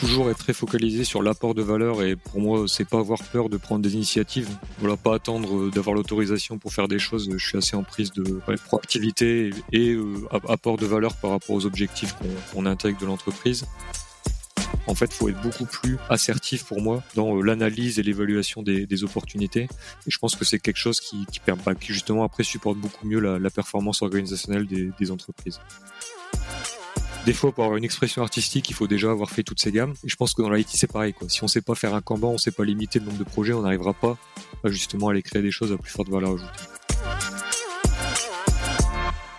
toujours 0.00 0.30
être 0.30 0.38
très 0.38 0.54
focalisé 0.54 1.04
sur 1.04 1.22
l'apport 1.22 1.54
de 1.54 1.60
valeur 1.62 2.02
et 2.02 2.16
pour 2.16 2.40
moi, 2.40 2.64
c'est 2.66 2.88
pas 2.88 2.98
avoir 2.98 3.22
peur 3.22 3.50
de 3.50 3.58
prendre 3.58 3.82
des 3.82 3.94
initiatives. 3.94 4.48
Voilà, 4.78 4.96
pas 4.96 5.14
attendre 5.14 5.70
d'avoir 5.70 5.94
l'autorisation 5.94 6.58
pour 6.58 6.72
faire 6.72 6.88
des 6.88 6.98
choses. 6.98 7.30
Je 7.36 7.46
suis 7.46 7.58
assez 7.58 7.76
en 7.76 7.82
prise 7.82 8.10
de 8.12 8.40
proactivité 8.64 9.50
et, 9.72 9.96
apport 10.48 10.78
de 10.78 10.86
valeur 10.86 11.14
par 11.16 11.32
rapport 11.32 11.54
aux 11.54 11.66
objectifs 11.66 12.14
qu'on 12.52 12.64
intègre 12.64 12.98
de 12.98 13.06
l'entreprise. 13.06 13.66
En 14.86 14.94
fait, 14.94 15.06
il 15.06 15.14
faut 15.14 15.28
être 15.28 15.40
beaucoup 15.42 15.66
plus 15.66 15.98
assertif 16.08 16.64
pour 16.64 16.80
moi 16.80 17.02
dans 17.14 17.36
euh, 17.36 17.42
l'analyse 17.42 17.98
et 17.98 18.02
l'évaluation 18.02 18.62
des, 18.62 19.04
opportunités. 19.04 19.68
Et 20.06 20.10
je 20.10 20.18
pense 20.18 20.34
que 20.34 20.44
c'est 20.44 20.58
quelque 20.58 20.78
chose 20.78 21.00
qui, 21.00 21.26
qui, 21.30 21.40
bah, 21.46 21.74
qui, 21.74 21.92
justement 21.92 22.24
après 22.24 22.42
supporte 22.42 22.78
beaucoup 22.78 23.06
mieux 23.06 23.20
la, 23.20 23.50
performance 23.50 24.00
organisationnelle 24.02 24.66
des, 24.66 25.10
entreprises. 25.10 25.60
Des 27.26 27.34
fois, 27.34 27.52
pour 27.52 27.64
avoir 27.64 27.76
une 27.76 27.84
expression 27.84 28.22
artistique, 28.22 28.70
il 28.70 28.74
faut 28.74 28.86
déjà 28.86 29.10
avoir 29.10 29.30
fait 29.30 29.42
toutes 29.42 29.60
ces 29.60 29.70
gammes. 29.70 29.94
Et 30.04 30.08
je 30.08 30.16
pense 30.16 30.32
que 30.32 30.40
dans 30.40 30.48
l'IT, 30.50 30.68
c'est 30.70 30.90
pareil. 30.90 31.12
Quoi. 31.12 31.28
Si 31.28 31.42
on 31.42 31.46
ne 31.46 31.50
sait 31.50 31.60
pas 31.60 31.74
faire 31.74 31.94
un 31.94 32.00
Kanban, 32.00 32.30
on 32.30 32.32
ne 32.34 32.38
sait 32.38 32.50
pas 32.50 32.64
limiter 32.64 32.98
le 32.98 33.04
nombre 33.04 33.18
de 33.18 33.24
projets, 33.24 33.52
on 33.52 33.60
n'arrivera 33.60 33.92
pas 33.92 34.16
justement 34.64 35.08
à 35.08 35.10
aller 35.10 35.22
créer 35.22 35.42
des 35.42 35.50
choses 35.50 35.70
à 35.70 35.76
plus 35.76 35.90
forte 35.90 36.08
valeur 36.08 36.34
ajoutée. 36.34 36.64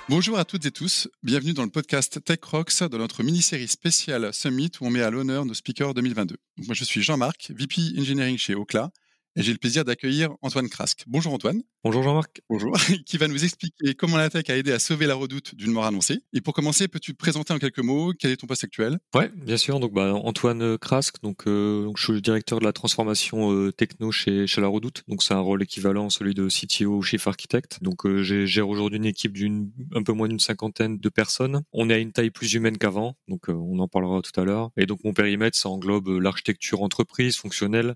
Bonjour 0.10 0.38
à 0.38 0.46
toutes 0.46 0.66
et 0.66 0.72
tous, 0.72 1.08
bienvenue 1.24 1.54
dans 1.54 1.64
le 1.64 1.70
podcast 1.70 2.22
Tech 2.24 2.40
Rocks 2.44 2.84
de 2.84 2.98
notre 2.98 3.24
mini-série 3.24 3.70
spéciale 3.70 4.34
Summit 4.34 4.72
où 4.82 4.88
on 4.88 4.90
met 4.90 5.02
à 5.02 5.10
l'honneur 5.10 5.46
nos 5.46 5.54
speakers 5.54 5.94
2022. 5.94 6.36
Moi 6.58 6.76
je 6.76 6.84
suis 6.84 7.02
Jean-Marc, 7.02 7.52
VP 7.56 7.98
Engineering 7.98 8.38
chez 8.38 8.54
Ocla 8.54 8.92
et 9.36 9.44
j'ai 9.44 9.52
le 9.52 9.58
plaisir 9.58 9.86
d'accueillir 9.86 10.32
Antoine 10.42 10.68
Krask. 10.68 11.04
Bonjour 11.08 11.34
Antoine. 11.34 11.62
Bonjour 11.84 12.04
Jean-Marc. 12.04 12.42
Bonjour. 12.50 12.78
qui 13.06 13.18
va 13.18 13.28
nous 13.28 13.44
expliquer 13.44 13.96
comment 13.96 14.18
la 14.18 14.30
tech 14.30 14.50
a 14.50 14.58
aidé 14.58 14.72
à 14.72 14.78
sauver 14.78 15.08
la 15.08 15.16
redoute 15.16 15.56
d'une 15.56 15.72
mort 15.72 15.86
annoncée. 15.86 16.20
Et 16.34 16.42
pour 16.42 16.54
commencer, 16.54 16.88
peux-tu 16.88 17.14
te 17.14 17.18
présenter 17.18 17.54
en 17.54 17.60
quelques 17.60 17.80
mots? 17.80 18.14
Quel 18.14 18.32
est 18.32 18.38
ton 18.38 18.46
poste 18.46 18.64
actuel? 18.64 19.00
Ouais, 19.16 19.32
bien 19.36 19.58
sûr. 19.58 19.80
Donc, 19.80 19.94
bah, 19.94 20.14
Antoine 20.14 20.78
Krask. 20.78 21.16
Donc, 21.24 21.48
euh, 21.48 21.86
donc, 21.86 21.98
je 21.98 22.04
suis 22.04 22.14
le 22.14 22.22
directeur 22.22 22.60
de 22.60 22.66
la 22.66 22.74
transformation 22.74 23.52
euh, 23.52 23.72
techno 23.72 24.12
chez, 24.12 24.48
chez 24.48 24.62
la 24.62 24.68
redoute. 24.68 25.04
Donc, 25.08 25.24
c'est 25.24 25.34
un 25.34 25.40
rôle 25.40 25.64
équivalent 25.64 26.08
à 26.08 26.10
celui 26.10 26.34
de 26.34 26.48
CTO 26.50 26.98
ou 26.98 27.02
Chief 27.02 27.26
Architect. 27.26 27.80
Donc, 27.82 28.06
euh, 28.06 28.22
j'ai 28.22 28.46
gère 28.46 28.70
aujourd'hui 28.70 28.98
une 28.98 29.06
équipe 29.06 29.34
d'une 29.34 29.72
un 29.96 30.04
peu 30.04 30.12
moins 30.12 30.28
d'une 30.28 30.40
cinquantaine 30.40 30.98
de 31.00 31.10
personnes. 31.10 31.64
On 31.74 31.90
est 31.90 31.94
à 31.94 31.98
une 31.98 32.12
taille 32.12 32.32
plus 32.32 32.54
humaine 32.54 32.78
qu'avant. 32.78 33.16
Donc, 33.28 33.48
on 33.48 33.80
en 33.80 33.88
parlera 33.88 34.22
tout 34.22 34.40
à 34.40 34.44
l'heure. 34.44 34.72
Et 34.78 34.86
donc, 34.86 35.00
mon 35.04 35.14
périmètre, 35.14 35.58
ça 35.58 35.70
englobe 35.70 36.10
l'architecture 36.10 36.84
entreprise, 36.84 37.38
fonctionnelle, 37.38 37.96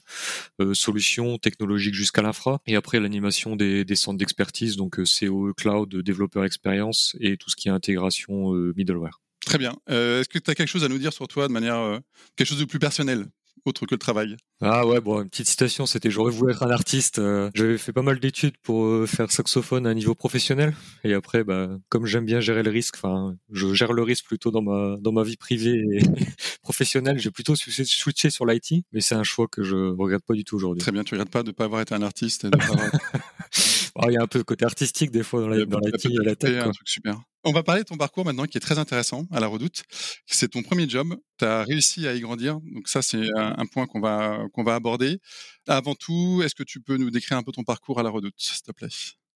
solutions 0.74 1.25
technologiques 1.42 1.94
jusqu'à 1.94 2.22
l'infra. 2.22 2.62
Et 2.66 2.76
après, 2.76 3.00
l'animation 3.00 3.56
des, 3.56 3.86
centres 3.96 4.18
d'expertise 4.18 4.76
donc 4.76 5.00
euh, 5.00 5.04
COE 5.06 5.54
Cloud, 5.54 5.96
développeur 5.96 6.46
expérience 6.46 7.16
et 7.20 7.38
tout 7.38 7.50
ce 7.50 7.56
qui 7.56 7.68
est 7.68 7.72
intégration 7.72 8.54
euh, 8.54 8.74
middleware. 8.76 9.22
Très 9.46 9.58
bien. 9.58 9.76
Euh, 9.90 10.22
est-ce 10.22 10.30
que 10.30 10.40
tu 10.40 10.50
as 10.50 10.56
quelque 10.56 10.68
chose 10.68 10.84
à 10.84 10.88
nous 10.88 10.98
dire 10.98 11.14
sur 11.14 11.28
toi 11.28 11.48
de 11.48 11.54
manière 11.54 12.00
quelque 12.36 12.48
chose 12.48 12.60
de 12.60 12.66
plus 12.66 12.80
personnel? 12.80 13.28
Autre 13.66 13.86
que 13.86 13.96
le 13.96 14.00
travail 14.00 14.38
Ah 14.62 14.86
ouais, 14.86 15.02
bon, 15.02 15.22
une 15.22 15.30
petite 15.30 15.48
citation, 15.48 15.86
c'était 15.86 16.10
j'aurais 16.12 16.32
voulu 16.32 16.52
être 16.52 16.64
un 16.64 16.72
artiste. 16.72 17.22
J'avais 17.54 17.78
fait 17.78 17.94
pas 17.94 18.02
mal 18.02 18.20
d'études 18.20 18.58
pour 18.64 19.08
faire 19.08 19.32
saxophone 19.32 19.88
à 19.88 19.90
un 19.90 19.94
niveau 19.94 20.16
professionnel, 20.16 20.76
et 21.04 21.14
après, 21.14 21.44
bah, 21.44 21.70
comme 21.90 22.06
j'aime 22.06 22.26
bien 22.26 22.40
gérer 22.40 22.64
le 22.64 22.72
risque, 22.72 22.96
enfin, 22.96 23.36
je 23.52 23.74
gère 23.74 23.94
le 23.94 24.04
risque 24.04 24.26
plutôt 24.26 24.52
dans 24.52 24.62
ma 24.62 24.98
dans 25.00 25.12
ma 25.12 25.24
vie 25.24 25.38
privée 25.38 25.84
et 25.92 26.00
professionnelle. 26.62 27.20
J'ai 27.20 27.32
plutôt 27.32 27.56
switché 27.56 28.30
sur 28.30 28.46
l'IT, 28.46 28.86
mais 28.92 29.02
c'est 29.02 29.16
un 29.16 29.24
choix 29.24 29.48
que 29.48 29.64
je 29.64 29.76
regrette 29.76 30.26
pas 30.26 30.34
du 30.34 30.44
tout 30.44 30.56
aujourd'hui. 30.56 30.82
Très 30.82 30.92
bien, 30.92 31.04
tu 31.04 31.16
regrettes 31.16 31.32
pas 31.32 31.44
de 31.44 31.52
pas 31.52 31.66
avoir 31.66 31.82
été 31.82 31.94
un 31.94 32.02
artiste. 32.02 32.46
De 32.46 32.58
pas 32.58 32.66
il 34.08 34.14
y 34.14 34.18
a 34.18 34.22
un 34.22 34.28
peu 34.28 34.40
le 34.40 34.44
côté 34.44 34.66
artistique 34.66 35.12
des 35.12 35.24
fois 35.24 35.42
dans 35.42 35.48
dans 35.48 35.80
la, 35.80 36.24
la 36.24 36.36
tête. 36.36 36.62
Un 36.62 36.72
truc 36.72 36.88
super. 36.88 37.20
On 37.48 37.52
va 37.52 37.62
parler 37.62 37.84
de 37.84 37.88
ton 37.88 37.96
parcours 37.96 38.26
maintenant 38.26 38.46
qui 38.46 38.58
est 38.58 38.62
très 38.62 38.80
intéressant 38.80 39.28
à 39.32 39.40
la 39.40 39.46
Redoute. 39.46 39.84
C'est 40.26 40.48
ton 40.48 40.64
premier 40.64 40.90
job. 40.90 41.16
Tu 41.38 41.46
as 41.46 41.64
réussi 41.64 42.08
à 42.08 42.16
y 42.16 42.20
grandir. 42.20 42.60
Donc 42.74 42.88
ça, 42.88 43.04
c'est 43.04 43.22
un, 43.36 43.66
point 43.68 43.86
qu'on 43.86 44.00
va, 44.00 44.40
qu'on 44.52 44.64
va 44.64 44.74
aborder. 44.74 45.20
Avant 45.68 45.94
tout, 45.94 46.42
est-ce 46.44 46.56
que 46.56 46.64
tu 46.64 46.82
peux 46.82 46.98
nous 46.98 47.12
décrire 47.12 47.38
un 47.38 47.44
peu 47.44 47.52
ton 47.52 47.64
parcours 47.64 48.00
à 48.00 48.04
la 48.04 48.10
Redoute, 48.10 48.34
s'il 48.38 48.64
te 48.64 48.72
plaît? 48.72 48.90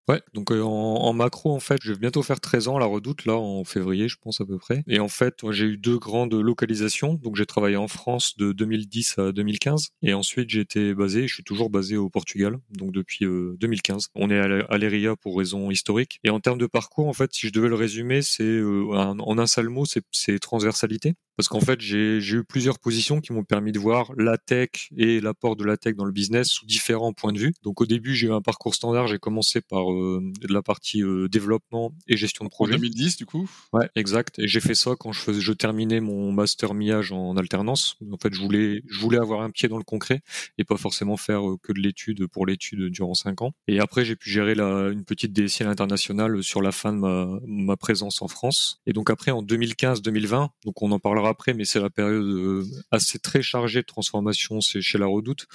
Ouais, 0.07 0.21
donc 0.33 0.51
euh, 0.51 0.63
en, 0.63 1.13
macro, 1.13 1.53
en 1.53 1.59
fait, 1.59 1.77
je 1.83 1.93
vais 1.93 1.99
bientôt 1.99 2.23
faire 2.23 2.41
13 2.41 2.67
ans 2.67 2.77
à 2.77 2.79
la 2.79 2.87
Redoute, 2.87 3.25
là, 3.25 3.35
en 3.35 3.63
février, 3.63 4.07
je 4.07 4.17
pense 4.19 4.41
à 4.41 4.45
peu 4.45 4.57
près. 4.57 4.83
Et 4.87 4.99
en 4.99 5.07
fait, 5.07 5.35
j'ai 5.51 5.65
eu 5.65 5.77
deux 5.77 5.99
grandes 5.99 6.33
localisations. 6.33 7.13
Donc 7.13 7.35
j'ai 7.35 7.45
travaillé 7.45 7.77
en 7.77 7.87
France 7.87 8.35
de 8.37 8.51
2010 8.51 9.19
à 9.19 9.31
2015. 9.31 9.89
Et 10.01 10.15
ensuite, 10.15 10.49
j'ai 10.49 10.61
été 10.61 10.95
basé, 10.95 11.27
je 11.27 11.35
suis 11.35 11.43
toujours 11.43 11.69
basé 11.69 11.95
au 11.95 12.09
Portugal, 12.09 12.57
donc 12.71 12.91
depuis 12.91 13.25
2015. 13.25 14.05
Euh, 14.05 14.07
On 14.15 14.31
est 14.31 14.39
à 14.39 14.77
l'ERIA 14.79 15.15
pour 15.15 15.37
raison 15.37 15.69
historique. 15.69 16.19
Et 16.23 16.31
en 16.31 16.39
termes 16.39 16.57
de 16.57 16.67
parcours, 16.67 17.07
en 17.07 17.13
fait, 17.13 17.31
si 17.33 17.47
je 17.47 17.53
devais 17.53 17.69
le 17.69 17.75
résumer, 17.75 18.23
c'est 18.23 18.43
euh, 18.43 18.87
en 18.91 19.37
un 19.37 19.47
seul 19.47 19.69
mot, 19.69 19.85
c'est 19.85 20.39
transversalité 20.39 21.13
parce 21.39 21.47
qu'en 21.47 21.61
fait 21.61 21.79
j'ai 21.79 22.17
eu 22.19 22.43
plusieurs 22.43 22.79
positions 22.79 23.21
qui 23.21 23.31
m'ont 23.31 23.45
permis 23.45 23.71
de 23.71 23.79
voir 23.79 24.11
la 24.17 24.37
tech 24.37 24.89
et 24.97 25.21
l'apport 25.21 25.55
de 25.55 25.63
la 25.63 25.77
tech 25.77 25.95
dans 25.95 26.03
le 26.03 26.11
business 26.11 26.49
sous 26.49 26.65
différents 26.65 27.13
points 27.13 27.31
de 27.31 27.39
vue. 27.39 27.53
Donc 27.63 27.79
au 27.79 27.85
début 27.85 28.13
j'ai 28.13 28.27
eu 28.27 28.33
un 28.33 28.41
parcours 28.41 28.75
standard, 28.75 29.07
j'ai 29.07 29.19
commencé 29.19 29.61
par 29.61 29.89
euh, 29.99 30.31
la 30.47 30.61
partie 30.61 31.03
euh, 31.03 31.27
développement 31.27 31.93
et 32.07 32.17
gestion 32.17 32.45
de 32.45 32.49
projet. 32.49 32.73
En 32.73 32.77
2010 32.77 33.17
du 33.17 33.25
coup? 33.25 33.49
Ouais, 33.73 33.89
exact. 33.95 34.39
Et 34.39 34.47
j'ai 34.47 34.59
fait 34.59 34.75
ça 34.75 34.95
quand 34.99 35.11
je 35.11 35.19
faisais, 35.19 35.41
je 35.41 35.53
terminais 35.53 35.99
mon 35.99 36.31
master 36.31 36.73
MIAGE 36.73 37.11
en 37.11 37.37
alternance. 37.37 37.97
En 38.11 38.17
fait 38.17 38.33
je 38.33 38.39
voulais 38.39 38.81
je 38.87 38.99
voulais 38.99 39.17
avoir 39.17 39.41
un 39.41 39.49
pied 39.49 39.67
dans 39.67 39.77
le 39.77 39.83
concret 39.83 40.21
et 40.57 40.63
pas 40.63 40.77
forcément 40.77 41.17
faire 41.17 41.47
euh, 41.47 41.57
que 41.61 41.73
de 41.73 41.79
l'étude 41.79 42.27
pour 42.27 42.45
l'étude 42.45 42.89
durant 42.89 43.13
cinq 43.13 43.41
ans. 43.41 43.53
Et 43.67 43.79
après 43.79 44.05
j'ai 44.05 44.15
pu 44.15 44.29
gérer 44.29 44.55
la, 44.55 44.89
une 44.89 45.05
petite 45.05 45.33
DSI 45.33 45.63
à 45.63 45.67
l'international 45.67 46.43
sur 46.43 46.61
la 46.61 46.71
fin 46.71 46.93
de 46.93 46.97
ma, 46.97 47.27
ma 47.45 47.77
présence 47.77 48.21
en 48.21 48.27
France. 48.27 48.81
Et 48.85 48.93
donc 48.93 49.09
après 49.09 49.31
en 49.31 49.43
2015-2020, 49.43 50.49
donc 50.65 50.81
on 50.81 50.91
en 50.91 50.99
parlera 50.99 51.29
après, 51.29 51.53
mais 51.53 51.65
c'est 51.65 51.79
la 51.79 51.89
période 51.89 52.65
assez 52.91 53.19
très 53.19 53.41
chargée 53.41 53.81
de 53.81 53.85
transformation 53.85 54.61
c'est 54.61 54.81
chez 54.81 54.97
la 54.97 55.05
Redoute. 55.05 55.47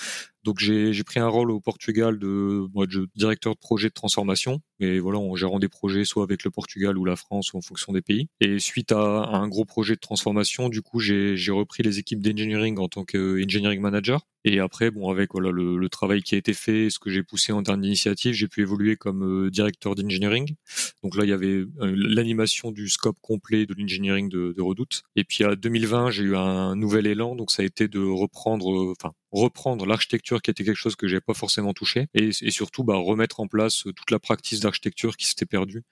Donc 0.44 0.58
j'ai 0.58 1.04
pris 1.04 1.20
un 1.20 1.28
rôle 1.28 1.50
au 1.50 1.60
Portugal 1.60 2.18
de, 2.18 2.68
de, 2.74 3.08
directeur 3.16 3.54
de 3.54 3.58
projet 3.58 3.88
de 3.88 3.94
transformation, 3.94 4.60
mais 4.80 4.98
voilà 4.98 5.18
en 5.18 5.34
gérant 5.36 5.58
des 5.58 5.68
projets 5.68 6.04
soit 6.04 6.22
avec 6.22 6.44
le 6.44 6.50
Portugal 6.50 6.98
ou 6.98 7.04
la 7.04 7.16
France 7.16 7.52
ou 7.52 7.58
en 7.58 7.60
fonction 7.60 7.92
des 7.92 8.02
pays. 8.02 8.28
Et 8.40 8.58
suite 8.58 8.92
à, 8.92 8.98
un 8.98 9.48
gros 9.48 9.64
projet 9.64 9.94
de 9.94 10.00
transformation, 10.00 10.68
du 10.68 10.82
coup 10.82 11.00
j'ai 11.00 11.34
repris 11.50 11.82
les 11.82 11.98
équipes 11.98 12.22
d'engineering 12.22 12.78
en 12.78 12.88
tant 12.88 13.04
qu'engineering 13.04 13.80
manager. 13.80 14.26
Et 14.46 14.60
après, 14.60 14.90
bon, 14.90 15.10
avec 15.10 15.32
voilà 15.32 15.50
le, 15.50 15.88
travail 15.88 16.22
qui 16.22 16.34
a 16.34 16.38
été 16.38 16.52
fait, 16.52 16.90
ce 16.90 16.98
que 16.98 17.08
j'ai 17.08 17.22
poussé 17.22 17.52
en 17.52 17.62
termes 17.62 17.80
d'initiative, 17.80 18.34
j'ai 18.34 18.48
pu 18.48 18.60
évoluer 18.60 18.96
comme 18.96 19.22
euh, 19.46 19.50
directeur 19.50 19.94
d'engineering. 19.94 20.54
Donc 21.02 21.16
là, 21.16 21.24
il 21.24 21.30
y 21.30 21.32
avait 21.32 21.46
euh, 21.46 21.66
l'animation 21.80 22.70
du 22.72 22.88
scope 22.88 23.18
complet 23.22 23.64
de 23.64 23.74
l'engineering 23.74 24.28
de, 24.28 24.52
de, 24.54 24.62
Redoute. 24.62 25.02
Et 25.16 25.24
puis 25.24 25.44
à 25.44 25.56
2020, 25.56 26.10
j'ai 26.10 26.24
eu 26.24 26.36
un 26.36 26.74
nouvel 26.76 27.06
élan, 27.06 27.36
donc 27.36 27.50
ça 27.50 27.62
a 27.62 27.64
été 27.64 27.88
de 27.88 28.00
reprendre, 28.00 28.70
euh, 28.70 28.92
enfin 28.98 29.14
reprendre 29.34 29.84
l'architecture 29.84 30.40
qui 30.40 30.50
était 30.50 30.64
quelque 30.64 30.76
chose 30.76 30.96
que 30.96 31.08
j'avais 31.08 31.20
pas 31.20 31.34
forcément 31.34 31.74
touché 31.74 32.06
et, 32.14 32.30
surtout 32.32 32.84
bah, 32.84 32.94
remettre 32.94 33.40
en 33.40 33.48
place 33.48 33.86
euh, 33.86 33.92
toute 33.92 34.10
la 34.10 34.20
pratique 34.20 34.63
d'architecture 34.64 35.16
qui 35.16 35.26
s'était 35.26 35.46
perdue 35.46 35.82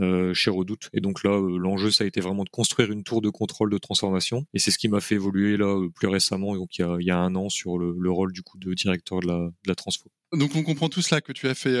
euh, 0.00 0.32
chez 0.34 0.50
Redoute. 0.50 0.88
Et 0.92 1.00
donc 1.00 1.24
là, 1.24 1.32
euh, 1.32 1.58
l'enjeu, 1.58 1.90
ça 1.90 2.04
a 2.04 2.06
été 2.06 2.20
vraiment 2.20 2.44
de 2.44 2.48
construire 2.48 2.92
une 2.92 3.02
tour 3.02 3.20
de 3.20 3.30
contrôle 3.30 3.70
de 3.70 3.78
transformation 3.78 4.46
et 4.54 4.58
c'est 4.58 4.70
ce 4.70 4.78
qui 4.78 4.88
m'a 4.88 5.00
fait 5.00 5.16
évoluer 5.16 5.56
là 5.56 5.66
euh, 5.66 5.88
plus 5.88 6.08
récemment, 6.08 6.54
donc 6.54 6.78
il 6.78 6.86
y 7.00 7.10
a, 7.10 7.18
un 7.18 7.34
an 7.34 7.48
sur 7.48 7.78
le, 7.78 7.94
le, 7.98 8.10
rôle 8.10 8.32
du 8.32 8.42
coup 8.42 8.58
de 8.58 8.72
directeur 8.74 9.20
de 9.20 9.26
la, 9.26 9.38
de 9.38 9.68
la 9.68 9.74
transfo. 9.74 10.10
Donc 10.32 10.54
on 10.54 10.62
comprend 10.62 10.88
tout 10.88 11.02
cela 11.02 11.20
que 11.20 11.32
tu 11.32 11.48
as 11.48 11.54
fait 11.54 11.76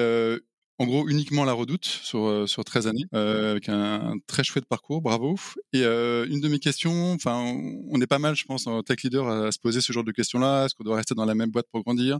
en 0.80 0.86
gros 0.86 1.08
uniquement 1.08 1.44
la 1.44 1.52
redoute 1.52 1.84
sur, 1.84 2.48
sur 2.48 2.64
13 2.64 2.86
années, 2.86 3.04
avec 3.12 3.68
un, 3.68 4.16
très 4.26 4.44
chouette 4.44 4.64
parcours, 4.66 5.00
bravo. 5.00 5.36
Et 5.72 5.82
une 5.82 6.40
de 6.40 6.48
mes 6.48 6.58
questions, 6.58 7.12
enfin, 7.12 7.36
on 7.90 8.00
est 8.00 8.06
pas 8.06 8.18
mal, 8.18 8.34
je 8.34 8.44
pense, 8.44 8.66
en 8.66 8.82
tech 8.82 9.02
leader 9.02 9.28
à 9.28 9.52
se 9.52 9.58
poser 9.58 9.80
ce 9.80 9.92
genre 9.92 10.04
de 10.04 10.12
questions-là. 10.12 10.64
Est-ce 10.64 10.74
qu'on 10.74 10.84
doit 10.84 10.96
rester 10.96 11.14
dans 11.14 11.24
la 11.24 11.34
même 11.34 11.50
boîte 11.50 11.66
pour 11.70 11.82
grandir? 11.82 12.18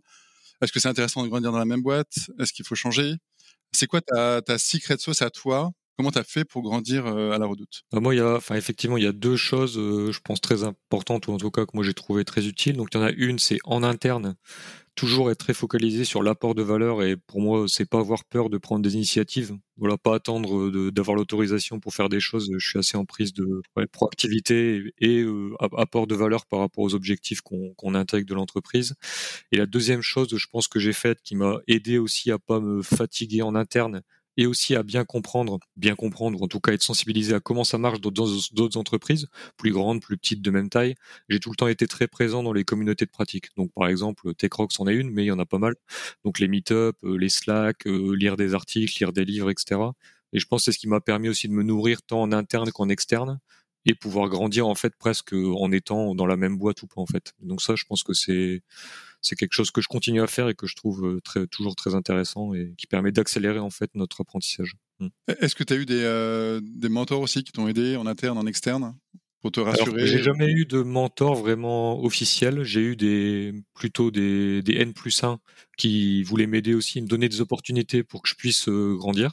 Est-ce 0.60 0.72
que 0.72 0.80
c'est 0.80 0.88
intéressant 0.88 1.22
de 1.22 1.28
grandir 1.28 1.52
dans 1.52 1.58
la 1.58 1.64
même 1.64 1.82
boîte? 1.82 2.30
Est-ce 2.38 2.52
qu'il 2.52 2.66
faut 2.66 2.74
changer? 2.74 3.14
C'est 3.72 3.86
quoi 3.86 4.00
ta, 4.00 4.58
secret 4.58 4.96
sauce 4.98 5.22
à 5.22 5.30
toi? 5.30 5.70
Comment 5.96 6.10
tu 6.12 6.18
as 6.18 6.24
fait 6.24 6.44
pour 6.44 6.62
grandir 6.62 7.06
à 7.06 7.38
la 7.38 7.46
redoute? 7.46 7.82
Bah, 7.92 8.00
Moi, 8.00 8.14
il 8.14 8.18
y 8.18 8.20
a, 8.20 8.38
effectivement, 8.52 8.96
il 8.96 9.04
y 9.04 9.06
a 9.08 9.12
deux 9.12 9.36
choses, 9.36 9.74
je 9.74 10.18
pense, 10.20 10.40
très 10.40 10.62
importantes, 10.62 11.26
ou 11.26 11.32
en 11.32 11.38
tout 11.38 11.50
cas 11.50 11.66
que 11.66 11.72
moi 11.74 11.84
j'ai 11.84 11.94
trouvé 11.94 12.24
très 12.24 12.46
utiles. 12.46 12.76
Donc, 12.76 12.88
il 12.94 12.98
y 12.98 13.00
en 13.00 13.06
a 13.06 13.10
une, 13.10 13.38
c'est 13.40 13.58
en 13.64 13.82
interne, 13.82 14.36
toujours 14.98 15.30
être 15.30 15.38
très 15.38 15.54
focalisé 15.54 16.04
sur 16.04 16.24
l'apport 16.24 16.56
de 16.56 16.62
valeur 16.62 17.04
et 17.04 17.16
pour 17.16 17.40
moi 17.40 17.66
c'est 17.68 17.88
pas 17.88 18.00
avoir 18.00 18.24
peur 18.24 18.50
de 18.50 18.58
prendre 18.58 18.82
des 18.82 18.94
initiatives. 18.94 19.56
Voilà 19.76 19.96
pas 19.96 20.16
attendre 20.16 20.90
d'avoir 20.90 21.16
l'autorisation 21.16 21.78
pour 21.78 21.94
faire 21.94 22.08
des 22.08 22.18
choses. 22.18 22.50
Je 22.58 22.68
suis 22.68 22.80
assez 22.80 22.96
en 22.96 23.04
prise 23.04 23.32
de 23.32 23.62
proactivité 23.92 24.92
et, 24.98 25.20
euh, 25.20 25.54
apport 25.76 26.08
de 26.08 26.16
valeur 26.16 26.46
par 26.46 26.58
rapport 26.58 26.82
aux 26.82 26.96
objectifs 26.96 27.42
qu'on 27.42 27.94
intègre 27.94 28.26
de 28.26 28.34
l'entreprise. 28.34 28.94
Et 29.52 29.56
la 29.56 29.66
deuxième 29.66 30.02
chose 30.02 30.36
je 30.36 30.46
pense 30.50 30.66
que 30.66 30.80
j'ai 30.80 30.92
faite 30.92 31.20
qui 31.22 31.36
m'a 31.36 31.58
aidé 31.68 31.98
aussi 31.98 32.32
à 32.32 32.40
pas 32.40 32.58
me 32.58 32.82
fatiguer 32.82 33.42
en 33.42 33.54
interne 33.54 34.02
et 34.38 34.46
aussi 34.46 34.76
à 34.76 34.84
bien 34.84 35.04
comprendre, 35.04 35.58
bien 35.76 35.96
comprendre, 35.96 36.40
ou 36.40 36.44
en 36.44 36.48
tout 36.48 36.60
cas 36.60 36.72
être 36.72 36.82
sensibilisé 36.82 37.34
à 37.34 37.40
comment 37.40 37.64
ça 37.64 37.76
marche 37.76 38.00
dans 38.00 38.10
d'autres 38.10 38.78
entreprises, 38.78 39.26
plus 39.56 39.72
grandes, 39.72 40.00
plus 40.00 40.16
petites, 40.16 40.40
de 40.42 40.50
même 40.52 40.70
taille. 40.70 40.94
J'ai 41.28 41.40
tout 41.40 41.50
le 41.50 41.56
temps 41.56 41.66
été 41.66 41.88
très 41.88 42.06
présent 42.06 42.44
dans 42.44 42.52
les 42.52 42.64
communautés 42.64 43.04
de 43.04 43.10
pratique. 43.10 43.48
Donc 43.56 43.72
par 43.74 43.88
exemple, 43.88 44.32
TechRox 44.34 44.78
en 44.78 44.86
est 44.86 44.94
une, 44.94 45.10
mais 45.10 45.24
il 45.24 45.26
y 45.26 45.32
en 45.32 45.40
a 45.40 45.44
pas 45.44 45.58
mal. 45.58 45.74
Donc 46.24 46.38
les 46.38 46.46
meet-up, 46.46 46.96
euh, 47.02 47.16
les 47.18 47.28
Slack, 47.28 47.86
euh, 47.88 48.14
lire 48.14 48.36
des 48.36 48.54
articles, 48.54 48.96
lire 49.00 49.12
des 49.12 49.24
livres, 49.24 49.50
etc. 49.50 49.80
Et 50.32 50.38
je 50.38 50.46
pense 50.46 50.60
que 50.60 50.64
c'est 50.66 50.72
ce 50.72 50.78
qui 50.78 50.88
m'a 50.88 51.00
permis 51.00 51.28
aussi 51.28 51.48
de 51.48 51.52
me 51.52 51.64
nourrir 51.64 52.02
tant 52.02 52.22
en 52.22 52.30
interne 52.30 52.70
qu'en 52.70 52.88
externe 52.88 53.40
et 53.86 53.94
pouvoir 53.94 54.28
grandir 54.28 54.68
en 54.68 54.74
fait 54.76 54.94
presque 54.96 55.32
en 55.32 55.72
étant 55.72 56.14
dans 56.14 56.26
la 56.26 56.36
même 56.36 56.58
boîte 56.58 56.82
ou 56.82 56.86
pas 56.86 57.00
en 57.00 57.06
fait. 57.06 57.34
Donc 57.40 57.60
ça, 57.62 57.74
je 57.76 57.84
pense 57.86 58.04
que 58.04 58.12
c'est 58.12 58.62
c'est 59.20 59.36
quelque 59.36 59.52
chose 59.52 59.70
que 59.70 59.80
je 59.80 59.88
continue 59.88 60.22
à 60.22 60.26
faire 60.26 60.48
et 60.48 60.54
que 60.54 60.66
je 60.66 60.76
trouve 60.76 61.20
très, 61.22 61.46
toujours 61.46 61.74
très 61.76 61.94
intéressant 61.94 62.54
et 62.54 62.74
qui 62.78 62.86
permet 62.86 63.12
d'accélérer 63.12 63.58
en 63.58 63.70
fait 63.70 63.90
notre 63.94 64.20
apprentissage. 64.20 64.74
Mmh. 65.00 65.08
Est-ce 65.40 65.54
que 65.54 65.64
tu 65.64 65.72
as 65.72 65.76
eu 65.76 65.86
des, 65.86 66.60
des 66.62 66.88
mentors 66.88 67.20
aussi 67.20 67.44
qui 67.44 67.52
t'ont 67.52 67.68
aidé 67.68 67.96
en 67.96 68.06
interne, 68.06 68.38
en 68.38 68.46
externe 68.46 68.96
pour 69.40 69.52
te 69.52 69.60
rassurer? 69.60 70.06
J'ai 70.06 70.22
jamais 70.22 70.50
eu 70.50 70.66
de 70.66 70.82
mentor 70.82 71.36
vraiment 71.36 72.02
officiel. 72.02 72.64
J'ai 72.64 72.80
eu 72.80 72.96
des 72.96 73.54
plutôt 73.74 74.10
des, 74.10 74.62
des 74.62 74.76
N 74.76 74.92
plus 74.92 75.22
1 75.22 75.38
qui 75.76 76.22
voulaient 76.24 76.46
m'aider 76.46 76.74
aussi, 76.74 77.00
me 77.00 77.06
donner 77.06 77.28
des 77.28 77.40
opportunités 77.40 78.02
pour 78.02 78.22
que 78.22 78.28
je 78.28 78.34
puisse 78.34 78.68
grandir. 78.68 79.32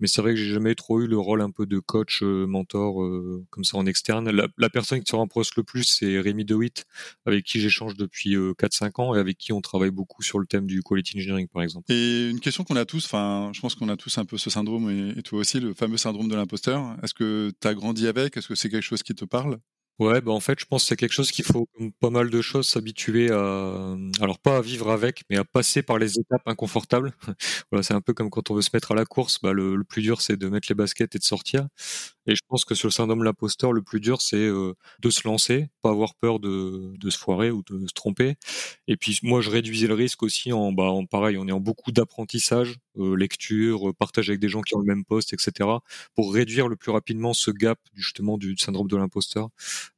Mais 0.00 0.06
c'est 0.06 0.22
vrai 0.22 0.32
que 0.32 0.36
j'ai 0.36 0.52
jamais 0.52 0.74
trop 0.74 1.00
eu 1.00 1.06
le 1.06 1.18
rôle 1.18 1.40
un 1.40 1.50
peu 1.50 1.66
de 1.66 1.78
coach, 1.78 2.22
euh, 2.22 2.46
mentor 2.46 3.02
euh, 3.02 3.44
comme 3.50 3.64
ça 3.64 3.76
en 3.76 3.86
externe. 3.86 4.30
La, 4.30 4.70
personne 4.70 5.00
qui 5.00 5.10
se 5.10 5.16
rapproche 5.16 5.56
le 5.56 5.64
plus, 5.64 5.84
c'est 5.84 6.20
Rémi 6.20 6.44
DeWitt, 6.44 6.86
avec 7.26 7.44
qui 7.44 7.60
j'échange 7.60 7.96
depuis 7.96 8.36
4-5 8.36 8.36
euh, 8.36 9.02
ans 9.02 9.14
et 9.14 9.18
avec 9.18 9.38
qui 9.38 9.52
on 9.52 9.60
travaille 9.60 9.90
beaucoup 9.90 10.22
sur 10.22 10.38
le 10.38 10.46
thème 10.46 10.66
du 10.66 10.82
quality 10.82 11.18
engineering, 11.18 11.48
par 11.48 11.62
exemple. 11.62 11.90
Et 11.92 12.28
une 12.28 12.40
question 12.40 12.64
qu'on 12.64 12.76
a 12.76 12.84
tous, 12.84 13.04
enfin, 13.06 13.50
je 13.54 13.60
pense 13.60 13.74
qu'on 13.74 13.88
a 13.88 13.96
tous 13.96 14.18
un 14.18 14.24
peu 14.24 14.38
ce 14.38 14.50
syndrome 14.50 14.90
et, 14.90 15.18
et 15.18 15.22
toi 15.22 15.40
aussi, 15.40 15.60
le 15.60 15.74
fameux 15.74 15.96
syndrome 15.96 16.28
de 16.28 16.36
l'imposteur. 16.36 16.96
Est-ce 17.02 17.14
que 17.14 17.52
tu 17.60 17.68
as 17.68 17.74
grandi 17.74 18.06
avec? 18.06 18.36
Est-ce 18.36 18.48
que 18.48 18.54
c'est 18.54 18.68
quelque 18.68 18.82
chose 18.82 19.02
qui 19.02 19.14
te 19.14 19.24
parle? 19.24 19.58
Ouais, 19.98 20.20
bah 20.20 20.30
en 20.30 20.38
fait, 20.38 20.60
je 20.60 20.64
pense 20.64 20.82
que 20.84 20.88
c'est 20.90 20.96
quelque 20.96 21.12
chose 21.12 21.32
qu'il 21.32 21.44
faut, 21.44 21.66
pas 21.98 22.10
mal 22.10 22.30
de 22.30 22.40
choses, 22.40 22.68
s'habituer 22.68 23.32
à, 23.32 23.96
alors 24.20 24.38
pas 24.38 24.58
à 24.58 24.60
vivre 24.60 24.90
avec, 24.92 25.24
mais 25.28 25.36
à 25.38 25.44
passer 25.44 25.82
par 25.82 25.98
les 25.98 26.20
étapes 26.20 26.42
inconfortables. 26.46 27.12
voilà, 27.72 27.82
c'est 27.82 27.94
un 27.94 28.00
peu 28.00 28.14
comme 28.14 28.30
quand 28.30 28.48
on 28.50 28.54
veut 28.54 28.62
se 28.62 28.70
mettre 28.72 28.92
à 28.92 28.94
la 28.94 29.04
course, 29.04 29.40
bah 29.42 29.52
le 29.52 29.82
plus 29.82 30.02
dur 30.02 30.20
c'est 30.22 30.36
de 30.36 30.48
mettre 30.48 30.68
les 30.70 30.76
baskets 30.76 31.16
et 31.16 31.18
de 31.18 31.24
sortir. 31.24 31.66
Et 32.28 32.34
je 32.34 32.42
pense 32.46 32.66
que 32.66 32.74
sur 32.74 32.88
le 32.88 32.92
syndrome 32.92 33.20
de 33.20 33.24
l'imposteur, 33.24 33.72
le 33.72 33.80
plus 33.80 34.00
dur, 34.00 34.20
c'est 34.20 34.36
euh, 34.36 34.74
de 35.00 35.08
se 35.08 35.26
lancer, 35.26 35.68
pas 35.80 35.88
avoir 35.88 36.14
peur 36.14 36.38
de, 36.38 36.92
se 37.08 37.16
foirer 37.16 37.50
ou 37.50 37.62
de 37.62 37.86
se 37.86 37.94
tromper. 37.94 38.36
Et 38.86 38.98
puis 38.98 39.18
moi, 39.22 39.40
je 39.40 39.48
réduisais 39.48 39.86
le 39.86 39.94
risque 39.94 40.22
aussi 40.22 40.52
en, 40.52 40.70
bah, 40.70 40.84
en 40.84 41.06
pareil, 41.06 41.38
on 41.38 41.48
est 41.48 41.52
en 41.52 41.60
beaucoup 41.60 41.90
d'apprentissage, 41.90 42.76
euh, 42.98 43.16
lecture, 43.16 43.94
partage 43.98 44.28
avec 44.28 44.40
des 44.40 44.48
gens 44.50 44.60
qui 44.60 44.76
ont 44.76 44.80
le 44.80 44.84
même 44.84 45.06
poste, 45.06 45.32
etc., 45.32 45.70
pour 46.14 46.34
réduire 46.34 46.68
le 46.68 46.76
plus 46.76 46.92
rapidement 46.92 47.32
ce 47.32 47.50
gap 47.50 47.78
justement 47.94 48.36
du 48.36 48.58
syndrome 48.58 48.88
de 48.88 48.96
l'imposteur. 48.98 49.48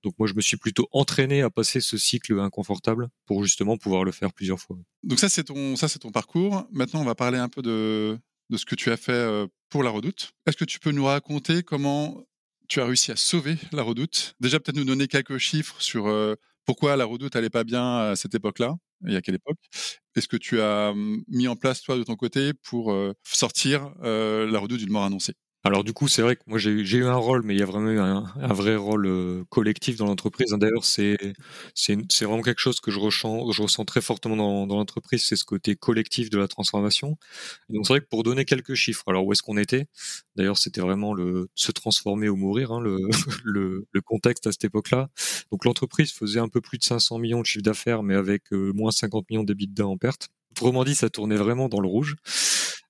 Donc 0.04 0.14
moi, 0.20 0.28
je 0.28 0.34
me 0.34 0.40
suis 0.40 0.56
plutôt 0.56 0.88
entraîné 0.92 1.42
à 1.42 1.50
passer 1.50 1.80
ce 1.80 1.98
cycle 1.98 2.38
inconfortable 2.38 3.08
pour 3.26 3.42
justement 3.42 3.76
pouvoir 3.76 4.04
le 4.04 4.12
faire 4.12 4.32
plusieurs 4.32 4.60
fois. 4.60 4.76
Donc 5.02 5.18
ça, 5.18 5.28
c'est 5.28 5.44
ton, 5.44 5.74
ça, 5.74 5.88
c'est 5.88 5.98
ton 5.98 6.12
parcours. 6.12 6.64
Maintenant, 6.70 7.00
on 7.00 7.04
va 7.04 7.16
parler 7.16 7.38
un 7.38 7.48
peu 7.48 7.60
de, 7.60 8.16
de 8.50 8.56
ce 8.56 8.66
que 8.66 8.74
tu 8.74 8.90
as 8.90 8.96
fait 8.96 9.46
pour 9.68 9.82
la 9.82 9.90
redoute. 9.90 10.32
Est-ce 10.46 10.56
que 10.56 10.64
tu 10.64 10.78
peux 10.80 10.90
nous 10.90 11.06
raconter 11.06 11.62
comment 11.62 12.22
tu 12.68 12.80
as 12.80 12.84
réussi 12.84 13.12
à 13.12 13.16
sauver 13.16 13.56
la 13.72 13.82
redoute? 13.82 14.34
Déjà, 14.40 14.60
peut-être 14.60 14.76
nous 14.76 14.84
donner 14.84 15.06
quelques 15.08 15.38
chiffres 15.38 15.80
sur 15.80 16.12
pourquoi 16.66 16.96
la 16.96 17.04
redoute 17.04 17.34
n'allait 17.34 17.50
pas 17.50 17.64
bien 17.64 18.10
à 18.10 18.16
cette 18.16 18.34
époque-là 18.34 18.74
et 19.08 19.16
à 19.16 19.22
quelle 19.22 19.36
époque. 19.36 19.58
Est-ce 20.16 20.28
que 20.28 20.36
tu 20.36 20.60
as 20.60 20.90
hum, 20.90 21.22
mis 21.28 21.48
en 21.48 21.56
place, 21.56 21.80
toi, 21.82 21.96
de 21.96 22.02
ton 22.02 22.16
côté, 22.16 22.52
pour 22.54 22.94
sortir 23.24 23.92
la 24.02 24.58
redoute 24.58 24.80
d'une 24.80 24.90
mort 24.90 25.04
annoncée? 25.04 25.34
Alors 25.62 25.84
du 25.84 25.92
coup, 25.92 26.08
c'est 26.08 26.22
vrai 26.22 26.36
que 26.36 26.42
moi 26.46 26.58
j'ai 26.58 26.70
eu 26.70 27.04
un 27.04 27.16
rôle, 27.16 27.42
mais 27.44 27.54
il 27.54 27.60
y 27.60 27.62
a 27.62 27.66
vraiment 27.66 27.90
eu 27.90 27.98
un, 27.98 28.24
vrai 28.54 28.76
rôle 28.76 29.06
euh, 29.06 29.44
collectif 29.50 29.96
dans 29.96 30.06
l'entreprise. 30.06 30.54
Hein. 30.54 30.58
D'ailleurs, 30.58 30.84
c'est 30.84 31.18
c'est 31.74 32.24
vraiment 32.24 32.40
quelque 32.42 32.60
chose 32.60 32.80
que 32.80 32.90
je 32.90 32.98
ressens, 32.98 33.52
je 33.52 33.62
ressens 33.62 33.84
très 33.84 34.00
fortement 34.00 34.36
dans, 34.36 34.66
dans 34.66 34.76
l'entreprise, 34.76 35.24
c'est 35.26 35.36
ce 35.36 35.44
côté 35.44 35.76
collectif 35.76 36.30
de 36.30 36.38
la 36.38 36.48
transformation. 36.48 37.18
donc 37.68 37.86
c'est 37.86 37.92
vrai 37.92 38.00
que 38.00 38.06
pour 38.06 38.22
donner 38.22 38.44
quelques 38.46 38.74
chiffres, 38.74 39.04
alors 39.08 39.26
où 39.26 39.32
est-ce 39.32 39.42
qu'on 39.42 39.58
était? 39.58 39.86
D'ailleurs, 40.36 40.56
c'était 40.58 40.80
vraiment 40.80 41.12
le 41.12 41.48
se 41.54 41.72
transformer 41.72 42.30
ou 42.30 42.36
mourir, 42.36 42.72
hein, 42.72 42.80
le, 42.80 42.98
le, 43.44 43.86
le, 43.92 44.00
contexte 44.00 44.46
à 44.46 44.52
cette 44.52 44.64
époque-là. 44.64 45.10
Donc 45.52 45.64
l'entreprise 45.66 46.12
faisait 46.12 46.40
un 46.40 46.48
peu 46.48 46.60
plus 46.62 46.78
de 46.78 46.84
500 46.84 47.18
millions 47.18 47.40
de 47.40 47.46
chiffre 47.46 47.62
d'affaires, 47.62 48.02
mais 48.02 48.14
avec 48.14 48.52
euh, 48.52 48.72
moins 48.74 48.90
50 48.92 49.28
millions 49.30 49.44
d'EBITDA 49.44 49.86
en 49.86 49.98
perte. 49.98 50.30
Autrement 50.52 50.84
dit, 50.84 50.94
ça 50.94 51.10
tournait 51.10 51.36
vraiment 51.36 51.68
dans 51.68 51.80
le 51.80 51.88
rouge. 51.88 52.16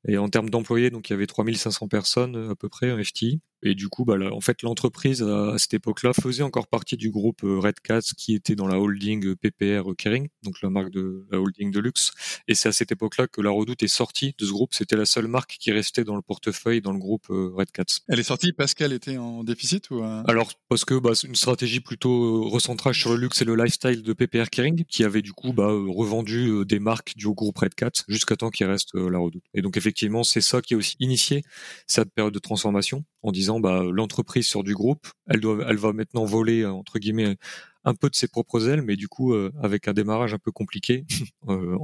Et 0.07 0.19
en 0.19 0.29
termes 0.29 0.51
d'employés, 0.51 0.91
donc 0.91 1.09
il 1.09 1.13
y 1.13 1.17
avait 1.17 1.27
3500 1.27 1.89
personnes 1.89 2.51
à 2.51 2.55
peu 2.55 2.69
près 2.69 2.93
en 2.93 3.03
FTI. 3.03 3.41
Et 3.63 3.75
du 3.75 3.89
coup, 3.89 4.05
bah, 4.05 4.17
en 4.33 4.41
fait, 4.41 4.63
l'entreprise 4.63 5.23
à, 5.23 5.59
cette 5.59 5.75
époque-là 5.75 6.13
faisait 6.13 6.43
encore 6.43 6.67
partie 6.67 6.97
du 6.97 7.11
groupe 7.11 7.45
euh, 7.45 7.59
Red 7.59 7.81
Cats 7.81 8.01
qui 8.17 8.35
était 8.35 8.55
dans 8.55 8.67
la 8.67 8.79
holding 8.79 9.27
euh, 9.27 9.37
PPR 9.37 9.95
Kering, 9.97 10.29
donc 10.43 10.63
la 10.63 10.71
marque 10.71 10.91
de 10.91 11.27
la 11.31 11.41
holding 11.41 11.71
de 11.71 11.81
luxe. 11.81 12.13
Et 12.49 12.55
c'est 12.55 12.69
à 12.69 12.73
cette 12.73 12.93
époque-là 12.93 13.27
que 13.27 13.41
la 13.41 13.51
Redoute 13.51 13.83
est 13.83 13.89
sortie 13.89 14.35
de 14.39 14.47
ce 14.47 14.51
groupe. 14.51 14.73
C'était 14.73 14.97
la 14.97 15.05
seule 15.05 15.29
marque 15.29 15.57
qui 15.61 15.73
restait 15.73 16.05
dans 16.05 16.17
le 16.17 16.23
portefeuille 16.23 16.81
dans 16.81 16.93
le 16.93 16.99
groupe 16.99 17.27
euh, 17.31 17.51
Red 17.55 17.71
Cats. 17.73 18.01
Elle 18.09 18.19
est 18.19 18.25
sortie 18.25 18.53
parce 18.53 18.75
qu'elle 18.75 18.93
était 18.93 19.19
en 19.19 19.45
déficit 19.45 19.91
ou 19.91 20.03
Alors 20.03 20.53
parce 20.69 20.85
que 20.85 20.95
bah, 20.99 21.15
c'est 21.15 21.27
une 21.27 21.35
stratégie 21.35 21.81
plutôt 21.81 22.49
recentrage 22.49 22.99
sur 22.99 23.11
le 23.11 23.19
luxe 23.19 23.43
et 23.43 23.45
le 23.45 23.57
lifestyle 23.57 24.03
de 24.03 24.13
PPR 24.13 24.49
Kering 24.51 24.85
qui 24.85 25.05
avait 25.05 25.23
du 25.23 25.33
coup 25.33 25.53
bah, 25.53 25.69
revendu 25.69 26.65
des 26.65 26.79
marques 26.79 27.15
du 27.17 27.29
groupe 27.29 27.59
Red 27.59 27.75
Cats 27.75 28.05
jusqu'à 28.09 28.37
temps 28.37 28.51
qu'il 28.51 28.67
reste 28.67 28.95
la 28.95 29.19
Redoute. 29.19 29.45
Et 29.55 29.63
donc 29.63 29.77
effectivement, 29.77 30.25
c'est 30.25 30.41
ça 30.41 30.63
qui 30.63 30.75
a 30.75 30.77
aussi 30.77 30.97
initié 31.01 31.43
cette 31.87 32.13
période 32.13 32.35
de 32.35 32.39
transformation 32.39 33.05
en 33.23 33.33
disant 33.33 33.50
bah, 33.59 33.83
l'entreprise 33.91 34.47
sort 34.47 34.63
du 34.63 34.75
groupe, 34.75 35.09
elle 35.27 35.41
va 35.41 35.93
maintenant 35.93 36.25
voler 36.25 36.65
entre 36.65 36.99
guillemets 37.01 37.37
un 37.85 37.95
peu 37.95 38.11
de 38.11 38.15
ses 38.15 38.29
propres 38.29 38.69
ailes, 38.69 38.83
mais 38.83 38.97
du 38.97 39.09
coup 39.09 39.33
euh, 39.33 39.53
avec 39.63 39.89
un 39.89 39.93
démarrage 39.93 40.35
un 40.35 40.39
peu 40.39 40.53
compliqué 40.53 41.07
euh, 41.49 41.77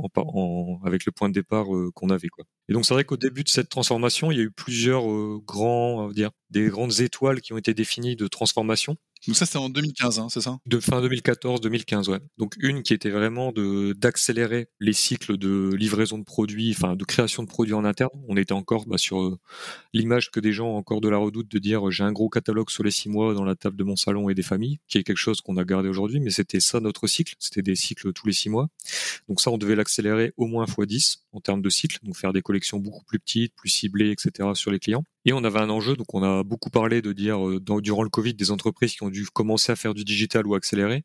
avec 0.84 1.06
le 1.06 1.12
point 1.12 1.28
de 1.28 1.34
départ 1.34 1.74
euh, 1.74 1.90
qu'on 1.94 2.10
avait. 2.10 2.28
Et 2.68 2.72
donc 2.72 2.86
c'est 2.86 2.94
vrai 2.94 3.04
qu'au 3.04 3.16
début 3.16 3.44
de 3.44 3.48
cette 3.48 3.68
transformation, 3.68 4.30
il 4.30 4.38
y 4.38 4.40
a 4.40 4.44
eu 4.44 4.50
plusieurs 4.50 5.04
grands, 5.40 6.04
on 6.04 6.06
va 6.08 6.12
dire, 6.12 6.30
des 6.50 6.68
grandes 6.68 7.00
étoiles 7.00 7.40
qui 7.40 7.52
ont 7.52 7.58
été 7.58 7.74
définies 7.74 8.16
de 8.16 8.26
transformation. 8.28 8.96
Donc 9.26 9.34
ça, 9.34 9.44
c'était 9.44 9.58
en 9.58 9.68
2015, 9.68 10.18
hein, 10.20 10.28
c'est 10.30 10.40
ça? 10.40 10.58
De 10.66 10.78
fin 10.78 11.00
2014-2015, 11.02 12.10
ouais. 12.10 12.20
Donc 12.38 12.54
une 12.60 12.82
qui 12.82 12.94
était 12.94 13.10
vraiment 13.10 13.50
de 13.50 13.92
d'accélérer 13.94 14.68
les 14.78 14.92
cycles 14.92 15.36
de 15.36 15.74
livraison 15.74 16.18
de 16.18 16.22
produits, 16.22 16.72
enfin 16.76 16.94
de 16.94 17.04
création 17.04 17.42
de 17.42 17.48
produits 17.48 17.74
en 17.74 17.84
interne. 17.84 18.10
On 18.28 18.36
était 18.36 18.52
encore 18.52 18.86
bah, 18.86 18.98
sur 18.98 19.20
euh, 19.20 19.38
l'image 19.92 20.30
que 20.30 20.38
des 20.38 20.52
gens 20.52 20.68
ont 20.68 20.76
encore 20.76 21.00
de 21.00 21.08
la 21.08 21.16
redoute 21.16 21.50
de 21.50 21.58
dire 21.58 21.90
j'ai 21.90 22.04
un 22.04 22.12
gros 22.12 22.28
catalogue 22.28 22.70
sur 22.70 22.84
les 22.84 22.92
six 22.92 23.08
mois 23.08 23.34
dans 23.34 23.44
la 23.44 23.56
table 23.56 23.76
de 23.76 23.82
mon 23.82 23.96
salon 23.96 24.28
et 24.28 24.34
des 24.34 24.42
familles, 24.42 24.78
qui 24.86 24.98
est 24.98 25.02
quelque 25.02 25.16
chose 25.16 25.40
qu'on 25.40 25.56
a 25.56 25.64
gardé 25.64 25.88
aujourd'hui, 25.88 26.20
mais 26.20 26.30
c'était 26.30 26.60
ça 26.60 26.78
notre 26.78 27.08
cycle. 27.08 27.34
C'était 27.40 27.62
des 27.62 27.74
cycles 27.74 28.12
tous 28.12 28.28
les 28.28 28.32
six 28.32 28.48
mois. 28.48 28.68
Donc 29.28 29.40
ça, 29.40 29.50
on 29.50 29.58
devait 29.58 29.76
l'accélérer 29.76 30.34
au 30.36 30.46
moins 30.46 30.66
x10 30.66 31.22
en 31.32 31.40
termes 31.40 31.62
de 31.62 31.70
cycle, 31.70 31.98
donc 32.04 32.16
faire 32.16 32.32
des 32.32 32.42
collections 32.42 32.55
beaucoup 32.78 33.04
plus 33.04 33.18
petites, 33.18 33.54
plus 33.54 33.68
ciblées, 33.68 34.10
etc. 34.10 34.50
sur 34.54 34.70
les 34.70 34.78
clients. 34.78 35.04
Et 35.24 35.32
on 35.32 35.42
avait 35.44 35.58
un 35.58 35.70
enjeu, 35.70 35.96
donc 35.96 36.14
on 36.14 36.22
a 36.22 36.42
beaucoup 36.44 36.70
parlé 36.70 37.02
de 37.02 37.12
dire 37.12 37.46
euh, 37.46 37.60
durant 37.80 38.02
le 38.02 38.08
Covid 38.08 38.34
des 38.34 38.50
entreprises 38.50 38.94
qui 38.94 39.02
ont 39.02 39.10
dû 39.10 39.26
commencer 39.26 39.72
à 39.72 39.76
faire 39.76 39.94
du 39.94 40.04
digital 40.04 40.46
ou 40.46 40.54
accélérer. 40.54 41.02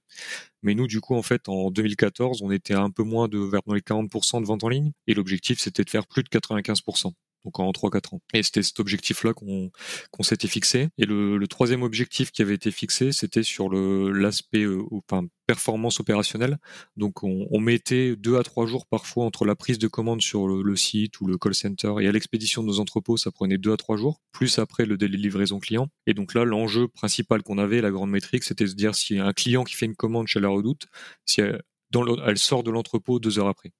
Mais 0.64 0.76
nous, 0.76 0.88
du 0.88 1.02
coup, 1.02 1.16
en 1.16 1.24
fait, 1.24 1.50
en 1.50 1.72
2014, 1.72 2.42
on 2.44 2.52
était 2.52 2.76
un 2.76 2.92
peu 2.92 3.04
moins 3.04 3.28
de 3.28 3.40
vers 3.40 3.62
les 3.68 3.82
40% 3.82 4.42
de 4.42 4.46
ventes 4.46 4.64
en 4.64 4.70
ligne, 4.70 4.92
et 5.08 5.14
l'objectif 5.14 5.60
c'était 5.60 5.84
de 5.84 5.90
faire 5.90 6.08
plus 6.08 6.24
de 6.24 6.30
95% 6.30 7.14
donc 7.46 7.60
en 7.60 7.72
3-4 7.72 8.16
ans. 8.16 8.22
Et 8.34 8.44
c'était 8.44 8.64
cet 8.64 8.80
objectif-là 8.80 9.34
qu'on 9.34 10.24
s'était 10.24 10.48
fixé. 10.48 10.90
Et 10.98 11.06
le, 11.06 11.46
troisième 11.48 11.84
objectif 11.84 12.32
qui 12.32 12.42
avait 12.42 12.54
été 12.54 12.72
fixé, 12.72 13.12
c'était 13.12 13.44
sur 13.44 13.70
l'aspect 13.70 14.64
euh, 14.64 14.82
performance 15.48 16.00
opérationnelle. 16.00 16.58
Donc 16.96 17.24
on, 17.24 17.60
mettait 17.60 18.16
deux 18.16 18.38
à 18.38 18.44
trois 18.44 18.66
jours 18.66 18.86
parfois 18.88 19.26
entre 19.26 19.46
la 19.46 19.56
prise 19.56 19.78
de 19.80 19.88
commande 19.88 20.22
sur 20.22 20.48
le, 20.48 20.76
site 20.76 21.20
ou 21.20 21.28
le 21.28 21.38
call 21.38 21.54
center 21.54 21.94
et 22.00 22.08
à 22.08 22.12
l'expédition 22.12 22.64
de 22.64 22.68
nos 22.68 22.80
entrepôts, 22.80 23.18
ça 23.18 23.32
prenait 23.32 23.58
deux 23.58 23.74
à 23.74 23.78
trois 23.78 23.98
jours, 23.98 24.22
plus 24.32 24.60
après 24.60 24.86
le 24.86 24.98
délai 24.98 25.18
de 25.18 25.22
livraison 25.22 25.60
client. 25.60 25.90
Et 26.08 26.14
donc 26.14 26.34
là, 26.34 26.46
l'enjeu 26.46 26.88
principal 26.88 27.44
qu'on 27.44 27.58
avait, 27.58 27.82
la 27.82 27.92
grande 27.92 28.12
métrique, 28.12 28.44
c'était 28.44 28.64
de 28.64 28.70
se 28.70 28.76
dire 28.76 28.96
si 28.96 29.20
un 29.20 29.34
client 29.34 29.64
qui 29.64 29.76
fait 29.76 29.86
une 29.86 29.96
commande 29.96 30.28
chez 30.28 30.40
la 30.40 30.48
Redoute, 30.48 30.86
si 31.26 31.42
elle 31.42 32.38
sort 32.38 32.64
de 32.64 32.72
l'entrepôt 32.72 33.20
deux 33.20 33.38
heures 33.38 33.50
après. 33.50 33.72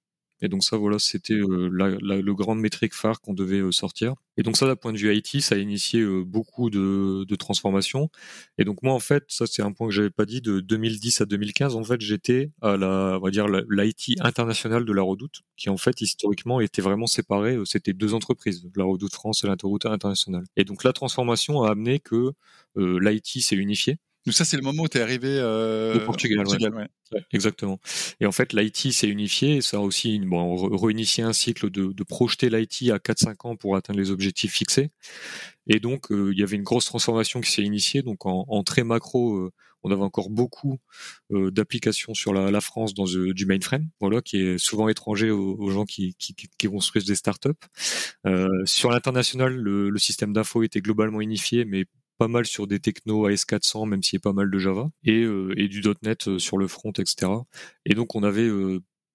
Et 0.42 0.48
donc 0.48 0.64
ça, 0.64 0.76
voilà, 0.76 0.98
c'était 0.98 1.34
euh, 1.34 1.68
le 1.70 2.34
grand 2.34 2.56
métrique 2.56 2.94
phare 2.94 3.20
qu'on 3.20 3.32
devait 3.32 3.60
euh, 3.60 3.70
sortir. 3.70 4.14
Et 4.36 4.42
donc 4.42 4.56
ça, 4.56 4.66
d'un 4.66 4.74
point 4.74 4.92
de 4.92 4.98
vue 4.98 5.14
IT, 5.14 5.40
ça 5.40 5.54
a 5.54 5.58
initié 5.58 6.00
euh, 6.00 6.24
beaucoup 6.24 6.68
de, 6.68 7.24
transformations. 7.36 8.10
Et 8.58 8.64
donc 8.64 8.82
moi, 8.82 8.92
en 8.92 8.98
fait, 8.98 9.24
ça 9.28 9.46
c'est 9.46 9.62
un 9.62 9.72
point 9.72 9.86
que 9.86 9.94
j'avais 9.94 10.10
pas 10.10 10.26
dit, 10.26 10.40
de 10.40 10.60
2010 10.60 11.20
à 11.20 11.26
2015, 11.26 11.76
en 11.76 11.84
fait, 11.84 12.00
j'étais 12.00 12.50
à 12.60 12.76
la, 12.76 13.18
on 13.18 13.24
va 13.24 13.30
dire, 13.30 13.46
l'IT 13.48 14.20
international 14.20 14.84
de 14.84 14.92
la 14.92 15.02
Redoute, 15.02 15.42
qui 15.56 15.70
en 15.70 15.76
fait 15.76 16.00
historiquement 16.00 16.60
était 16.60 16.82
vraiment 16.82 17.06
séparé. 17.06 17.56
C'était 17.64 17.92
deux 17.92 18.14
entreprises, 18.14 18.68
la 18.76 18.84
Redoute 18.84 19.14
France 19.14 19.44
et 19.44 19.46
l'Interroute 19.46 19.86
international. 19.86 20.44
Et 20.56 20.64
donc 20.64 20.82
la 20.84 20.92
transformation 20.92 21.62
a 21.62 21.70
amené 21.70 22.00
que 22.00 22.32
l'IT 22.76 23.42
s'est 23.42 23.56
unifié. 23.56 23.98
Donc 24.26 24.34
ça, 24.34 24.44
c'est 24.44 24.56
le 24.56 24.62
moment 24.62 24.84
où 24.84 24.88
tu 24.88 24.98
es 24.98 25.00
arrivé 25.00 25.28
euh, 25.28 25.96
au 25.96 26.00
Portugal. 26.04 26.46
ouais. 26.46 26.88
Exactement. 27.32 27.80
Et 28.20 28.26
en 28.26 28.32
fait, 28.32 28.52
l'IT 28.52 28.92
s'est 28.92 29.08
unifié. 29.08 29.60
ça 29.60 29.78
a 29.78 29.80
aussi 29.80 30.18
bon, 30.20 30.56
réinitié 30.76 31.24
un 31.24 31.32
cycle 31.32 31.70
de, 31.70 31.92
de 31.92 32.04
projeter 32.04 32.48
l'IT 32.48 32.90
à 32.90 32.98
4-5 32.98 33.48
ans 33.48 33.56
pour 33.56 33.76
atteindre 33.76 33.98
les 33.98 34.10
objectifs 34.10 34.52
fixés. 34.52 34.90
Et 35.66 35.80
donc, 35.80 36.10
euh, 36.10 36.30
il 36.32 36.38
y 36.38 36.42
avait 36.42 36.56
une 36.56 36.62
grosse 36.62 36.84
transformation 36.84 37.40
qui 37.40 37.50
s'est 37.50 37.62
initiée. 37.62 38.02
Donc, 38.02 38.26
en, 38.26 38.44
en 38.48 38.62
très 38.62 38.84
macro, 38.84 39.36
euh, 39.36 39.52
on 39.82 39.90
avait 39.90 40.02
encore 40.02 40.30
beaucoup 40.30 40.78
euh, 41.32 41.50
d'applications 41.50 42.14
sur 42.14 42.32
la, 42.32 42.52
la, 42.52 42.60
France 42.60 42.94
dans 42.94 43.04
du 43.04 43.46
mainframe, 43.46 43.88
voilà, 44.00 44.22
qui 44.22 44.36
est 44.36 44.58
souvent 44.58 44.88
étranger 44.88 45.30
aux, 45.30 45.56
aux 45.58 45.70
gens 45.70 45.84
qui, 45.84 46.14
qui, 46.20 46.34
qui, 46.34 46.68
construisent 46.68 47.04
des 47.04 47.16
startups. 47.16 47.50
sur 48.64 48.90
l'international, 48.90 49.54
le, 49.54 49.90
le 49.90 49.98
système 49.98 50.32
d'info 50.32 50.62
était 50.62 50.80
globalement 50.80 51.20
unifié, 51.20 51.64
mais 51.64 51.86
pas 52.22 52.28
mal 52.28 52.46
sur 52.46 52.68
des 52.68 52.78
technos 52.78 53.28
AS400, 53.28 53.88
même 53.88 54.00
s'il 54.04 54.18
y 54.18 54.20
a 54.20 54.22
pas 54.22 54.32
mal 54.32 54.48
de 54.48 54.56
Java, 54.56 54.90
et, 55.02 55.26
et 55.56 55.66
du 55.66 55.82
.NET 56.04 56.38
sur 56.38 56.56
le 56.56 56.68
front, 56.68 56.92
etc. 56.92 57.32
Et 57.84 57.94
donc 57.94 58.14
on 58.14 58.22
avait 58.22 58.48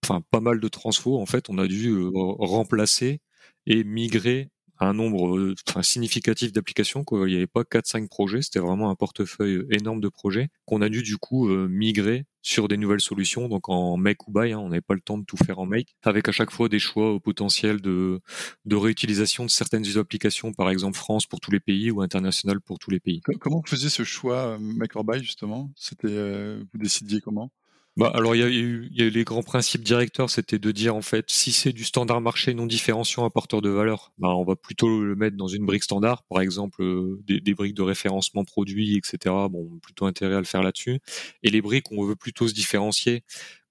enfin 0.03 0.21
pas 0.29 0.41
mal 0.41 0.59
de 0.59 0.67
transfo. 0.67 1.17
En 1.17 1.25
fait, 1.25 1.49
on 1.49 1.57
a 1.57 1.67
dû 1.67 1.95
remplacer 2.13 3.21
et 3.65 3.85
migrer 3.85 4.49
un 4.79 4.93
nombre 4.93 5.53
enfin, 5.67 5.81
significatif 5.81 6.51
d'applications. 6.51 7.03
Quoi. 7.03 7.27
Il 7.27 7.31
n'y 7.31 7.37
avait 7.37 7.47
pas 7.47 7.63
4-5 7.63 8.07
projets, 8.07 8.41
c'était 8.41 8.59
vraiment 8.59 8.89
un 8.89 8.95
portefeuille 8.95 9.65
énorme 9.71 10.01
de 10.01 10.09
projets 10.09 10.49
qu'on 10.65 10.81
a 10.81 10.89
dû 10.89 11.03
du 11.03 11.17
coup 11.17 11.47
migrer 11.47 12.25
sur 12.47 12.69
des 12.69 12.77
nouvelles 12.77 13.01
solutions, 13.01 13.49
donc 13.49 13.67
en 13.67 13.97
make 13.97 14.25
ou 14.27 14.31
buy, 14.31 14.53
hein, 14.53 14.59
on 14.59 14.69
n'avait 14.69 14.79
pas 14.79 14.93
le 14.93 15.01
temps 15.01 15.17
de 15.17 15.25
tout 15.25 15.35
faire 15.35 15.59
en 15.59 15.65
make, 15.65 15.95
avec 16.03 16.29
à 16.29 16.31
chaque 16.31 16.49
fois 16.49 16.69
des 16.69 16.79
choix 16.79 17.11
au 17.11 17.19
potentiel 17.19 17.81
de, 17.81 18.21
de 18.63 18.75
réutilisation 18.77 19.43
de 19.43 19.49
certaines 19.49 19.97
applications, 19.97 20.53
par 20.53 20.69
exemple 20.69 20.97
France 20.97 21.25
pour 21.25 21.41
tous 21.41 21.51
les 21.51 21.59
pays 21.59 21.91
ou 21.91 22.01
international 22.01 22.61
pour 22.61 22.79
tous 22.79 22.89
les 22.89 23.01
pays. 23.01 23.19
Comment 23.39 23.57
vous 23.57 23.67
faisiez 23.67 23.89
ce 23.89 24.03
choix 24.03 24.57
make 24.59 24.95
or 24.95 25.03
buy 25.03 25.19
justement? 25.19 25.69
C'était 25.75 26.55
vous 26.57 26.79
décidiez 26.79 27.19
comment? 27.19 27.51
Bah, 27.97 28.11
alors 28.13 28.35
il 28.35 28.39
y 28.39 28.43
a, 28.43 28.47
eu, 28.47 28.89
les 28.91 29.23
grands 29.23 29.41
principes 29.41 29.81
directeurs, 29.81 30.29
c'était 30.29 30.59
de 30.59 30.71
dire 30.71 30.95
en 30.95 31.01
fait 31.01 31.25
si 31.29 31.51
c'est 31.51 31.73
du 31.73 31.83
standard 31.83 32.21
marché 32.21 32.53
non 32.53 32.67
différenciant 32.67 33.25
apporteur 33.25 33.61
de 33.61 33.69
valeur, 33.69 34.13
bah, 34.19 34.29
on 34.29 34.43
va 34.43 34.55
plutôt 34.55 35.03
le 35.03 35.15
mettre 35.15 35.35
dans 35.35 35.47
une 35.47 35.65
brique 35.65 35.83
standard, 35.83 36.23
par 36.29 36.41
exemple 36.41 36.83
euh, 36.83 37.19
des, 37.25 37.41
des, 37.41 37.55
briques 37.55 37.73
de 37.73 37.81
référencement 37.81 38.45
produit, 38.45 38.97
etc. 38.97 39.33
Bon, 39.49 39.79
plutôt 39.81 40.05
intérêt 40.05 40.35
à 40.35 40.39
le 40.39 40.45
faire 40.45 40.61
là-dessus. 40.61 40.99
Et 41.41 41.49
les 41.49 41.61
briques, 41.61 41.91
on 41.91 42.05
veut 42.05 42.15
plutôt 42.15 42.47
se 42.47 42.53
différencier 42.53 43.23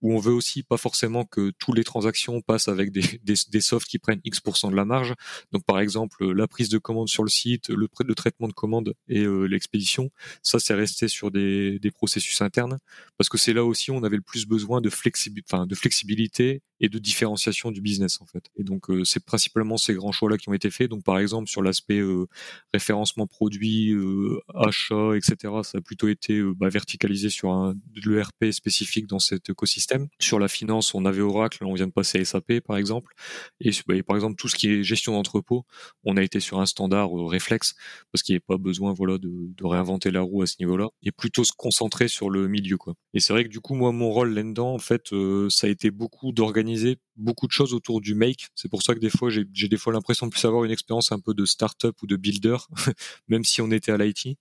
où 0.03 0.15
on 0.15 0.19
veut 0.19 0.33
aussi 0.33 0.63
pas 0.63 0.77
forcément 0.77 1.25
que 1.25 1.53
toutes 1.59 1.77
les 1.77 1.85
transactions 1.85 2.41
passent 2.41 2.69
avec 2.69 2.93
des, 2.93 3.03
des, 3.49 3.61
softs 3.61 3.89
qui 3.89 3.99
prennent 3.99 4.21
X% 4.25 4.71
de 4.71 4.77
la 4.77 4.85
marge. 4.85 5.15
Donc 5.53 5.65
par 5.65 5.81
exemple, 5.81 6.33
la 6.33 6.47
prise 6.47 6.69
de 6.69 6.79
commande 6.79 7.09
sur 7.09 7.23
le 7.23 7.31
site, 7.31 7.69
le, 7.71 7.89
traitement 8.15 8.49
de 8.49 8.53
commande 8.53 8.95
et 9.09 9.23
euh, 9.23 9.45
l'expédition, 9.45 10.11
ça 10.43 10.59
c'est 10.59 10.75
resté 10.75 11.09
sur 11.09 11.31
des, 11.31 11.79
des, 11.79 11.91
processus 11.91 12.41
internes 12.41 12.79
parce 13.19 13.29
que 13.29 13.39
c'est 13.39 13.53
là 13.53 13.65
aussi 13.65 13.91
où 13.91 13.95
on 13.95 14.03
avait 14.05 14.17
le 14.17 14.23
plus 14.23 14.47
besoin 14.47 14.81
de, 14.81 14.91
flexibilité, 14.91 15.47
enfin, 15.51 15.67
de 15.67 15.75
flexibilité 15.75 16.63
et 16.81 16.89
de 16.89 16.99
différenciation 16.99 17.71
du 17.71 17.81
business 17.81 18.21
en 18.21 18.27
fait. 18.27 18.45
Et 18.57 18.65
donc 18.65 18.91
euh, 18.91 19.05
c'est 19.05 19.25
principalement 19.25 19.77
ces 19.77 19.95
grands 19.95 20.13
choix 20.13 20.31
là 20.31 20.37
qui 20.37 20.49
ont 20.49 20.55
été 20.55 20.71
faits. 20.71 20.91
Donc 20.91 21.05
par 21.05 21.19
exemple 21.19 21.49
sur 21.49 21.63
l'aspect 21.63 21.99
euh, 21.99 22.27
référencement 22.73 23.27
produit, 23.27 23.93
euh, 23.93 24.41
achat, 24.55 25.17
etc. 25.17 25.55
Ça 25.63 25.79
a 25.79 25.81
plutôt 25.81 26.09
été 26.09 26.43
bah, 26.57 26.69
verticalisé 26.69 27.31
sur 27.31 27.51
un 27.51 27.75
l'ERP 27.95 28.53
spécifique 28.53 29.07
dans 29.07 29.19
cet 29.19 29.49
écosystème. 29.51 29.96
Sur 30.19 30.39
la 30.39 30.49
finance, 30.49 30.95
on 30.95 31.05
avait 31.05 31.21
Oracle, 31.21 31.65
on 31.65 31.75
vient 31.75 31.87
de 31.87 31.93
passer 31.93 32.21
à 32.21 32.25
SAP 32.25 32.61
par 32.61 32.77
exemple. 32.77 33.15
Et, 33.61 33.71
bah, 33.87 33.95
par 34.07 34.17
exemple 34.17 34.37
tout 34.37 34.49
ce 34.49 34.57
qui 34.57 34.69
est 34.69 34.83
gestion 34.83 35.13
d'entrepôt, 35.13 35.65
on 36.05 36.17
a 36.17 36.23
été 36.23 36.41
sur 36.41 36.61
un 36.61 36.67
standard 36.67 37.11
réflexe 37.13 37.75
parce 38.13 38.23
qu'il 38.23 38.35
n'y 38.35 38.37
avait 38.37 38.45
pas 38.47 38.59
besoin 38.59 38.93
voilà 38.93 39.19
de, 39.19 39.31
réinventer 39.63 40.11
la 40.11 40.21
roue 40.21 40.43
à 40.43 40.47
ce 40.47 40.57
niveau-là 40.61 40.89
et 41.03 41.11
plutôt 41.11 41.45
se 41.45 41.53
concentrer 41.57 42.09
sur 42.09 42.31
le 42.31 42.49
milieu 42.49 42.77
quoi. 42.77 42.95
Et 43.15 43.21
c'est 43.21 43.33
vrai 43.33 43.45
que 43.45 43.49
du 43.49 43.61
coup 43.61 43.75
moi 43.75 43.93
mon 43.93 44.11
rôle 44.11 44.33
là-dedans 44.33 44.75
en 44.75 44.79
fait 44.79 45.09
ça 45.49 45.67
a 45.67 45.71
été 45.71 45.91
beaucoup 45.91 46.33
d'organiser 46.33 46.99
beaucoup 47.17 47.47
de 47.47 47.53
choses 47.53 47.75
autour 47.75 48.01
du 48.01 48.15
make. 48.15 48.49
C'est 48.55 48.69
pour 48.69 48.83
ça 48.83 48.95
que 48.95 49.01
des 49.01 49.11
fois, 49.11 49.31
j'ai 49.31 49.69
des 49.69 49.77
fois 49.77 49.93
l'impression 49.93 50.27
de 50.27 50.31
plus 50.31 50.45
avoir 50.45 50.65
une 50.65 50.71
expérience 50.71 51.13
un 51.13 51.19
peu 51.19 51.35
de 51.35 51.45
start-up 51.45 51.97
ou 52.03 52.07
de 52.07 52.17
builder, 52.17 52.57
même 53.29 53.45
si 53.45 53.61
on 53.61 53.71
était 53.71 53.93
à 53.93 53.97
l'IT, 53.97 54.39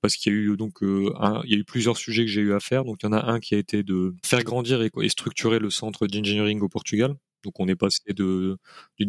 parce 0.00 0.16
qu'il 0.16 0.32
y 0.32 0.36
a 0.36 0.38
eu 0.38 0.56
donc 0.56 0.82
euh, 0.82 1.12
il 1.44 1.50
y 1.50 1.54
a 1.54 1.58
eu 1.58 1.64
plusieurs 1.64 1.96
sujets 1.96 2.24
que 2.24 2.30
j'ai 2.30 2.42
eu 2.42 2.52
à 2.52 2.60
faire. 2.60 2.84
Donc 2.84 2.98
il 3.02 3.06
y 3.06 3.08
en 3.08 3.12
a 3.12 3.24
un 3.24 3.40
qui 3.40 3.54
a 3.54 3.58
été 3.58 3.82
de 3.82 4.14
faire 4.24 4.44
grandir 4.44 4.82
et, 4.82 4.87
et 5.02 5.08
structurer 5.08 5.58
le 5.58 5.70
centre 5.70 6.06
d'engineering 6.06 6.60
au 6.60 6.68
Portugal. 6.68 7.16
Donc 7.44 7.60
on 7.60 7.68
est 7.68 7.76
passé 7.76 8.02
d'une 8.14 8.56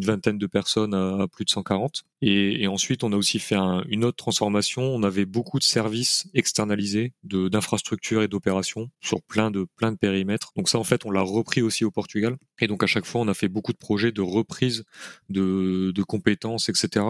vingtaine 0.04 0.38
de 0.38 0.46
personnes 0.46 0.94
à, 0.94 1.26
plus 1.30 1.44
de 1.44 1.50
140. 1.50 2.04
Et, 2.22 2.66
ensuite 2.66 3.02
on 3.02 3.12
a 3.12 3.16
aussi 3.16 3.38
fait 3.38 3.56
une 3.88 4.04
autre 4.04 4.16
transformation. 4.16 4.82
On 4.82 5.02
avait 5.02 5.26
beaucoup 5.26 5.58
de 5.58 5.64
services 5.64 6.28
externalisés, 6.34 7.12
d'infrastructures 7.24 8.22
et 8.22 8.28
d'opérations 8.28 8.90
sur 9.00 9.22
plein 9.22 9.50
de 9.50 9.66
plein 9.76 9.92
de 9.92 9.96
périmètres. 9.96 10.52
Donc 10.56 10.68
ça 10.68 10.78
en 10.78 10.84
fait 10.84 11.04
on 11.06 11.10
l'a 11.10 11.22
repris 11.22 11.62
aussi 11.62 11.84
au 11.84 11.90
Portugal. 11.90 12.36
Et 12.60 12.66
donc 12.66 12.82
à 12.82 12.86
chaque 12.86 13.04
fois 13.04 13.20
on 13.20 13.28
a 13.28 13.34
fait 13.34 13.48
beaucoup 13.48 13.72
de 13.72 13.78
projets 13.78 14.12
de 14.12 14.22
reprise 14.22 14.84
de, 15.28 15.92
compétences, 16.06 16.68
etc 16.68 17.04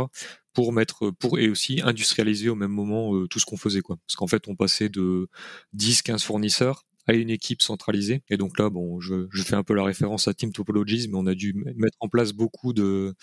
pour 0.53 0.73
mettre 0.73 1.11
pour 1.11 1.39
et 1.39 1.49
aussi 1.49 1.81
industrialiser 1.81 2.49
au 2.49 2.57
même 2.57 2.73
moment 2.73 3.15
euh, 3.15 3.29
tout 3.29 3.39
ce 3.39 3.47
qu'on 3.47 3.57
faisait 3.57 3.83
parce 3.83 4.17
qu'en 4.17 4.27
fait 4.27 4.49
on 4.49 4.57
passait 4.57 4.89
de 4.89 5.29
10 5.75 6.03
15 6.03 6.25
fournisseurs 6.25 6.85
à 7.07 7.15
une 7.15 7.31
équipe 7.31 7.63
centralisée. 7.63 8.23
Et 8.29 8.37
donc 8.37 8.59
là, 8.59 8.71
bon, 8.71 9.01
je, 9.01 9.27
je, 9.31 9.43
fais 9.43 9.57
un 9.57 9.63
peu 9.63 9.75
la 9.75 9.85
référence 9.85 10.29
à 10.29 10.35
Team 10.35 10.53
Topologies, 10.53 11.09
mais 11.09 11.17
on 11.17 11.27
a 11.27 11.35
dû 11.35 11.55
mettre 11.55 11.97
en 12.01 12.09
place 12.09 12.33
beaucoup 12.33 12.73
de 12.73 13.15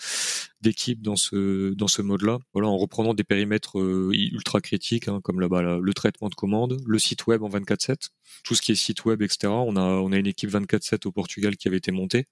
d'équipes 0.60 1.02
dans 1.02 1.16
ce 1.16 1.72
dans 1.74 1.88
ce 1.88 2.02
mode-là. 2.02 2.38
Voilà, 2.52 2.68
en 2.68 2.76
reprenant 2.76 3.14
des 3.14 3.24
périmètres 3.24 3.78
euh, 3.78 4.10
ultra 4.12 4.60
critiques, 4.60 5.08
hein, 5.08 5.20
comme 5.22 5.40
là-bas 5.40 5.78
le 5.80 5.94
traitement 5.94 6.28
de 6.28 6.34
commande, 6.34 6.80
le 6.86 6.98
site 6.98 7.26
web 7.26 7.42
en 7.42 7.48
24/7, 7.48 8.08
tout 8.44 8.54
ce 8.54 8.62
qui 8.62 8.72
est 8.72 8.74
site 8.74 9.04
web, 9.04 9.22
etc. 9.22 9.48
On 9.48 9.76
a 9.76 9.82
on 9.82 10.12
a 10.12 10.16
une 10.16 10.26
équipe 10.26 10.50
24/7 10.50 11.06
au 11.06 11.12
Portugal 11.12 11.56
qui 11.56 11.68
avait 11.68 11.78
été 11.78 11.92
montée 11.92 12.26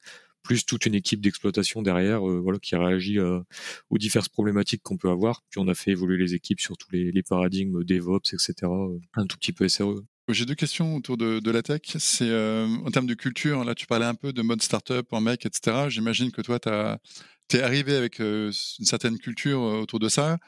plus 0.46 0.64
toute 0.64 0.86
une 0.86 0.94
équipe 0.94 1.20
d'exploitation 1.20 1.82
derrière, 1.82 2.26
euh, 2.28 2.38
voilà, 2.38 2.58
qui 2.60 2.76
réagit 2.76 3.18
euh, 3.18 3.40
aux 3.90 3.98
diverses 3.98 4.28
problématiques 4.28 4.82
qu'on 4.82 4.96
peut 4.96 5.10
avoir. 5.10 5.42
Puis 5.50 5.60
on 5.60 5.68
a 5.68 5.74
fait 5.74 5.90
évoluer 5.90 6.18
les 6.18 6.34
équipes 6.34 6.60
sur 6.60 6.76
tous 6.76 6.90
les, 6.92 7.10
les 7.10 7.22
paradigmes 7.22 7.82
DevOps, 7.84 8.32
etc. 8.32 8.54
Un 9.14 9.26
tout 9.26 9.36
petit 9.38 9.52
peu 9.52 9.68
SRE. 9.68 10.04
J'ai 10.28 10.44
deux 10.44 10.56
questions 10.56 10.96
autour 10.96 11.16
de, 11.16 11.50
la 11.50 11.62
tech. 11.62 11.82
C'est 11.98 12.28
euh, 12.28 12.66
en 12.84 12.90
termes 12.90 13.06
de 13.06 13.14
culture, 13.14 13.62
là 13.64 13.76
tu 13.76 13.86
parlais 13.86 14.06
un 14.06 14.14
peu 14.16 14.32
de 14.32 14.42
mode 14.42 14.60
startup 14.60 15.12
en 15.12 15.20
mec, 15.20 15.46
etc. 15.46 15.88
J'imagine 15.88 16.32
que 16.32 16.42
toi, 16.42 16.58
tu 16.58 17.56
es 17.56 17.62
arrivé 17.62 17.94
avec 17.94 18.20
euh, 18.20 18.50
une 18.80 18.84
certaine 18.84 19.18
culture 19.18 19.62
euh, 19.62 19.80
autour 19.82 20.00
de 20.00 20.08
ça 20.08 20.38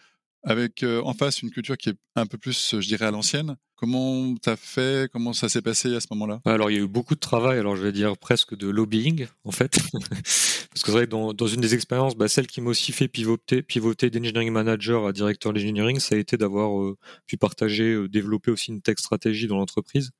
avec 0.43 0.83
euh, 0.83 1.03
en 1.03 1.15
face 1.15 1.43
une 1.43 1.51
culture 1.51 1.77
qui 1.77 1.91
est 1.91 1.97
un 2.17 2.27
peu 2.27 2.39
plus, 2.39 2.77
je 2.79 2.87
dirais, 2.87 3.07
à 3.07 3.11
l'ancienne. 3.11 3.57
Comment 3.77 4.35
t'as 4.37 4.57
fait? 4.57 5.11
Comment 5.13 5.33
ça 5.33 5.49
s'est 5.49 5.63
passé 5.63 5.95
à 5.95 6.01
ce 6.01 6.07
moment-là? 6.11 6.41
Alors, 6.45 6.71
il 6.71 6.77
y 6.77 6.81
a 6.81 6.83
eu 6.83 6.89
beaucoup 6.89 7.15
de 7.15 7.21
travail. 7.21 7.59
Alors, 7.59 7.77
je 7.77 7.83
vais 7.83 7.93
dire 7.93 8.17
presque 8.17 8.57
de 8.57 8.69
lobbying, 8.69 9.27
en 9.45 9.53
fait, 9.53 9.79
parce 9.93 10.83
que 10.83 10.87
c'est 10.87 10.93
vrai 10.93 11.05
que 11.07 11.11
dans, 11.11 11.33
dans, 11.33 11.47
une 11.47 11.61
des 11.61 11.75
expériences, 11.75 12.17
bah, 12.17 12.29
celle 12.29 12.47
qui 12.47 12.61
m'a 12.61 12.71
aussi 12.71 12.93
fait 12.93 13.09
pivoter, 13.09 13.63
pivoter 13.63 14.11
d'engineering 14.11 14.51
manager 14.51 15.07
à 15.07 15.13
directeur 15.13 15.53
d'engineering, 15.53 16.01
ça 16.01 16.17
a 16.17 16.19
été 16.19 16.37
d'avoir 16.37 16.95
pu 17.27 17.37
partager, 17.37 18.09
développer 18.09 18.51
aussi 18.51 18.73
une 18.73 18.83
tech 18.83 18.99
stratégie 18.99 19.47
dans 19.47 19.57
l'entreprise. 19.57 20.11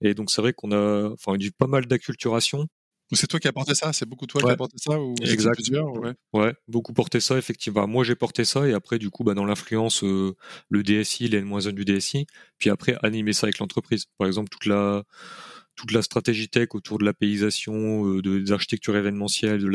Et 0.00 0.14
donc, 0.14 0.30
c'est 0.30 0.42
vrai 0.42 0.52
qu'on 0.52 0.72
a, 0.72 1.10
enfin, 1.10 1.34
eu 1.38 1.50
pas 1.52 1.66
mal 1.66 1.86
d'acculturation. 1.86 2.66
C'est 3.12 3.28
toi 3.28 3.38
qui 3.38 3.46
as 3.46 3.52
porté 3.52 3.74
ça? 3.74 3.92
C'est 3.92 4.08
beaucoup 4.08 4.26
toi 4.26 4.40
qui 4.40 4.50
as 4.50 4.56
porté 4.56 4.76
ça 4.78 5.00
ou 5.00 5.14
Exact. 5.22 5.60
ouais. 5.70 6.14
ouais. 6.32 6.54
beaucoup 6.66 6.92
porté 6.92 7.20
ça, 7.20 7.38
effectivement. 7.38 7.86
Moi, 7.86 8.02
j'ai 8.04 8.16
porté 8.16 8.44
ça 8.44 8.66
et 8.66 8.74
après, 8.74 8.98
du 8.98 9.10
coup, 9.10 9.22
bah, 9.22 9.34
dans 9.34 9.44
l'influence, 9.44 10.02
euh, 10.02 10.34
le 10.70 10.82
DSI, 10.82 11.28
les 11.28 11.38
N-1 11.38 11.72
du 11.72 11.84
DSI, 11.84 12.26
puis 12.58 12.70
après, 12.70 12.96
animer 13.02 13.32
ça 13.32 13.46
avec 13.46 13.58
l'entreprise. 13.58 14.06
Par 14.18 14.26
exemple, 14.26 14.48
toute 14.48 14.66
la 14.66 15.04
toute 15.76 15.92
la 15.92 16.02
stratégie 16.02 16.48
tech 16.48 16.68
autour 16.72 16.98
de 16.98 17.04
la 17.04 17.12
euh, 17.12 18.22
de, 18.22 18.38
des 18.40 18.52
architectures 18.52 18.96
événementielles, 18.96 19.60
de 19.60 19.68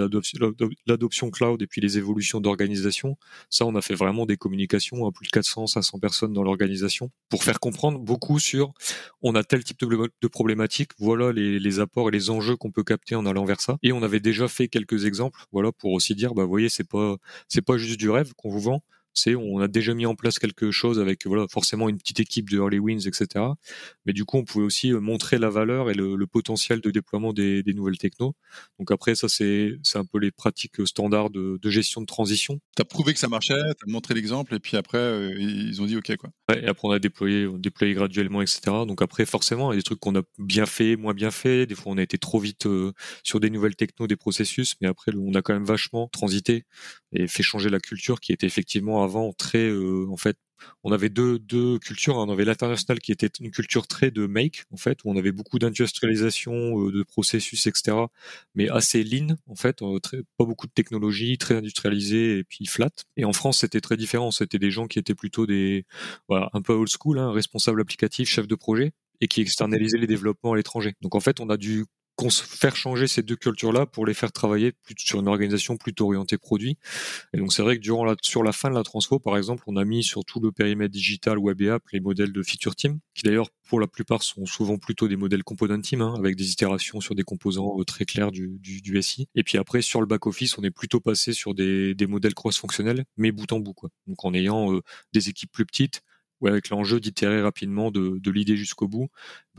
l'adoption 0.87 1.29
cloud 1.29 1.61
et 1.61 1.67
puis 1.67 1.81
les 1.81 1.97
évolutions 1.97 2.41
d'organisation. 2.41 3.17
Ça, 3.49 3.65
on 3.65 3.75
a 3.75 3.81
fait 3.81 3.93
vraiment 3.93 4.25
des 4.25 4.37
communications 4.37 5.05
à 5.05 5.11
plus 5.11 5.25
de 5.25 5.31
400, 5.31 5.67
500 5.67 5.99
personnes 5.99 6.33
dans 6.33 6.43
l'organisation 6.43 7.11
pour 7.29 7.43
faire 7.43 7.59
comprendre 7.59 7.99
beaucoup 7.99 8.39
sur 8.39 8.73
on 9.21 9.35
a 9.35 9.43
tel 9.43 9.63
type 9.63 9.79
de, 9.79 10.27
problématique, 10.27 10.91
voilà 10.97 11.31
les, 11.31 11.79
apports 11.79 12.09
et 12.09 12.11
les 12.11 12.29
enjeux 12.29 12.55
qu'on 12.55 12.71
peut 12.71 12.83
capter 12.83 13.15
en 13.15 13.25
allant 13.25 13.45
vers 13.45 13.61
ça. 13.61 13.77
Et 13.83 13.91
on 13.91 14.03
avait 14.03 14.19
déjà 14.19 14.47
fait 14.47 14.67
quelques 14.67 15.05
exemples, 15.05 15.39
voilà, 15.51 15.71
pour 15.71 15.91
aussi 15.91 16.15
dire, 16.15 16.33
bah, 16.33 16.45
voyez, 16.45 16.69
c'est 16.69 16.87
pas, 16.87 17.17
c'est 17.47 17.61
pas 17.61 17.77
juste 17.77 17.99
du 17.99 18.09
rêve 18.09 18.33
qu'on 18.35 18.49
vous 18.49 18.59
vend 18.59 18.83
c'est 19.13 19.35
on 19.35 19.59
a 19.59 19.67
déjà 19.67 19.93
mis 19.93 20.05
en 20.05 20.15
place 20.15 20.39
quelque 20.39 20.71
chose 20.71 20.99
avec 20.99 21.25
voilà 21.25 21.45
forcément 21.49 21.89
une 21.89 21.97
petite 21.97 22.19
équipe 22.19 22.49
de 22.49 22.57
early 22.57 22.79
wins 22.79 23.07
etc 23.07 23.45
mais 24.05 24.13
du 24.13 24.25
coup 24.25 24.37
on 24.37 24.43
pouvait 24.43 24.65
aussi 24.65 24.93
euh, 24.93 24.99
montrer 24.99 25.37
la 25.37 25.49
valeur 25.49 25.89
et 25.89 25.93
le, 25.93 26.15
le 26.15 26.27
potentiel 26.27 26.81
de 26.81 26.91
déploiement 26.91 27.33
des, 27.33 27.63
des, 27.63 27.73
nouvelles 27.73 27.97
technos 27.97 28.35
donc 28.79 28.91
après 28.91 29.15
ça 29.15 29.27
c'est 29.29 29.77
un 29.95 30.05
peu 30.05 30.19
les 30.19 30.31
pratiques 30.31 30.85
standards 30.85 31.29
de, 31.29 31.59
de 31.61 31.69
gestion 31.69 32.01
de 32.01 32.05
transition. 32.05 32.59
T'as 32.75 32.83
prouvé 32.83 33.13
que 33.13 33.19
ça 33.19 33.27
marchait 33.27 33.53
t'as 33.53 33.91
montré 33.91 34.13
l'exemple 34.13 34.55
et 34.55 34.59
puis 34.59 34.77
après 34.77 34.97
euh, 34.97 35.35
ils 35.37 35.81
ont 35.81 35.85
dit 35.85 35.97
ok 35.97 36.15
quoi. 36.17 36.29
Ouais, 36.49 36.63
et 36.63 36.67
après 36.67 36.87
on 36.87 36.91
a 36.91 36.99
déployé 36.99 37.47
on 37.47 37.55
a 37.55 37.59
déployé 37.59 37.93
graduellement 37.93 38.41
etc 38.41 38.61
donc 38.87 39.01
après 39.01 39.25
forcément 39.25 39.71
il 39.71 39.75
y 39.75 39.77
a 39.77 39.79
des 39.79 39.83
trucs 39.83 39.99
qu'on 39.99 40.15
a 40.15 40.21
bien 40.37 40.65
fait 40.65 40.95
moins 40.95 41.13
bien 41.13 41.31
fait. 41.31 41.65
Des 41.65 41.75
fois 41.75 41.91
on 41.91 41.97
a 41.97 42.01
été 42.03 42.17
trop 42.17 42.39
vite 42.39 42.65
euh, 42.65 42.93
sur 43.23 43.39
des 43.39 43.49
nouvelles 43.49 43.75
technos 43.75 44.07
des 44.07 44.15
processus. 44.15 44.75
Mais 44.81 44.87
après 44.87 45.11
on 45.15 45.33
a 45.33 45.41
quand 45.41 45.53
même 45.53 45.65
vachement 45.65 46.07
transité 46.07 46.65
et 47.13 47.27
fait 47.27 47.43
changer 47.43 47.69
la 47.69 47.79
culture 47.79 48.19
qui 48.19 48.31
était 48.31 48.47
effectivement 48.47 49.03
avant 49.03 49.33
très 49.33 49.69
euh, 49.69 50.07
en 50.09 50.17
fait 50.17 50.37
on 50.83 50.91
avait 50.91 51.09
deux, 51.09 51.39
deux 51.39 51.79
cultures. 51.79 52.17
Hein. 52.17 52.25
On 52.27 52.31
avait 52.31 52.45
l'international 52.45 52.99
qui 52.99 53.11
était 53.11 53.29
une 53.39 53.51
culture 53.51 53.87
très 53.87 54.11
de 54.11 54.25
make, 54.25 54.63
en 54.71 54.77
fait, 54.77 54.99
où 55.03 55.11
on 55.11 55.17
avait 55.17 55.31
beaucoup 55.31 55.59
d'industrialisation, 55.59 56.53
euh, 56.53 56.91
de 56.91 57.03
processus, 57.03 57.67
etc., 57.67 57.97
mais 58.55 58.69
assez 58.69 59.03
lean, 59.03 59.35
en 59.47 59.55
fait, 59.55 59.81
euh, 59.81 59.99
très, 59.99 60.19
pas 60.37 60.45
beaucoup 60.45 60.67
de 60.67 60.71
technologie, 60.71 61.37
très 61.37 61.55
industrialisé 61.55 62.39
et 62.39 62.43
puis 62.43 62.65
flat. 62.65 62.91
Et 63.17 63.25
en 63.25 63.33
France, 63.33 63.59
c'était 63.59 63.81
très 63.81 63.97
différent. 63.97 64.31
C'était 64.31 64.59
des 64.59 64.71
gens 64.71 64.87
qui 64.87 64.99
étaient 64.99 65.15
plutôt 65.15 65.45
des, 65.45 65.85
voilà, 66.27 66.49
un 66.53 66.61
peu 66.61 66.73
old 66.73 66.89
school, 66.89 67.19
hein, 67.19 67.31
responsables 67.31 67.81
applicatifs, 67.81 68.29
chefs 68.29 68.47
de 68.47 68.55
projet, 68.55 68.91
et 69.21 69.27
qui 69.27 69.41
externalisaient 69.41 69.97
les 69.97 70.07
développements 70.07 70.53
à 70.53 70.55
l'étranger. 70.57 70.93
Donc 71.01 71.15
en 71.15 71.19
fait, 71.19 71.39
on 71.39 71.49
a 71.49 71.57
dû 71.57 71.85
faire 72.29 72.75
changer 72.75 73.07
ces 73.07 73.23
deux 73.23 73.35
cultures-là 73.35 73.85
pour 73.85 74.05
les 74.05 74.13
faire 74.13 74.31
travailler 74.31 74.73
sur 74.97 75.19
une 75.19 75.27
organisation 75.27 75.77
plutôt 75.77 76.05
orientée 76.05 76.37
produit. 76.37 76.77
Et 77.33 77.37
donc 77.37 77.53
c'est 77.53 77.61
vrai 77.61 77.77
que 77.77 77.81
durant 77.81 78.05
la, 78.05 78.15
sur 78.21 78.43
la 78.43 78.51
fin 78.51 78.69
de 78.69 78.75
la 78.75 78.83
transfo, 78.83 79.19
par 79.19 79.37
exemple, 79.37 79.63
on 79.67 79.75
a 79.77 79.85
mis 79.85 80.03
sur 80.03 80.25
tout 80.25 80.39
le 80.39 80.51
périmètre 80.51 80.91
digital 80.91 81.37
web 81.37 81.61
et 81.61 81.69
app 81.69 81.83
les 81.91 81.99
modèles 81.99 82.33
de 82.33 82.43
feature 82.43 82.75
team, 82.75 82.99
qui 83.13 83.23
d'ailleurs 83.23 83.49
pour 83.67 83.79
la 83.79 83.87
plupart 83.87 84.23
sont 84.23 84.45
souvent 84.45 84.77
plutôt 84.77 85.07
des 85.07 85.15
modèles 85.15 85.43
component 85.43 85.81
team, 85.81 86.01
hein, 86.01 86.13
avec 86.17 86.35
des 86.35 86.51
itérations 86.51 87.01
sur 87.01 87.15
des 87.15 87.23
composants 87.23 87.79
euh, 87.79 87.83
très 87.83 88.05
clairs 88.05 88.31
du, 88.31 88.59
du, 88.59 88.81
du, 88.81 89.01
SI. 89.01 89.27
Et 89.35 89.43
puis 89.43 89.57
après 89.57 89.81
sur 89.81 90.01
le 90.01 90.07
back 90.07 90.27
office, 90.27 90.57
on 90.57 90.63
est 90.63 90.71
plutôt 90.71 90.99
passé 90.99 91.33
sur 91.33 91.53
des, 91.53 91.95
des 91.95 92.07
modèles 92.07 92.33
cross-fonctionnels, 92.33 93.05
mais 93.17 93.31
bout 93.31 93.51
en 93.51 93.59
bout, 93.59 93.73
quoi. 93.73 93.89
Donc 94.07 94.23
en 94.25 94.33
ayant 94.33 94.73
euh, 94.73 94.81
des 95.13 95.29
équipes 95.29 95.51
plus 95.51 95.65
petites, 95.65 96.01
ou 96.41 96.47
avec 96.47 96.69
l'enjeu 96.69 96.99
d'itérer 96.99 97.41
rapidement 97.41 97.91
de, 97.91 98.17
de 98.19 98.31
l'idée 98.31 98.57
jusqu'au 98.57 98.87
bout. 98.87 99.09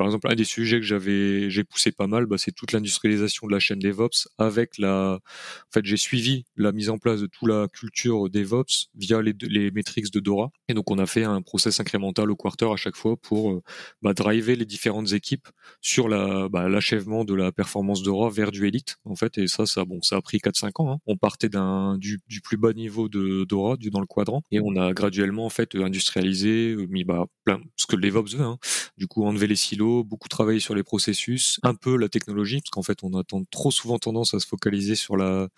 Par 0.02 0.08
exemple, 0.08 0.26
un 0.32 0.34
des 0.34 0.42
sujets 0.42 0.80
que 0.80 0.84
j'avais, 0.84 1.48
j'ai 1.48 1.62
poussé 1.62 1.92
pas 1.92 2.08
mal, 2.08 2.26
bah, 2.26 2.36
c'est 2.36 2.50
toute 2.50 2.72
l'industrialisation 2.72 3.46
de 3.46 3.52
la 3.52 3.60
chaîne 3.60 3.78
DevOps 3.78 4.26
avec 4.36 4.76
la, 4.76 5.20
en 5.20 5.70
fait, 5.72 5.84
j'ai 5.84 5.96
suivi 5.96 6.44
la 6.56 6.72
mise 6.72 6.90
en 6.90 6.98
place 6.98 7.20
de 7.20 7.26
toute 7.26 7.48
la 7.48 7.68
culture 7.68 8.28
DevOps 8.28 8.88
via 8.96 9.22
les, 9.22 9.70
métriques 9.70 10.12
de 10.12 10.18
Dora. 10.18 10.50
Et 10.66 10.74
donc, 10.74 10.90
on 10.90 10.98
a 10.98 11.06
fait 11.06 11.22
un 11.22 11.40
process 11.40 11.78
incrémental 11.78 12.32
au 12.32 12.34
quarter 12.34 12.72
à 12.72 12.74
chaque 12.74 12.96
fois 12.96 13.16
pour 13.16 13.52
euh, 13.52 13.62
bah, 14.02 14.12
driver 14.12 14.56
les 14.56 14.64
différentes 14.64 15.12
équipes 15.12 15.46
sur 15.80 16.08
bah, 16.08 16.68
l'achèvement 16.68 17.24
de 17.24 17.34
la 17.34 17.52
performance 17.52 18.02
Dora 18.02 18.28
vers 18.28 18.50
du 18.50 18.66
Elite, 18.66 18.96
en 19.04 19.14
fait. 19.14 19.38
Et 19.38 19.46
ça, 19.46 19.66
ça, 19.66 19.84
bon, 19.84 20.02
ça 20.02 20.16
a 20.16 20.20
pris 20.20 20.38
4-5 20.38 20.82
ans. 20.82 20.94
Hein. 20.94 20.98
On 21.06 21.16
partait 21.16 21.48
d'un, 21.48 21.96
du, 21.96 22.18
plus 22.42 22.56
bas 22.56 22.72
niveau 22.72 23.08
de 23.08 23.44
Dora, 23.44 23.76
dans 23.92 24.00
le 24.00 24.06
quadrant, 24.06 24.42
et 24.50 24.58
on 24.58 24.74
a 24.74 24.92
graduellement, 24.94 25.46
en 25.46 25.50
fait, 25.50 25.76
industrialisé, 25.76 26.74
mis, 26.88 27.04
bah, 27.04 27.26
plein, 27.44 27.60
ce 27.76 27.86
que 27.86 27.94
DevOps 27.94 28.34
veut, 28.34 28.44
hein. 28.44 28.58
Du 28.96 29.06
coup, 29.06 29.24
enlever 29.24 29.46
les 29.46 29.54
silos, 29.54 29.91
beaucoup 30.02 30.28
travaillé 30.28 30.60
sur 30.60 30.74
les 30.74 30.82
processus, 30.82 31.60
un 31.62 31.74
peu 31.74 31.96
la 31.96 32.08
technologie, 32.08 32.60
parce 32.60 32.70
qu'en 32.70 32.82
fait, 32.82 32.98
on 33.02 33.18
a 33.18 33.22
trop 33.50 33.70
souvent 33.70 33.98
tendance 33.98 34.34
à 34.34 34.40
se 34.40 34.46
focaliser 34.46 34.94
sur 34.94 35.16
la, 35.16 35.48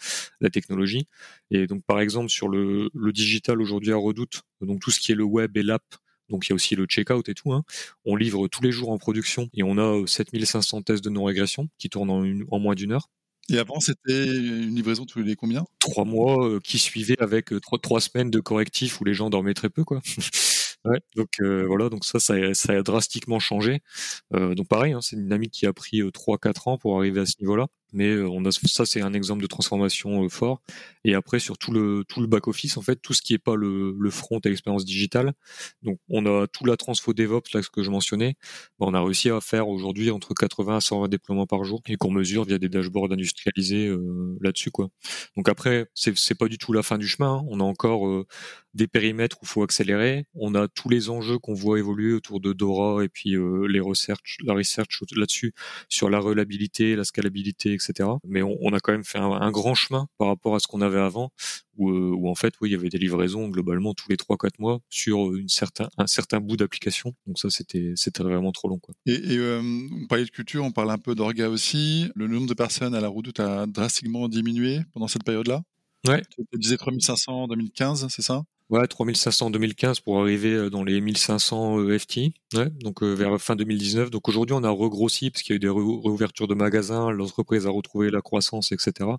la 0.41 0.51
technologie. 0.51 1.07
Et 1.51 1.67
donc, 1.67 1.83
par 1.87 2.01
exemple, 2.01 2.29
sur 2.31 2.49
le, 2.49 2.91
le 2.95 3.13
digital 3.13 3.61
aujourd'hui 3.61 3.93
à 3.93 3.97
Redoute, 3.97 4.43
donc 4.61 4.81
tout 4.81 4.91
ce 4.91 5.01
qui 5.01 5.13
est 5.13 5.15
le 5.15 5.25
web 5.25 5.57
et 5.57 5.63
l'app, 5.63 5.85
donc 6.29 6.47
il 6.47 6.51
y 6.51 6.53
a 6.53 6.57
aussi 6.57 6.75
le 6.75 6.87
checkout 6.87 7.29
et 7.29 7.35
tout. 7.35 7.53
Hein. 7.53 7.65
On 8.05 8.17
livre 8.17 8.49
tous 8.49 8.63
les 8.63 8.73
jours 8.73 8.91
en 8.91 8.99
production 8.99 9.49
et 9.55 9.63
on 9.63 9.79
a 9.79 10.07
7500 10.07 10.83
tests 10.83 11.05
de 11.05 11.11
non-régression 11.11 11.69
qui 11.79 11.89
tournent 11.91 12.11
en, 12.11 12.25
une, 12.25 12.45
en 12.51 12.59
moins 12.59 12.75
d'une 12.75 12.93
heure. 12.93 13.09
Et 13.51 13.59
avant, 13.59 13.79
c'était 13.79 14.27
une 14.27 14.75
livraison 14.75 15.05
tous 15.05 15.21
les 15.21 15.37
combien? 15.37 15.67
Trois 15.79 16.07
mois 16.07 16.49
euh, 16.49 16.61
qui 16.61 16.79
suivaient 16.79 17.21
avec 17.21 17.53
euh, 17.53 17.61
trois, 17.61 17.79
trois 17.79 18.01
semaines 18.01 18.31
de 18.31 18.41
correctifs 18.41 19.01
où 19.01 19.05
les 19.05 19.13
gens 19.13 19.29
dormaient 19.29 19.53
très 19.53 19.69
peu, 19.69 19.85
quoi. 19.85 20.01
Ouais, 20.85 21.01
donc 21.17 21.29
euh, 21.41 21.65
voilà, 21.67 21.89
donc 21.89 22.05
ça, 22.05 22.19
ça, 22.21 22.35
ça, 22.53 22.75
a 22.75 22.83
drastiquement 22.83 23.39
changé. 23.39 23.81
Euh, 24.35 24.55
donc 24.55 24.69
pareil, 24.69 24.93
hein, 24.93 25.01
c'est 25.01 25.17
une 25.17 25.23
dynamique 25.23 25.53
qui 25.53 25.67
a 25.67 25.73
pris 25.73 26.03
euh, 26.03 26.11
3-4 26.11 26.69
ans 26.69 26.79
pour 26.79 26.99
arriver 26.99 27.21
à 27.23 27.27
ce 27.27 27.37
niveau-là 27.41 27.69
mais 27.95 28.09
euh, 28.09 28.29
on 28.29 28.45
a 28.45 28.51
ça 28.51 28.85
c'est 28.85 29.01
un 29.01 29.15
exemple 29.15 29.41
de 29.43 29.47
transformation 29.47 30.25
euh, 30.25 30.29
fort. 30.29 30.61
Et 31.05 31.15
après 31.15 31.39
sur 31.39 31.57
tout 31.59 31.73
le 31.73 32.05
tout 32.09 32.21
le 32.21 32.27
back 32.27 32.49
office 32.49 32.77
en 32.77 32.83
fait 32.83 32.97
tout 32.97 33.13
ce 33.13 33.23
qui 33.23 33.35
est 33.35 33.39
pas 33.39 33.55
le, 33.55 33.95
le 33.99 34.11
front 34.11 34.39
à 34.45 34.49
l'expérience 34.49 34.85
digitale 34.85 35.33
donc 35.83 35.99
on 36.09 36.27
a 36.27 36.47
tout 36.47 36.65
la 36.65 36.77
transfo 36.77 37.15
DevOps 37.15 37.53
là 37.55 37.63
ce 37.63 37.71
que 37.71 37.83
je 37.83 37.91
mentionnais. 37.91 38.35
Bah, 38.79 38.87
on 38.89 38.95
a 38.95 39.03
réussi 39.03 39.31
à 39.31 39.41
faire 39.41 39.69
aujourd'hui 39.69 40.11
entre 40.11 40.35
80 40.35 40.77
à 40.77 40.81
120 40.81 41.09
déploiements 41.09 41.47
par 41.47 41.65
jour 41.65 41.83
et 41.87 41.97
qu'on 41.97 42.11
mesure 42.11 42.45
via 42.45 42.59
des 42.59 42.69
dashboards 42.69 43.13
industrialisés 43.13 43.87
euh, 43.89 44.37
là-dessus 44.41 44.71
quoi. 44.71 44.89
Donc 45.37 45.49
après 45.49 45.87
c'est 45.95 46.17
c'est 46.19 46.35
pas 46.35 46.49
du 46.49 46.59
tout 46.59 46.73
la 46.73 46.83
fin 46.83 46.99
du 46.99 47.07
chemin 47.07 47.37
hein. 47.37 47.45
on 47.49 47.61
a 47.61 47.65
encore 47.65 48.25
des 48.75 48.87
périmètres 48.89 49.39
où 49.43 49.47
faut 49.47 49.63
accélérer. 49.63 50.27
On 50.35 50.55
a 50.55 50.69
tous 50.69 50.89
les 50.89 51.11
enjeux 51.11 51.39
qu'on 51.39 51.55
voit 51.55 51.79
évoluer 51.79 52.13
autour 52.13 52.41
de 52.41 52.53
Dora 52.53 53.05
et 53.05 53.09
puis 53.09 53.31
les 53.69 53.81
la 54.45 54.55
research 54.55 55.03
là-dessus 55.17 55.53
sur 55.89 56.11
la 56.11 56.19
reliabilité 56.19 56.97
la 56.97 57.05
scalabilité 57.05 57.73
etc 57.73 57.84
mais 58.27 58.43
on, 58.43 58.57
on, 58.61 58.73
a 58.73 58.81
quand 58.81 58.93
même 58.93 59.05
fait 59.05 59.19
un, 59.19 59.31
un, 59.31 59.51
grand 59.51 59.75
chemin 59.75 60.07
par 60.19 60.29
rapport 60.29 60.55
à 60.55 60.61
ce 60.61 60.67
qu'on 60.67 60.81
avait 60.81 61.01
avant, 61.01 61.31
où, 61.77 61.91
euh, 61.91 62.15
où, 62.17 62.29
en 62.29 62.35
fait, 62.35 62.55
oui, 62.61 62.71
il 62.71 62.73
y 62.73 62.75
avait 62.77 62.89
des 62.89 62.99
livraisons 62.99 63.49
globalement 63.49 63.95
tous 63.95 64.09
les 64.09 64.17
3-4 64.17 64.53
mois 64.59 64.81
sur 64.89 65.35
une 65.35 65.49
certain, 65.49 65.89
un 65.99 66.07
certain 66.07 66.41
bout 66.41 66.57
d'application. 66.57 67.15
Donc 67.27 67.39
ça, 67.39 67.51
c'était 67.51 67.93
c'était 67.97 68.23
vraiment 68.23 68.53
trop 68.53 68.69
long. 68.69 68.79
Quoi. 68.79 68.95
Et, 69.07 69.35
et 69.35 69.39
euh, 69.39 69.61
on 69.63 70.07
parlait 70.07 70.25
de 70.25 70.31
culture, 70.31 70.65
on 70.65 70.73
parle 70.73 70.91
un 70.91 70.99
peu 70.99 71.15
d'orga 71.15 71.49
aussi. 71.49 72.11
Le 72.15 72.27
nombre 72.27 72.47
de 72.47 72.55
personnes 72.55 72.95
à 72.95 73.01
la 73.01 73.09
Redoute 73.09 73.41
a 73.41 73.67
drastiquement 73.67 74.29
diminué 74.29 74.81
pendant 74.93 75.09
cette 75.09 75.25
période-là? 75.25 75.63
Ouais. 76.07 76.23
Tu 76.31 76.59
disais 76.59 76.77
3500 76.77 77.45
en 77.45 77.49
2015, 77.49 78.09
c'est 78.09 78.23
ça? 78.23 78.45
Ouais, 78.71 78.87
3500 78.87 79.47
en 79.47 79.51
2015 79.51 80.01
pour 80.01 80.23
arriver 80.23 80.55
euh, 80.55 80.71
dans 80.71 80.85
les 80.85 80.99
1500 81.03 81.81
euh, 81.81 81.99
FT, 81.99 82.33
ouais, 82.55 82.71
donc 82.81 83.03
euh, 83.03 83.13
vers 83.13 83.39
fin 83.39 83.57
2019. 83.57 84.11
Donc 84.11 84.27
aujourd'hui, 84.27 84.57
on 84.59 84.65
a 84.65 84.71
regrossi 84.71 85.31
parce 85.31 85.43
qu'il 85.43 85.53
y 85.53 85.55
a 85.55 85.57
eu 85.57 85.61
des 85.61 85.69
réouvertures 85.69 86.49
de 86.49 86.55
magasins, 86.55 87.11
l'entreprise 87.11 87.67
a 87.67 87.71
retrouvé 87.71 88.11
la 88.11 88.23
croissance, 88.23 88.73
etc. 88.73 89.11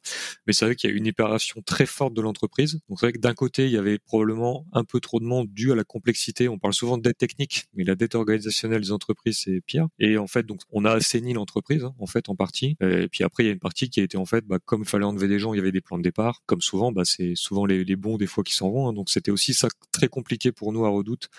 Mais 0.48 0.54
c'est 0.54 0.66
vrai 0.66 0.76
qu'il 0.76 0.90
y 0.90 0.94
a 0.94 0.96
eu 0.96 0.98
une 0.98 1.06
hyperation 1.06 1.62
très 1.64 1.86
forte 1.86 2.16
de 2.16 2.22
l'entreprise. 2.22 2.80
Donc 2.90 3.00
c'est 3.00 3.06
vrai 3.06 3.14
que 3.14 3.20
d'un 3.20 3.36
côté, 3.36 3.66
il 3.66 3.72
y 3.72 3.78
avait 3.78 4.00
probablement 4.00 4.66
un 4.74 4.84
peu 4.84 5.00
trop 5.00 5.20
de 5.20 5.26
monde 5.26 5.48
dû 5.54 5.72
à 5.72 5.76
la 5.76 5.84
complexité. 5.84 6.50
On 6.50 6.58
parle 6.58 6.74
souvent 6.74 6.98
de 6.98 7.04
dette 7.04 7.20
technique, 7.20 7.66
mais 7.76 7.84
la 7.84 7.94
dette 7.94 8.16
organisationnelle 8.16 8.82
des 8.82 8.92
entreprises, 8.92 9.42
c'est 9.44 9.62
pire. 9.62 9.88
Et 10.00 10.18
en 10.18 10.28
fait, 10.28 10.48
donc 10.48 10.62
on 10.72 10.86
a 10.86 10.92
assaini 10.92 11.34
l'entreprise, 11.34 11.84
hein, 11.84 11.94
en 12.00 12.08
fait, 12.08 12.30
en 12.30 12.36
partie. 12.36 12.78
Et 12.82 13.08
puis 13.10 13.24
après, 13.24 13.44
il 13.44 13.46
y 13.46 13.50
a 13.50 13.54
une 13.54 13.60
partie 13.60 13.92
qui 13.92 14.00
a 14.00 14.04
été 14.04 14.18
en 14.18 14.26
fait, 14.26 14.44
bah, 14.44 14.58
comme 14.66 14.82
il 14.82 14.88
fallait 14.88 15.06
enlever 15.06 15.28
des 15.28 15.38
gens, 15.38 15.54
il 15.54 15.58
y 15.58 15.60
avait 15.60 15.72
des 15.72 15.82
plans 15.82 16.00
de 16.00 16.04
départ. 16.04 16.42
Comme 16.48 16.62
souvent, 16.62 16.92
bah, 16.92 17.04
c'est 17.06 17.36
souvent 17.36 17.68
les, 17.68 17.86
bons 17.96 18.18
des 18.18 18.26
fois 18.26 18.44
qui 18.44 18.56
s'en 18.56 18.72
vont. 18.72 18.90
Hein. 18.90 18.94
donc 18.94 19.10
c'était 19.10 19.32
aussi 19.36 19.54
ça 19.54 19.68
très 19.92 20.08
compliqué 20.08 20.52
pour 20.52 20.74
nous 20.74 20.86
à 20.86 20.90
Redoute, 20.90 21.30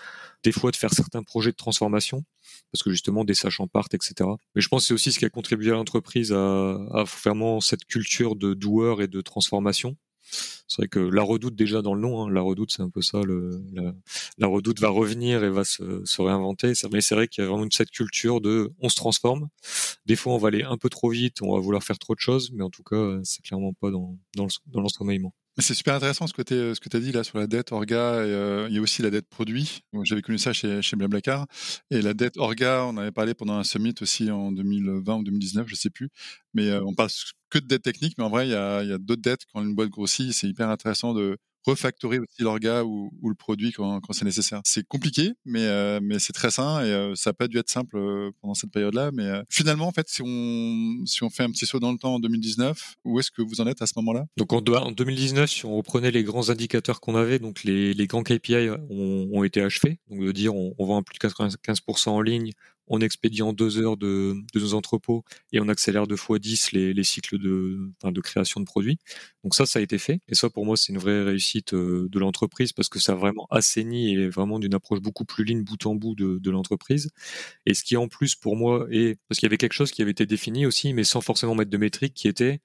des 0.43 0.51
fois 0.51 0.71
de 0.71 0.75
faire 0.77 0.93
certains 0.93 1.23
projets 1.23 1.51
de 1.51 1.57
transformation, 1.57 2.23
parce 2.71 2.83
que 2.83 2.91
justement 2.91 3.25
des 3.25 3.33
sachants 3.33 3.67
partent, 3.67 3.93
etc. 3.93 4.13
Mais 4.55 4.61
je 4.61 4.67
pense 4.69 4.83
que 4.83 4.87
c'est 4.87 4.93
aussi 4.93 5.11
ce 5.11 5.19
qui 5.19 5.25
a 5.25 5.29
contribué 5.29 5.69
à 5.71 5.73
l'entreprise 5.73 6.31
à, 6.31 6.71
à 6.93 7.03
vraiment 7.03 7.59
cette 7.61 7.85
culture 7.85 8.35
de 8.35 8.53
doueur 8.53 9.01
et 9.01 9.07
de 9.07 9.21
transformation. 9.21 9.97
C'est 10.67 10.81
vrai 10.81 10.87
que 10.89 10.99
la 10.99 11.23
redoute 11.23 11.55
déjà 11.55 11.81
dans 11.81 11.93
le 11.93 12.01
nom, 12.01 12.23
hein, 12.23 12.29
la 12.29 12.41
redoute 12.41 12.71
c'est 12.71 12.81
un 12.81 12.89
peu 12.89 13.01
ça, 13.01 13.21
la, 14.37 14.47
redoute 14.47 14.79
va 14.79 14.89
revenir 14.89 15.43
et 15.43 15.49
va 15.49 15.63
se, 15.63 16.21
réinventer. 16.21 16.73
Mais 16.91 17.01
c'est 17.01 17.15
vrai 17.15 17.27
qu'il 17.27 17.43
y 17.43 17.47
a 17.47 17.49
vraiment 17.49 17.67
cette 17.71 17.91
culture 17.91 18.41
de 18.41 18.71
on 18.79 18.89
se 18.89 18.95
transforme. 18.95 19.47
Des 20.05 20.15
fois 20.15 20.33
on 20.33 20.37
va 20.37 20.49
aller 20.49 20.63
un 20.63 20.77
peu 20.77 20.89
trop 20.89 21.09
vite, 21.09 21.41
on 21.41 21.53
va 21.53 21.59
vouloir 21.59 21.83
faire 21.83 21.99
trop 21.99 22.15
de 22.15 22.19
choses, 22.19 22.51
mais 22.51 22.63
en 22.63 22.69
tout 22.69 22.83
cas 22.83 23.19
c'est 23.23 23.41
clairement 23.41 23.73
pas 23.73 23.91
dans, 23.91 24.17
dans. 24.35 24.47
C'est 25.59 25.73
super 25.73 25.95
intéressant 25.95 26.27
ce 26.27 26.33
que 26.33 26.43
tu 26.43 26.53
que 26.53 26.97
as 26.97 26.99
dit 26.99 27.11
là 27.11 27.23
sur 27.23 27.39
la 27.39 27.47
dette 27.47 27.71
Orga. 27.71 27.97
Euh, 27.97 28.67
il 28.69 28.75
y 28.75 28.77
a 28.77 28.81
aussi 28.81 29.01
la 29.01 29.09
dette 29.09 29.27
produit. 29.27 29.81
J'avais 30.03 30.21
connu 30.21 30.37
ça 30.37 30.53
chez, 30.53 30.81
Blablacar. 30.95 31.47
Et 31.89 32.01
la 32.01 32.13
dette 32.13 32.37
Orga, 32.37 32.85
on 32.85 32.95
avait 32.97 33.11
parlé 33.11 33.33
pendant 33.33 33.57
un 33.57 33.63
summit 33.63 33.95
aussi 34.01 34.29
en 34.29 34.51
2020 34.51 35.15
ou 35.15 35.23
2019, 35.23 35.67
je 35.67 35.75
sais 35.75 35.89
plus. 35.89 36.09
Mais 36.53 36.69
euh, 36.69 36.83
on 36.85 36.93
parle 36.93 37.09
que 37.49 37.57
de 37.57 37.65
dette 37.65 37.81
technique, 37.81 38.15
mais 38.19 38.23
en 38.23 38.29
vrai, 38.29 38.47
il 38.47 38.51
y 38.51 38.55
a, 38.55 38.77
a 38.77 38.97
d'autres 38.99 39.21
dettes 39.21 39.45
quand 39.51 39.63
une 39.63 39.73
boîte 39.73 39.89
grossit. 39.89 40.31
C'est 40.31 40.47
hyper 40.47 40.69
intéressant 40.69 41.15
de, 41.15 41.37
refactorer 41.67 42.19
aussi 42.19 42.41
l'orga 42.41 42.83
ou, 42.83 43.11
ou, 43.21 43.29
le 43.29 43.35
produit 43.35 43.71
quand, 43.71 43.99
quand 43.99 44.13
c'est 44.13 44.25
nécessaire. 44.25 44.61
C'est 44.63 44.87
compliqué, 44.87 45.33
mais, 45.45 45.65
euh, 45.65 45.99
mais 46.01 46.19
c'est 46.19 46.33
très 46.33 46.51
sain 46.51 46.83
et 46.83 46.91
euh, 46.91 47.15
ça 47.15 47.31
n'a 47.31 47.33
pas 47.33 47.47
dû 47.47 47.57
être 47.57 47.69
simple 47.69 47.97
euh, 47.97 48.31
pendant 48.41 48.53
cette 48.53 48.71
période-là. 48.71 49.11
Mais 49.13 49.25
euh, 49.25 49.43
finalement, 49.49 49.87
en 49.87 49.91
fait, 49.91 50.07
si 50.09 50.21
on, 50.23 51.05
si 51.05 51.23
on 51.23 51.29
fait 51.29 51.43
un 51.43 51.51
petit 51.51 51.65
saut 51.65 51.79
dans 51.79 51.91
le 51.91 51.97
temps 51.97 52.15
en 52.15 52.19
2019, 52.19 52.95
où 53.05 53.19
est-ce 53.19 53.31
que 53.31 53.41
vous 53.41 53.61
en 53.61 53.67
êtes 53.67 53.81
à 53.81 53.87
ce 53.87 53.93
moment-là? 53.97 54.25
Donc 54.37 54.53
en, 54.53 54.57
en, 54.59 54.91
2019, 54.91 55.49
si 55.49 55.65
on 55.65 55.75
reprenait 55.75 56.11
les 56.11 56.23
grands 56.23 56.49
indicateurs 56.49 57.01
qu'on 57.01 57.15
avait, 57.15 57.39
donc 57.39 57.63
les, 57.63 57.93
les 57.93 58.07
grands 58.07 58.23
KPI 58.23 58.69
ont, 58.89 59.29
ont, 59.31 59.43
été 59.43 59.61
achevés. 59.61 59.99
Donc 60.09 60.21
de 60.21 60.31
dire 60.31 60.55
on, 60.55 60.73
on 60.77 60.85
vend 60.85 61.03
plus 61.03 61.17
de 61.19 61.27
95% 61.27 62.09
en 62.09 62.21
ligne, 62.21 62.51
on 62.87 63.01
expédie 63.01 63.41
en 63.41 63.53
deux 63.53 63.79
heures 63.79 63.97
de, 63.97 64.35
nos 64.55 64.73
entrepôts 64.73 65.23
et 65.51 65.59
on 65.59 65.67
accélère 65.69 66.07
deux 66.07 66.15
fois 66.15 66.39
10 66.39 66.71
les, 66.71 66.93
les 66.93 67.03
cycles 67.03 67.37
de 67.37 68.21
création 68.21 68.59
de 68.59 68.65
produits. 68.65 68.97
Donc 69.43 69.55
ça, 69.55 69.65
ça 69.65 69.79
a 69.79 69.81
été 69.81 69.97
fait. 69.97 70.19
Et 70.27 70.35
ça, 70.35 70.49
pour 70.49 70.65
moi, 70.65 70.75
c'est 70.75 70.91
une 70.91 70.99
vraie 70.99 71.23
réussite 71.23 71.73
euh, 71.73 72.09
de 72.11 72.19
l'entreprise 72.19 72.73
parce 72.73 72.89
que 72.89 72.99
ça 72.99 73.13
a 73.13 73.15
vraiment 73.15 73.47
assaini 73.49 74.13
et 74.13 74.27
vraiment 74.27 74.59
d'une 74.59 74.73
approche 74.73 74.99
beaucoup 74.99 75.23
plus 75.23 75.45
ligne 75.45 75.63
bout 75.63 75.85
en 75.85 75.95
bout 75.95 76.15
de, 76.15 76.37
de 76.37 76.51
l'entreprise. 76.51 77.09
Et 77.65 77.73
ce 77.73 77.83
qui 77.83 77.95
en 77.95 78.07
plus 78.07 78.35
pour 78.35 78.57
moi 78.57 78.87
est, 78.91 79.17
parce 79.29 79.39
qu'il 79.39 79.47
y 79.47 79.49
avait 79.49 79.57
quelque 79.57 79.73
chose 79.73 79.91
qui 79.91 80.01
avait 80.01 80.11
été 80.11 80.25
défini 80.25 80.65
aussi, 80.65 80.93
mais 80.93 81.03
sans 81.03 81.21
forcément 81.21 81.55
mettre 81.55 81.71
de 81.71 81.77
métrique, 81.77 82.13
qui 82.13 82.27
était, 82.27 82.59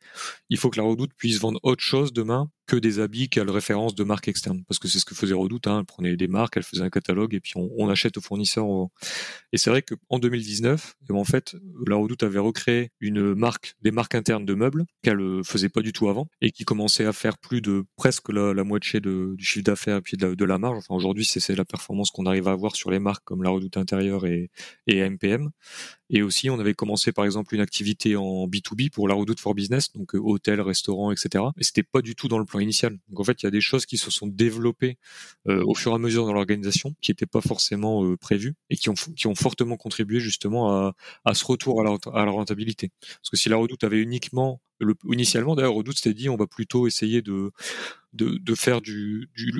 il 0.49 0.59
faut 0.59 0.71
que 0.71 0.81
la 0.81 0.87
redoute 0.87 1.13
puisse 1.17 1.39
vendre 1.39 1.61
autre 1.63 1.83
chose 1.83 2.13
demain 2.13 2.51
que 2.67 2.77
des 2.77 3.01
habits 3.01 3.29
qui 3.29 3.41
a 3.41 3.45
le 3.45 3.51
référence 3.51 3.95
de 3.95 4.05
marques 4.05 4.29
externes. 4.29 4.63
Parce 4.69 4.79
que 4.79 4.89
c'est 4.89 4.99
ce 4.99 5.05
que 5.05 5.15
faisait 5.15 5.35
Redoute, 5.35 5.67
hein. 5.67 5.81
elle 5.81 5.85
prenait 5.85 6.17
des 6.17 6.29
marques, 6.29 6.57
elle 6.57 6.63
faisait 6.63 6.83
un 6.83 6.91
catalogue 6.91 7.35
et 7.35 7.41
puis 7.41 7.55
on, 7.57 7.89
achète 7.89 8.17
aux 8.17 8.21
fournisseurs. 8.21 8.67
Et 9.53 9.59
c'est 9.59 9.71
vrai 9.71 9.83
qu'en 9.83 10.19
2019, 10.19 10.95
en 11.11 11.25
fait, 11.25 11.57
la 11.87 11.97
Redoute 11.97 12.23
avait 12.23 12.39
recréé 12.39 12.91
une 13.01 13.35
marque, 13.35 13.75
des 13.83 13.91
marques 13.91 14.15
internes 14.15 14.47
de 14.47 14.55
meubles 14.55 14.85
qu'elle 15.03 15.21
euh, 15.21 15.43
faisait 15.43 15.69
pas 15.69 15.83
du 15.83 15.93
tout 15.93 16.09
avant 16.09 16.29
et 16.41 16.51
qui 16.51 16.65
commençait 16.65 17.05
à 17.05 17.13
faire 17.13 17.39
plus 17.39 17.61
de 17.61 17.85
presque 17.97 18.31
la, 18.31 18.65
moitié 18.65 19.01
du 19.01 19.37
chiffre 19.39 19.65
d'affaires 19.65 19.97
et 19.97 20.01
puis 20.01 20.17
de 20.17 20.27
la, 20.27 20.35
de 20.35 20.45
marge. 20.57 20.79
Enfin, 20.79 20.95
aujourd'hui, 20.95 21.25
c'est 21.25 21.55
la 21.55 21.65
performance 21.65 22.11
qu'on 22.11 22.27
arrive 22.27 22.49
à 22.49 22.53
avoir 22.53 22.77
sur 22.77 22.91
les 22.91 22.99
marques 22.99 23.25
comme 23.25 23.43
la 23.43 23.51
Redoute 23.51 23.77
intérieure 23.77 24.27
et, 24.27 24.51
et 24.87 25.09
MPM. 25.09 25.51
Et 26.13 26.23
aussi, 26.23 26.51
on 26.51 26.61
avait 26.61 26.75
commencé 26.75 27.11
par 27.11 27.25
exemple 27.25 27.55
une 27.55 27.61
activité 27.61 28.17
en 28.17 28.47
B2B 28.47 28.91
pour 28.91 29.09
la 29.09 29.15
Redoute 29.15 29.41
for 29.41 29.55
Business, 29.55 29.93
donc 29.93 30.15
hôtel, 30.15 30.61
restaurant, 30.61 31.11
etc. 31.11 31.45
Et 31.59 31.65
c'était 31.65 31.83
pas 31.83 32.03
du 32.03 32.15
tout 32.15 32.29
dans 32.29 32.39
le 32.39 32.45
plan 32.45 32.61
initial. 32.61 32.99
Donc 33.09 33.21
en 33.21 33.25
fait, 33.25 33.43
il 33.43 33.47
y 33.47 33.49
a 33.49 33.51
des 33.51 33.61
choses 33.61 33.87
qui 33.87 33.99
se 33.99 34.11
sont 34.11 34.27
développées 34.27 34.99
au 35.47 35.75
fur 35.75 35.93
et 35.93 35.95
à 35.95 35.99
mesure 35.99 36.27
dans 36.27 36.33
l'organisation, 36.33 36.95
qui 37.01 37.11
n'étaient 37.11 37.27
pas 37.27 37.41
forcément 37.41 38.15
prévues 38.17 38.55
et 38.71 38.77
qui 38.77 38.91
ont, 38.91 38.95
qui 38.95 39.27
ont 39.27 39.35
fortement 39.35 39.77
contribué 39.77 40.21
justement 40.21 40.71
à, 40.71 40.95
à 41.25 41.35
ce 41.35 41.45
retour 41.45 41.81
à 41.81 41.85
la, 41.85 41.97
à 42.13 42.25
la 42.25 42.31
rentabilité. 42.31 42.91
Parce 43.01 43.31
que 43.31 43.37
si 43.37 43.49
la 43.49 43.57
Redoute 43.57 43.85
avait 43.85 44.01
uniquement 44.01 44.61
le, 44.79 44.95
initialement, 45.11 45.55
d'ailleurs, 45.55 45.75
Redoute 45.75 45.97
s'était 45.97 46.15
dit, 46.15 46.29
on 46.29 46.37
va 46.37 46.47
plutôt 46.47 46.87
essayer 46.87 47.23
de, 47.23 47.53
de, 48.13 48.55
faire 48.55 48.81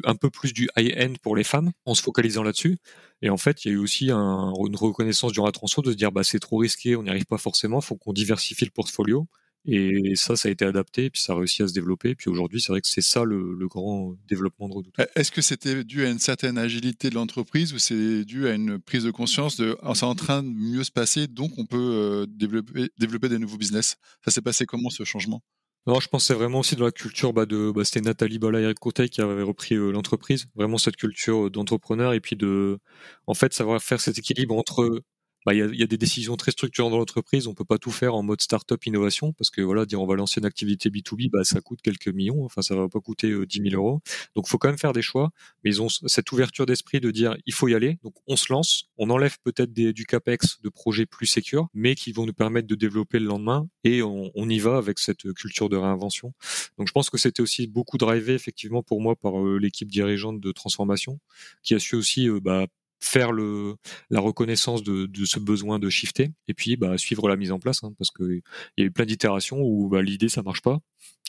un 0.05 0.15
peu 0.15 0.31
plus 0.31 0.53
du 0.53 0.69
high-end 0.77 1.15
pour 1.23 1.37
les 1.37 1.45
femmes, 1.45 1.73
en 1.85 1.95
se 1.95 2.03
focalisant 2.03 2.43
là-dessus. 2.43 2.79
Et 3.23 3.31
en 3.31 3.37
fait, 3.37 3.65
il 3.65 3.69
y 3.69 3.71
a 3.71 3.75
eu 3.75 3.79
aussi 3.79 4.11
un, 4.11 4.53
une 4.67 4.77
reconnaissance 4.77 5.33
du 5.33 5.41
transfo 5.53 5.83
de 5.83 5.93
se 5.93 5.97
dire, 5.97 6.13
bah, 6.13 6.25
c'est 6.25 6.41
trop 6.41 6.59
risqué, 6.59 6.97
on 6.97 7.03
n'y 7.03 7.11
arrive 7.11 7.27
pas 7.27 7.39
forcément, 7.39 7.81
faut 7.81 7.97
qu'on 7.97 8.13
diversifie 8.13 8.65
le 8.65 8.71
portfolio. 8.71 9.27
Et 9.65 10.15
ça, 10.17 10.35
ça 10.35 10.49
a 10.49 10.51
été 10.51 10.65
adapté, 10.65 11.09
puis 11.09 11.21
ça 11.21 11.35
a 11.35 11.37
réussi 11.37 11.63
à 11.63 11.69
se 11.69 11.73
développer. 11.73 12.17
Puis 12.17 12.29
aujourd'hui, 12.29 12.61
c'est 12.61 12.73
vrai 12.73 12.81
que 12.81 12.89
c'est 12.89 13.01
ça 13.01 13.23
le, 13.25 13.57
grand 13.69 14.17
développement 14.27 14.69
de 14.69 14.75
Redoute. 14.75 14.95
Est-ce 15.15 15.31
que 15.31 15.41
c'était 15.41 15.85
dû 15.85 16.05
à 16.05 16.11
une 16.11 16.19
certaine 16.19 16.59
agilité 16.59 17.11
de 17.11 17.15
l'entreprise 17.15 17.73
ou 17.73 17.79
c'est 17.79 18.25
dû 18.25 18.49
à 18.49 18.55
une 18.55 18.81
prise 18.81 19.05
de 19.05 19.13
conscience 19.13 19.57
de 19.57 19.79
oh, 19.83 19.95
c'est 19.95 20.05
en 20.05 20.17
train 20.17 20.43
de 20.43 20.49
mieux 20.49 20.83
se 20.83 20.91
passer, 20.91 21.29
donc 21.29 21.53
on 21.59 21.67
peut 21.67 21.79
euh, 21.79 22.27
développer, 22.29 22.91
développer 22.99 23.29
des 23.29 23.39
nouveaux 23.39 23.57
business? 23.57 23.97
Ça 24.25 24.33
s'est 24.33 24.43
passé 24.43 24.67
comment 24.67 24.91
ce 24.91 25.05
changement? 25.05 25.43
Non, 25.87 25.99
je 25.99 26.09
c'est 26.27 26.35
vraiment 26.35 26.61
aussi 26.61 26.77
dans 26.77 26.85
la 26.85 26.93
culture 26.93 27.33
bah, 27.33 27.45
de 27.45 27.73
bah, 27.73 27.85
c'était 27.85 28.01
Nathalie 28.03 28.39
Bola 28.39 28.61
et 28.61 29.09
qui 29.09 29.21
avaient 29.21 29.43
repris 29.43 29.75
euh, 29.75 29.91
l'entreprise, 29.91 30.47
vraiment 30.55 30.79
cette 30.79 30.97
culture 30.97 31.51
d'entrepreneur 31.51 32.13
et 32.13 32.21
puis 32.21 32.37
de 32.37 32.79
en 33.27 33.35
fait 33.35 33.53
savoir 33.53 33.83
faire 33.83 34.01
cet 34.01 34.17
équilibre 34.19 34.57
entre 34.57 35.03
bah, 35.45 35.55
y, 35.55 35.63
a, 35.63 35.67
y, 35.67 35.83
a, 35.83 35.87
des 35.87 35.99
décisions 35.99 36.37
très 36.37 36.53
structurantes 36.53 36.93
dans 36.93 36.99
l'entreprise. 36.99 37.47
On 37.47 37.55
peut 37.55 37.65
pas 37.65 37.79
tout 37.79 37.91
faire 37.91 38.15
en 38.15 38.23
mode 38.23 38.41
start-up 38.41 38.85
innovation 38.87 39.33
parce 39.33 39.51
que 39.51 39.61
voilà, 39.61 39.87
dire 39.87 40.01
on 40.01 40.07
va 40.07 40.17
lancer 40.17 40.41
une 40.41 40.47
activité 40.47 40.91
B2B, 40.91 41.31
bah, 41.31 41.45
ça 41.45 41.61
coûte 41.61 41.81
quelques 41.83 42.09
millions. 42.09 42.45
Enfin, 42.45 42.63
ça 42.63 42.75
va 42.75 42.89
pas 42.89 43.01
coûter 43.01 43.31
euh, 43.31 43.47
10 43.47 43.71
000 43.71 43.75
euros. 43.75 44.01
Donc, 44.35 44.49
faut 44.49 44.59
quand 44.59 44.69
même 44.69 44.79
faire 44.79 44.93
des 44.93 45.03
choix. 45.03 45.31
Mais 45.65 45.71
ils 45.71 45.83
ont 45.83 45.89
cette 45.89 46.31
ouverture 46.33 46.67
d'esprit 46.67 47.01
de 47.01 47.11
dire 47.11 47.37
il 47.47 47.55
faut 47.55 47.69
y 47.69 47.75
aller. 47.75 47.99
Donc, 48.03 48.15
on 48.27 48.37
se 48.37 48.53
lance. 48.53 48.91
On 48.99 49.11
enlève 49.11 49.37
peut-être 49.43 49.73
du 49.73 50.07
capex 50.07 50.61
de 50.63 50.69
projets 50.69 51.07
plus 51.07 51.27
sécures, 51.27 51.69
mais 51.75 51.95
qui 51.95 52.13
vont 52.13 52.27
nous 52.27 52.33
permettre 52.33 52.69
de 52.69 52.75
développer 52.75 53.19
le 53.19 53.27
lendemain. 53.27 53.69
Et 53.85 54.03
on, 54.03 54.31
on 54.35 54.49
y 54.49 54.59
va 54.59 54.77
avec 54.77 54.99
cette 54.99 55.33
culture 55.35 55.69
de 55.69 55.77
réinvention. 55.77 56.33
Donc, 56.79 56.89
je 56.89 56.93
pense 56.93 57.11
que 57.11 57.19
c'était 57.19 57.43
aussi 57.43 57.67
beaucoup 57.67 57.99
drivé 57.99 58.35
effectivement 58.35 58.83
pour 58.83 59.01
moi 59.01 59.17
par 59.17 59.39
euh, 59.41 59.59
l'équipe 59.59 59.91
dirigeante 59.91 60.41
de 60.41 60.53
transformation, 60.53 61.19
qui 61.63 61.75
a 61.75 61.79
su 61.79 61.97
aussi 61.97 62.29
euh, 62.29 62.41
bah, 62.41 62.67
faire 63.03 63.33
le, 63.33 63.75
la 64.11 64.21
reconnaissance 64.21 64.83
de, 64.83 65.07
de, 65.07 65.25
ce 65.25 65.39
besoin 65.39 65.79
de 65.79 65.91
shifter 65.91 66.33
et 66.49 66.55
puis 66.55 66.77
bah, 66.77 66.97
suivre 66.99 67.29
la 67.29 67.37
mise 67.37 67.53
en 67.53 67.59
place 67.59 67.83
hein, 67.83 67.93
parce 67.99 68.11
qu'il 68.11 68.43
y 68.79 68.83
a 68.83 68.85
eu 68.85 68.91
plein 68.91 69.05
d'itérations 69.05 69.61
où 69.61 69.89
bah, 69.89 70.03
l'idée 70.03 70.29
ça 70.29 70.43
marche 70.43 70.63
pas 70.63 70.79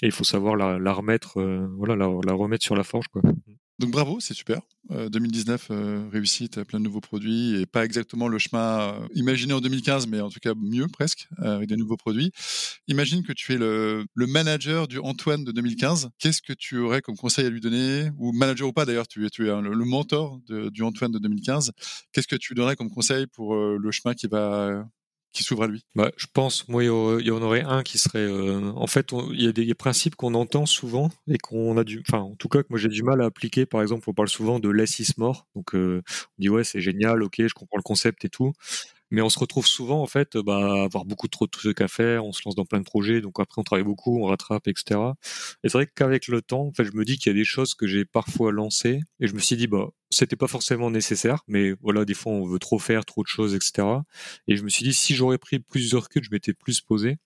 et 0.02 0.08
il 0.08 0.12
faut 0.12 0.24
savoir 0.24 0.56
la, 0.56 0.94
remettre 0.94 1.40
euh, 1.40 1.68
voilà 1.78 1.96
la, 1.96 2.08
la, 2.26 2.34
remettre 2.34 2.64
sur 2.64 2.76
la 2.76 2.84
forge 2.84 3.08
quoi. 3.08 3.22
Donc 3.80 3.92
bravo, 3.92 4.20
c'est 4.20 4.34
super. 4.34 4.62
2019, 4.90 5.72
euh, 5.72 5.74
euh, 5.74 6.10
réussite, 6.12 6.64
plein 6.64 6.80
de 6.80 6.84
nouveaux 6.84 7.00
produits 7.00 7.60
et 7.60 7.66
pas 7.66 7.86
exactement 7.86 8.28
le 8.28 8.38
chemin 8.38 8.82
euh, 8.82 9.08
imaginé 9.16 9.54
en 9.54 9.62
2015, 9.62 10.08
mais 10.08 10.20
en 10.22 10.30
tout 10.30 10.40
cas 10.42 10.54
mieux 10.56 10.88
presque, 10.88 11.28
avec 11.38 11.68
des 11.68 11.78
nouveaux 11.78 11.98
produits. 11.98 12.32
Imagine 12.88 13.24
que 13.24 13.34
tu 13.34 13.54
es 13.54 13.58
le, 13.58 14.06
manager 14.16 14.88
du 14.88 15.00
Antoine 15.00 15.44
de 15.44 15.52
2015. 15.52 16.10
Qu'est-ce 16.20 16.42
que 16.42 16.54
tu 16.54 16.78
aurais 16.80 17.02
comme 17.02 17.16
conseil 17.16 17.46
à 17.46 17.50
lui 17.50 17.62
donner? 17.62 18.12
Ou 18.18 18.32
manager 18.32 18.68
ou 18.68 18.74
pas 18.74 18.86
d'ailleurs, 18.86 19.08
tu 19.08 19.26
es, 19.26 19.30
tu 19.30 19.48
es 19.48 19.62
le, 19.62 19.86
mentor 19.86 20.40
du 20.48 20.84
Antoine 20.84 21.12
de 21.12 21.20
2015. 21.20 21.72
Qu'est-ce 22.12 22.28
que 22.28 22.36
tu 22.36 22.54
donnerais 22.54 22.76
comme 22.76 22.90
conseil 22.90 23.26
pour 23.28 23.56
le 23.56 23.92
chemin 23.92 24.14
qui 24.14 24.28
va 24.28 24.86
s'ouvre 25.42 25.64
à 25.64 25.68
lui 25.68 25.84
bah, 25.96 26.12
Je 26.18 26.28
pense, 26.32 26.68
moi, 26.68 26.84
il 26.84 26.88
y 27.26 27.32
en 27.32 27.42
aurait 27.42 27.64
un 27.64 27.82
qui 27.82 27.98
serait. 27.98 28.20
Euh, 28.20 28.72
en 28.76 28.86
fait, 28.86 29.12
il 29.32 29.42
y 29.42 29.48
a 29.48 29.52
des 29.52 29.74
principes 29.74 30.16
qu'on 30.16 30.36
entend 30.36 30.68
souvent 30.68 31.10
et 31.28 31.40
qu'on 31.40 31.76
a 31.78 31.84
du. 31.84 32.04
Enfin, 32.08 32.20
en 32.20 32.36
tout 32.36 32.50
cas, 32.50 32.62
que 32.62 32.68
moi 32.70 32.78
j'ai 32.78 32.90
du 32.90 33.02
mal 33.02 33.22
à 33.22 33.26
appliquer. 33.26 33.66
Par 33.66 33.82
exemple, 33.82 34.08
on 34.08 34.14
parle 34.14 34.30
souvent 34.30 34.60
de 34.60 34.70
less 34.70 35.00
is 35.00 35.14
more. 35.18 35.48
Donc, 35.56 35.74
euh, 35.74 36.04
on 36.38 36.42
dit 36.42 36.50
ouais, 36.50 36.64
c'est 36.64 36.82
génial, 36.82 37.24
ok, 37.24 37.36
je 37.40 37.54
comprends 37.54 37.78
le 37.78 37.84
concept 37.84 38.26
et 38.26 38.30
tout 38.30 38.54
mais 39.14 39.22
on 39.22 39.30
se 39.30 39.38
retrouve 39.38 39.68
souvent 39.68 40.02
en 40.02 40.08
fait 40.08 40.38
bah, 40.38 40.86
avoir 40.86 41.06
beaucoup 41.06 41.28
trop 41.28 41.46
de 41.46 41.52
trucs 41.52 41.82
à 41.82 41.88
faire, 41.88 42.26
on 42.26 42.32
se 42.32 42.42
lance 42.46 42.56
dans 42.56 42.66
plein 42.66 42.80
de 42.80 42.84
projets, 42.84 43.22
donc 43.22 43.40
après 43.40 43.62
on 43.62 43.64
travaille 43.64 43.86
beaucoup, 43.86 44.20
on 44.20 44.26
rattrape, 44.26 44.68
etc. 44.68 45.00
Et 45.64 45.70
c'est 45.70 45.78
vrai 45.78 45.88
qu'avec 45.88 46.28
le 46.28 46.42
temps, 46.42 46.66
en 46.66 46.74
fait, 46.74 46.84
je 46.84 46.94
me 46.94 47.06
dis 47.06 47.20
qu'il 47.20 47.32
y 47.32 47.36
a 47.36 47.38
des 47.38 47.46
choses 47.46 47.76
que 47.76 47.86
j'ai 47.86 48.06
parfois 48.06 48.52
lancées 48.52 49.02
et 49.20 49.28
je 49.28 49.36
me 49.36 49.40
suis 49.40 49.56
dit 49.56 49.68
bah 49.68 49.90
c'était 50.10 50.36
pas 50.36 50.48
forcément 50.48 50.90
nécessaire, 50.90 51.44
mais 51.48 51.74
voilà 51.82 52.06
des 52.06 52.16
fois 52.16 52.32
on 52.34 52.44
veut 52.44 52.58
trop 52.58 52.80
faire, 52.80 53.06
trop 53.06 53.22
de 53.22 53.28
choses, 53.28 53.54
etc. 53.54 53.88
Et 54.48 54.58
je 54.58 54.64
me 54.64 54.70
suis 54.70 54.84
dit 54.84 54.94
si 54.94 55.14
j'aurais 55.14 55.38
pris 55.38 55.60
plus 55.60 55.92
de 55.92 56.00
je 56.22 56.30
m'étais 56.32 56.54
plus 56.54 56.82
posé, 56.82 57.18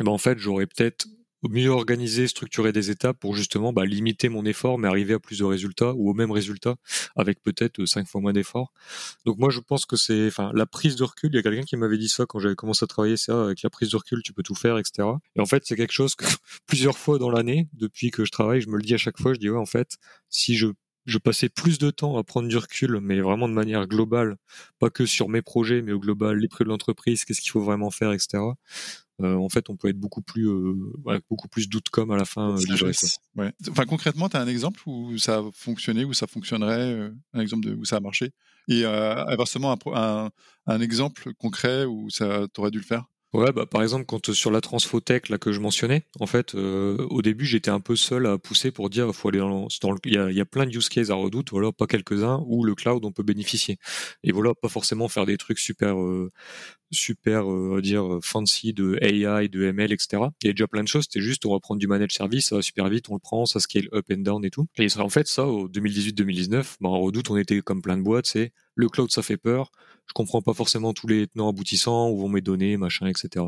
ben 0.00 0.08
en 0.08 0.18
fait 0.18 0.38
j'aurais 0.38 0.66
peut-être 0.66 1.06
mieux 1.48 1.70
organiser, 1.70 2.26
structurer 2.26 2.72
des 2.72 2.90
étapes 2.90 3.18
pour 3.18 3.34
justement 3.34 3.72
bah, 3.72 3.84
limiter 3.84 4.28
mon 4.28 4.44
effort, 4.44 4.78
mais 4.78 4.88
arriver 4.88 5.14
à 5.14 5.18
plus 5.18 5.38
de 5.38 5.44
résultats 5.44 5.92
ou 5.94 6.10
au 6.10 6.14
même 6.14 6.30
résultat 6.30 6.76
avec 7.16 7.42
peut-être 7.42 7.80
euh, 7.80 7.86
cinq 7.86 8.06
fois 8.06 8.20
moins 8.20 8.32
d'efforts. 8.32 8.72
Donc 9.24 9.38
moi, 9.38 9.50
je 9.50 9.60
pense 9.60 9.86
que 9.86 9.96
c'est, 9.96 10.26
enfin, 10.26 10.50
la 10.54 10.66
prise 10.66 10.96
de 10.96 11.04
recul. 11.04 11.30
Il 11.32 11.36
y 11.36 11.38
a 11.38 11.42
quelqu'un 11.42 11.62
qui 11.62 11.76
m'avait 11.76 11.98
dit 11.98 12.08
ça 12.08 12.26
quand 12.26 12.38
j'avais 12.38 12.54
commencé 12.54 12.84
à 12.84 12.86
travailler 12.86 13.16
ça. 13.16 13.44
Avec 13.44 13.62
la 13.62 13.70
prise 13.70 13.90
de 13.90 13.96
recul, 13.96 14.22
tu 14.22 14.32
peux 14.32 14.42
tout 14.42 14.54
faire, 14.54 14.78
etc. 14.78 15.08
Et 15.36 15.40
en 15.40 15.46
fait, 15.46 15.62
c'est 15.66 15.76
quelque 15.76 15.92
chose 15.92 16.14
que 16.14 16.24
plusieurs 16.66 16.98
fois 16.98 17.18
dans 17.18 17.30
l'année, 17.30 17.68
depuis 17.72 18.10
que 18.10 18.24
je 18.24 18.30
travaille, 18.30 18.60
je 18.60 18.68
me 18.68 18.76
le 18.76 18.82
dis 18.82 18.94
à 18.94 18.98
chaque 18.98 19.18
fois. 19.18 19.34
Je 19.34 19.38
dis 19.38 19.50
ouais, 19.50 19.58
en 19.58 19.66
fait, 19.66 19.96
si 20.28 20.56
je 20.56 20.68
je 21.06 21.18
passais 21.18 21.48
plus 21.48 21.78
de 21.78 21.90
temps 21.90 22.16
à 22.16 22.24
prendre 22.24 22.48
du 22.48 22.56
recul, 22.56 23.00
mais 23.00 23.20
vraiment 23.20 23.48
de 23.48 23.52
manière 23.52 23.86
globale, 23.86 24.36
pas 24.78 24.90
que 24.90 25.06
sur 25.06 25.28
mes 25.28 25.42
projets, 25.42 25.82
mais 25.82 25.92
au 25.92 25.98
global, 25.98 26.38
les 26.38 26.48
prix 26.48 26.64
de 26.64 26.68
l'entreprise, 26.68 27.24
qu'est-ce 27.24 27.40
qu'il 27.40 27.50
faut 27.50 27.60
vraiment 27.60 27.90
faire, 27.90 28.12
etc. 28.12 28.38
Euh, 29.22 29.36
en 29.36 29.48
fait, 29.48 29.70
on 29.70 29.76
peut 29.76 29.88
être 29.88 29.98
beaucoup 29.98 30.22
plus, 30.22 30.48
euh, 30.48 30.74
beaucoup 31.30 31.48
plus 31.48 31.68
d'outcome 31.68 32.10
à 32.10 32.16
la 32.16 32.24
fin. 32.24 32.56
Euh, 32.56 32.92
ouais. 33.36 33.52
Enfin, 33.70 33.84
concrètement, 33.86 34.28
tu 34.28 34.36
as 34.36 34.40
un 34.40 34.48
exemple 34.48 34.80
où 34.86 35.16
ça 35.18 35.38
a 35.38 35.42
fonctionné, 35.52 36.04
où 36.04 36.12
ça 36.12 36.26
fonctionnerait, 36.26 37.10
un 37.32 37.40
exemple 37.40 37.66
de, 37.66 37.74
où 37.74 37.84
ça 37.84 37.96
a 37.96 38.00
marché, 38.00 38.32
et 38.68 38.84
inversement, 38.84 39.76
un, 39.94 40.30
un, 40.66 40.80
exemple 40.80 41.32
concret 41.34 41.84
où 41.84 42.10
ça 42.10 42.46
t'aurais 42.52 42.70
dû 42.70 42.78
le 42.78 42.84
faire? 42.84 43.06
Ouais, 43.32 43.50
bah, 43.50 43.64
par 43.64 43.82
exemple, 43.82 44.04
quand 44.04 44.30
sur 44.32 44.50
la 44.50 44.60
transfotech 44.60 45.30
là 45.30 45.38
que 45.38 45.52
je 45.52 45.60
mentionnais, 45.60 46.04
en 46.20 46.26
fait, 46.26 46.54
au 46.54 47.22
début, 47.22 47.46
j'étais 47.46 47.70
un 47.70 47.80
peu 47.80 47.96
seul 47.96 48.26
à 48.26 48.38
pousser 48.38 48.70
pour 48.70 48.90
dire, 48.90 49.14
faut 49.14 49.28
aller 49.28 49.38
dans, 49.38 49.68
dans 49.80 49.96
il 50.04 50.14
y 50.14 50.18
a, 50.18 50.30
y 50.30 50.40
a, 50.40 50.44
plein 50.44 50.66
de 50.66 50.76
use 50.76 50.88
cases 50.88 51.10
à 51.10 51.14
Redoute, 51.14 51.50
voilà, 51.50 51.72
pas 51.72 51.86
quelques-uns 51.86 52.42
où 52.46 52.64
le 52.64 52.74
cloud 52.74 53.04
on 53.04 53.12
peut 53.12 53.22
bénéficier. 53.22 53.78
Et 54.22 54.32
voilà, 54.32 54.54
pas 54.54 54.68
forcément 54.68 55.08
faire 55.08 55.26
des 55.26 55.38
trucs 55.38 55.58
super 55.58 55.96
super, 56.92 57.50
euh, 57.50 57.80
dire, 57.82 58.18
fancy 58.22 58.72
de 58.72 58.98
AI, 59.02 59.48
de 59.48 59.64
ML, 59.64 59.92
etc. 59.92 60.24
Il 60.42 60.46
y 60.46 60.50
a 60.50 60.52
déjà 60.52 60.66
plein 60.66 60.82
de 60.82 60.88
choses. 60.88 61.04
C'était 61.04 61.24
juste, 61.24 61.44
on 61.46 61.52
va 61.52 61.60
prendre 61.60 61.80
du 61.80 61.86
managed 61.86 62.12
service, 62.12 62.48
ça 62.48 62.56
va 62.56 62.62
super 62.62 62.88
vite, 62.88 63.08
on 63.08 63.14
le 63.14 63.20
prend, 63.20 63.46
ça 63.46 63.60
scale 63.60 63.88
up 63.92 64.06
and 64.12 64.18
down 64.18 64.44
et 64.44 64.50
tout. 64.50 64.66
Et 64.78 64.86
en 64.98 65.08
fait, 65.08 65.26
ça, 65.26 65.46
au 65.46 65.68
2018-2019, 65.68 66.76
bah, 66.80 66.88
en 66.88 67.00
Redoute, 67.00 67.30
on 67.30 67.36
était 67.36 67.60
comme 67.60 67.82
plein 67.82 67.96
de 67.96 68.02
boîtes, 68.02 68.26
c'est 68.26 68.52
le 68.74 68.88
cloud, 68.88 69.10
ça 69.10 69.22
fait 69.22 69.36
peur. 69.36 69.70
Je 70.06 70.14
comprends 70.14 70.42
pas 70.42 70.52
forcément 70.52 70.92
tous 70.92 71.06
les 71.06 71.26
tenants 71.28 71.48
aboutissants, 71.48 72.10
où 72.10 72.18
vont 72.18 72.28
mes 72.28 72.40
données, 72.40 72.76
machin, 72.76 73.06
etc. 73.06 73.46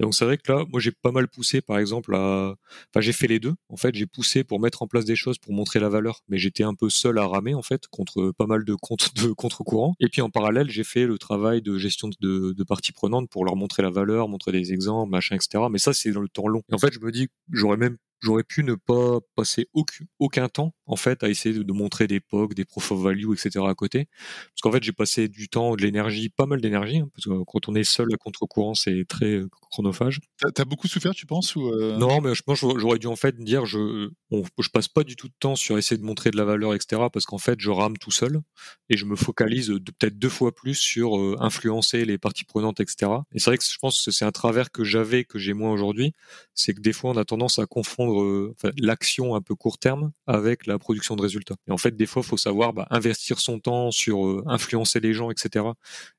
Et 0.00 0.02
donc, 0.02 0.14
c'est 0.14 0.24
vrai 0.24 0.38
que 0.38 0.50
là, 0.50 0.64
moi, 0.70 0.80
j'ai 0.80 0.90
pas 0.90 1.12
mal 1.12 1.28
poussé, 1.28 1.60
par 1.60 1.78
exemple, 1.78 2.14
à, 2.14 2.54
enfin, 2.90 3.00
j'ai 3.00 3.12
fait 3.12 3.26
les 3.26 3.38
deux. 3.38 3.54
En 3.68 3.76
fait, 3.76 3.94
j'ai 3.94 4.06
poussé 4.06 4.42
pour 4.42 4.58
mettre 4.58 4.82
en 4.82 4.88
place 4.88 5.04
des 5.04 5.16
choses 5.16 5.38
pour 5.38 5.52
montrer 5.52 5.80
la 5.80 5.88
valeur, 5.88 6.22
mais 6.28 6.38
j'étais 6.38 6.64
un 6.64 6.74
peu 6.74 6.88
seul 6.88 7.18
à 7.18 7.26
ramer, 7.26 7.54
en 7.54 7.62
fait, 7.62 7.86
contre 7.88 8.32
pas 8.36 8.46
mal 8.46 8.64
de 8.64 8.74
comptes 8.74 9.14
de 9.22 9.32
contre-courant. 9.32 9.94
Et 10.00 10.08
puis, 10.08 10.22
en 10.22 10.30
parallèle, 10.30 10.70
j'ai 10.70 10.84
fait 10.84 11.06
le 11.06 11.18
travail 11.18 11.62
de 11.62 11.76
gestion 11.78 12.08
de, 12.08 12.52
de 12.52 12.64
parties 12.72 12.92
prenantes 12.92 13.28
pour 13.28 13.44
leur 13.44 13.54
montrer 13.54 13.82
la 13.82 13.90
valeur, 13.90 14.28
montrer 14.28 14.50
des 14.50 14.72
exemples, 14.72 15.10
machin, 15.10 15.36
etc. 15.36 15.64
Mais 15.70 15.76
ça, 15.76 15.92
c'est 15.92 16.10
dans 16.10 16.22
le 16.22 16.28
temps 16.28 16.48
long. 16.48 16.62
En 16.72 16.78
fait, 16.78 16.90
je 16.90 17.00
me 17.00 17.12
dis, 17.12 17.28
j'aurais 17.50 17.76
même 17.76 17.98
j'aurais 18.22 18.44
pu 18.44 18.64
ne 18.64 18.74
pas 18.74 19.18
passer 19.34 19.68
aucun, 19.72 20.04
aucun 20.18 20.48
temps 20.48 20.74
en 20.86 20.96
fait 20.96 21.22
à 21.22 21.28
essayer 21.28 21.58
de, 21.58 21.72
montrer 21.72 22.06
des 22.06 22.20
POC, 22.20 22.54
des 22.54 22.64
proof 22.64 22.92
of 22.92 23.00
value, 23.00 23.32
etc. 23.32 23.64
à 23.66 23.74
côté. 23.74 24.08
Parce 24.50 24.60
qu'en 24.62 24.72
fait, 24.72 24.82
j'ai 24.82 24.92
passé 24.92 25.28
du 25.28 25.48
temps, 25.48 25.74
de 25.74 25.82
l'énergie, 25.82 26.28
pas 26.28 26.46
mal 26.46 26.60
d'énergie, 26.60 26.98
hein, 26.98 27.08
parce 27.14 27.26
que 27.26 27.44
quand 27.44 27.68
on 27.68 27.74
est 27.74 27.84
seul 27.84 28.08
à 28.12 28.16
contre-courant, 28.16 28.74
c'est 28.74 29.04
très 29.08 29.34
euh, 29.36 29.48
chronophage. 29.70 30.20
T'as 30.38 30.62
as 30.62 30.64
beaucoup 30.64 30.88
souffert, 30.88 31.14
tu 31.14 31.26
penses 31.26 31.56
ou 31.56 31.68
euh? 31.68 31.96
Non, 31.98 32.20
mais 32.20 32.34
je 32.34 32.42
pense 32.42 32.60
j'aurais 32.60 32.98
dû 32.98 33.06
en 33.06 33.16
fait 33.16 33.36
dire, 33.36 33.64
je, 33.66 34.10
je 34.30 34.68
passe 34.68 34.88
pas 34.88 35.02
du 35.02 35.16
tout 35.16 35.28
de 35.28 35.34
temps 35.40 35.56
sur 35.56 35.78
essayer 35.78 35.98
de 35.98 36.04
montrer 36.04 36.30
de 36.30 36.36
la 36.36 36.44
valeur, 36.44 36.74
etc. 36.74 37.02
Parce 37.12 37.26
qu'en 37.26 37.38
fait, 37.38 37.58
je 37.58 37.70
rame 37.70 37.96
tout 37.98 38.10
seul 38.10 38.40
et 38.88 38.96
je 38.96 39.04
me 39.04 39.16
focalise 39.16 39.68
peut-être 39.68 40.18
deux 40.18 40.28
fois 40.28 40.54
plus 40.54 40.74
sur 40.74 41.18
euh, 41.18 41.36
influencer 41.40 42.04
les 42.04 42.18
parties 42.18 42.44
prenantes, 42.44 42.80
etc. 42.80 43.10
Et 43.32 43.38
c'est 43.38 43.50
vrai 43.50 43.58
que 43.58 43.64
je 43.64 43.78
pense 43.78 44.04
que 44.04 44.10
c'est 44.10 44.24
un 44.24 44.32
travers 44.32 44.70
que 44.70 44.84
j'avais, 44.84 45.24
que 45.24 45.38
j'ai 45.38 45.54
moins 45.54 45.72
aujourd'hui, 45.72 46.12
c'est 46.54 46.74
que 46.74 46.80
des 46.80 46.92
fois, 46.92 47.10
on 47.10 47.16
a 47.16 47.24
tendance 47.24 47.58
à 47.58 47.66
confondre 47.66 48.11
euh, 48.20 48.54
l'action 48.78 49.34
un 49.34 49.40
peu 49.40 49.54
court 49.54 49.78
terme 49.78 50.12
avec 50.26 50.66
la 50.66 50.78
production 50.78 51.16
de 51.16 51.22
résultats. 51.22 51.54
Et 51.68 51.72
en 51.72 51.78
fait, 51.78 51.96
des 51.96 52.06
fois, 52.06 52.22
faut 52.22 52.36
savoir 52.36 52.72
bah, 52.72 52.86
investir 52.90 53.40
son 53.40 53.58
temps 53.58 53.90
sur 53.90 54.26
euh, 54.26 54.42
influencer 54.46 55.00
les 55.00 55.14
gens, 55.14 55.30
etc. 55.30 55.64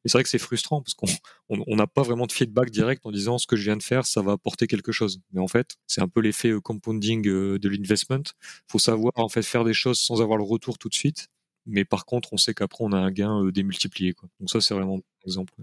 Et 0.03 0.09
c'est 0.09 0.17
vrai 0.17 0.23
que 0.23 0.29
c'est 0.29 0.39
frustrant 0.39 0.81
parce 0.81 0.93
qu'on 0.93 1.75
n'a 1.75 1.87
pas 1.87 2.03
vraiment 2.03 2.25
de 2.25 2.31
feedback 2.31 2.69
direct 2.69 3.05
en 3.05 3.11
disant 3.11 3.37
ce 3.37 3.47
que 3.47 3.55
je 3.55 3.63
viens 3.63 3.77
de 3.77 3.83
faire, 3.83 4.05
ça 4.05 4.21
va 4.21 4.33
apporter 4.33 4.67
quelque 4.67 4.91
chose. 4.91 5.19
Mais 5.31 5.41
en 5.41 5.47
fait, 5.47 5.75
c'est 5.87 6.01
un 6.01 6.07
peu 6.07 6.21
l'effet 6.21 6.49
euh, 6.49 6.61
compounding 6.61 7.21
de 7.23 7.69
l'investment. 7.69 8.23
Il 8.41 8.71
faut 8.71 8.79
savoir 8.79 9.13
en 9.15 9.29
fait 9.29 9.43
faire 9.43 9.63
des 9.63 9.73
choses 9.73 9.99
sans 9.99 10.21
avoir 10.21 10.37
le 10.37 10.43
retour 10.43 10.77
tout 10.77 10.89
de 10.89 10.95
suite 10.95 11.29
mais 11.65 11.85
par 11.85 12.05
contre, 12.05 12.29
on 12.33 12.37
sait 12.37 12.53
qu'après, 12.53 12.83
on 12.83 12.91
a 12.91 12.97
un 12.97 13.11
gain 13.11 13.45
démultiplié. 13.51 14.13
Quoi. 14.13 14.29
Donc 14.39 14.49
ça, 14.49 14.61
c'est 14.61 14.73
vraiment 14.73 14.97
un 14.97 15.25
exemple. 15.25 15.53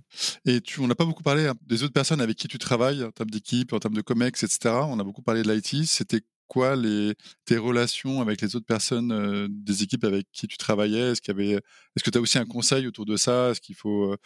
Et 0.44 0.60
tu, 0.60 0.80
on 0.80 0.86
n'a 0.86 0.94
pas 0.94 1.04
beaucoup 1.04 1.22
parlé 1.22 1.46
hein, 1.46 1.54
des 1.66 1.82
autres 1.82 1.92
personnes 1.92 2.20
avec 2.20 2.36
qui 2.36 2.48
tu 2.48 2.58
travailles, 2.58 3.04
en 3.04 3.10
termes 3.10 3.30
d'équipe, 3.30 3.72
en 3.72 3.78
termes 3.78 3.94
de 3.94 4.00
COMEX, 4.00 4.42
etc. 4.44 4.74
On 4.88 4.98
a 4.98 5.04
beaucoup 5.04 5.22
parlé 5.22 5.42
de 5.42 5.52
l'IT. 5.52 5.86
C'était 5.86 6.22
quoi 6.48 6.74
les, 6.76 7.14
tes 7.44 7.58
relations 7.58 8.20
avec 8.20 8.40
les 8.40 8.56
autres 8.56 8.66
personnes 8.66 9.48
des 9.50 9.82
équipes 9.82 10.04
avec 10.04 10.26
qui 10.32 10.48
tu 10.48 10.56
travaillais? 10.56 11.12
Est-ce 11.12 11.20
que 11.20 12.10
tu 12.10 12.18
as 12.18 12.20
aussi 12.20 12.38
un 12.38 12.46
conseil 12.46 12.86
autour 12.86 13.06
de 13.06 13.16
ça? 13.16 13.50
Est-ce 13.50 13.60
qu'il 13.60 13.76
faut 13.76 14.16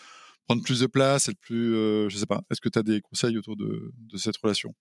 prendre 0.47 0.63
plus 0.63 0.81
de 0.81 0.87
place, 0.87 1.29
être 1.29 1.41
plus, 1.41 1.73
je 2.09 2.17
sais 2.17 2.27
pas. 2.27 2.43
Est-ce 2.51 2.61
que 2.61 2.69
tu 2.69 2.79
as 2.79 2.83
des 2.83 3.01
conseils 3.01 3.37
autour 3.37 3.57
de 3.57 4.17
cette 4.17 4.37
relation? 4.39 4.75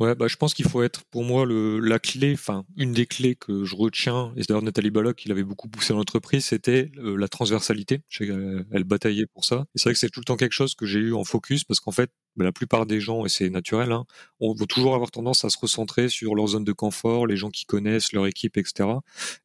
Ouais, 0.00 0.16
bah, 0.16 0.26
je 0.26 0.34
pense 0.36 0.54
qu'il 0.54 0.66
faut 0.68 0.82
être, 0.82 1.04
pour 1.04 1.22
moi, 1.22 1.46
le, 1.46 1.78
la 1.78 2.00
clé, 2.00 2.32
enfin, 2.34 2.64
une 2.76 2.92
des 2.92 3.06
clés 3.06 3.36
que 3.36 3.64
je 3.64 3.76
retiens, 3.76 4.32
et 4.36 4.42
d'ailleurs 4.42 4.62
Nathalie 4.62 4.90
Balloc, 4.90 5.14
qui 5.16 5.28
l'avait 5.28 5.44
beaucoup 5.44 5.68
poussé 5.68 5.92
dans 5.92 5.98
l'entreprise, 6.00 6.44
c'était 6.44 6.90
euh, 6.98 7.16
la 7.16 7.28
transversalité. 7.28 8.02
Sais 8.10 8.26
elle 8.72 8.82
bataillait 8.84 9.26
pour 9.26 9.44
ça. 9.44 9.66
Et 9.74 9.78
c'est 9.78 9.84
vrai 9.84 9.92
que 9.92 9.98
c'est 10.00 10.10
tout 10.10 10.18
le 10.18 10.24
temps 10.24 10.36
quelque 10.36 10.52
chose 10.52 10.74
que 10.74 10.84
j'ai 10.84 10.98
eu 10.98 11.14
en 11.14 11.22
focus, 11.22 11.62
parce 11.62 11.78
qu'en 11.78 11.92
fait, 11.92 12.10
la 12.36 12.52
plupart 12.52 12.86
des 12.86 13.00
gens, 13.00 13.24
et 13.24 13.28
c'est 13.28 13.50
naturel, 13.50 13.92
hein, 13.92 14.04
on 14.40 14.54
va 14.54 14.66
toujours 14.66 14.94
avoir 14.94 15.10
tendance 15.10 15.44
à 15.44 15.50
se 15.50 15.58
recentrer 15.58 16.08
sur 16.08 16.34
leur 16.34 16.48
zone 16.48 16.64
de 16.64 16.72
confort, 16.72 17.26
les 17.26 17.36
gens 17.36 17.50
qui 17.50 17.64
connaissent 17.64 18.12
leur 18.12 18.26
équipe, 18.26 18.56
etc. 18.56 18.88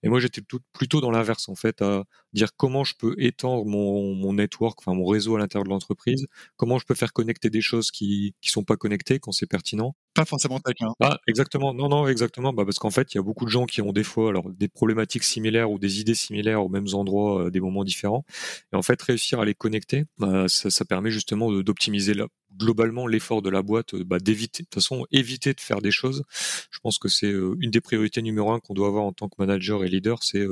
Et 0.04 0.10
moi, 0.10 0.20
j'étais 0.20 0.42
plutôt 0.74 1.02
dans 1.02 1.12
l'inverse, 1.12 1.50
en 1.50 1.56
fait, 1.56 1.82
à 1.82 2.04
dire 2.34 2.50
comment 2.56 2.84
je 2.84 2.96
peux 2.98 3.16
étendre 3.18 3.66
mon, 3.66 4.16
mon 4.16 4.34
network, 4.34 4.80
enfin 4.80 4.94
mon 4.94 5.06
réseau 5.06 5.36
à 5.36 5.40
l'intérieur 5.40 5.66
de 5.66 5.70
l'entreprise, 5.70 6.28
comment 6.58 6.78
je 6.80 6.86
peux 6.86 6.96
faire 6.96 7.14
connecter 7.14 7.50
des 7.50 7.62
choses 7.62 7.92
qui 7.92 8.36
qui 8.42 8.50
sont 8.50 8.64
pas 8.64 8.78
connectées 8.78 9.20
quand 9.20 9.32
c'est 9.32 9.48
pertinent, 9.48 9.96
pas 10.20 10.26
forcément 10.26 10.60
tech. 10.60 10.76
Hein. 10.82 10.94
Ah, 11.00 11.18
exactement. 11.28 11.74
Non, 11.74 11.88
non, 11.88 12.08
exactement. 12.08 12.52
Bah, 12.52 12.66
parce 12.66 12.78
qu'en 12.78 12.90
fait, 12.90 13.14
il 13.14 13.18
y 13.18 13.20
a 13.20 13.24
beaucoup 13.24 13.46
de 13.46 13.50
gens 13.50 13.66
qui 13.66 13.82
ont 13.82 13.94
des 13.94 14.04
fois 14.04 14.30
alors 14.30 14.50
des 14.50 14.68
problématiques 14.68 15.24
similaires 15.24 15.72
ou 15.72 15.80
des 15.80 16.02
idées 16.02 16.16
similaires 16.16 16.64
aux 16.64 16.70
mêmes 16.70 16.88
endroits, 16.94 17.46
euh, 17.46 17.50
des 17.52 17.62
moments 17.62 17.84
différents. 17.84 18.26
Et 18.74 18.76
en 18.76 18.82
fait, 18.82 19.02
réussir 19.02 19.40
à 19.40 19.46
les 19.46 19.56
connecter, 19.56 20.06
bah, 20.18 20.46
ça, 20.48 20.70
ça, 20.70 20.86
permet 20.86 21.12
justement 21.12 21.52
d'optimiser 21.62 22.14
globalement 22.60 23.08
l'effort 23.08 23.42
de 23.42 23.50
la 23.50 23.62
boîte, 23.62 23.94
euh, 23.94 24.04
bah, 24.04 24.20
d'éviter, 24.20 24.64
de 24.64 24.68
toute 24.68 24.76
façon, 24.76 25.06
éviter 25.12 25.54
de 25.54 25.62
faire 25.62 25.82
des 25.82 25.92
choses. 25.92 26.24
Je 26.72 26.80
pense 26.80 27.00
que 27.00 27.08
c'est 27.08 27.32
euh, 27.32 27.56
une 27.60 27.72
des 27.72 27.82
priorités 27.82 28.22
numéro 28.22 28.52
un 28.52 28.60
qu'on 28.60 28.74
doit 28.74 28.88
avoir 28.88 29.04
en 29.06 29.14
tant 29.14 29.30
que 29.30 29.36
manager 29.40 29.84
et 29.84 29.88
leader, 29.90 30.24
c'est 30.24 30.46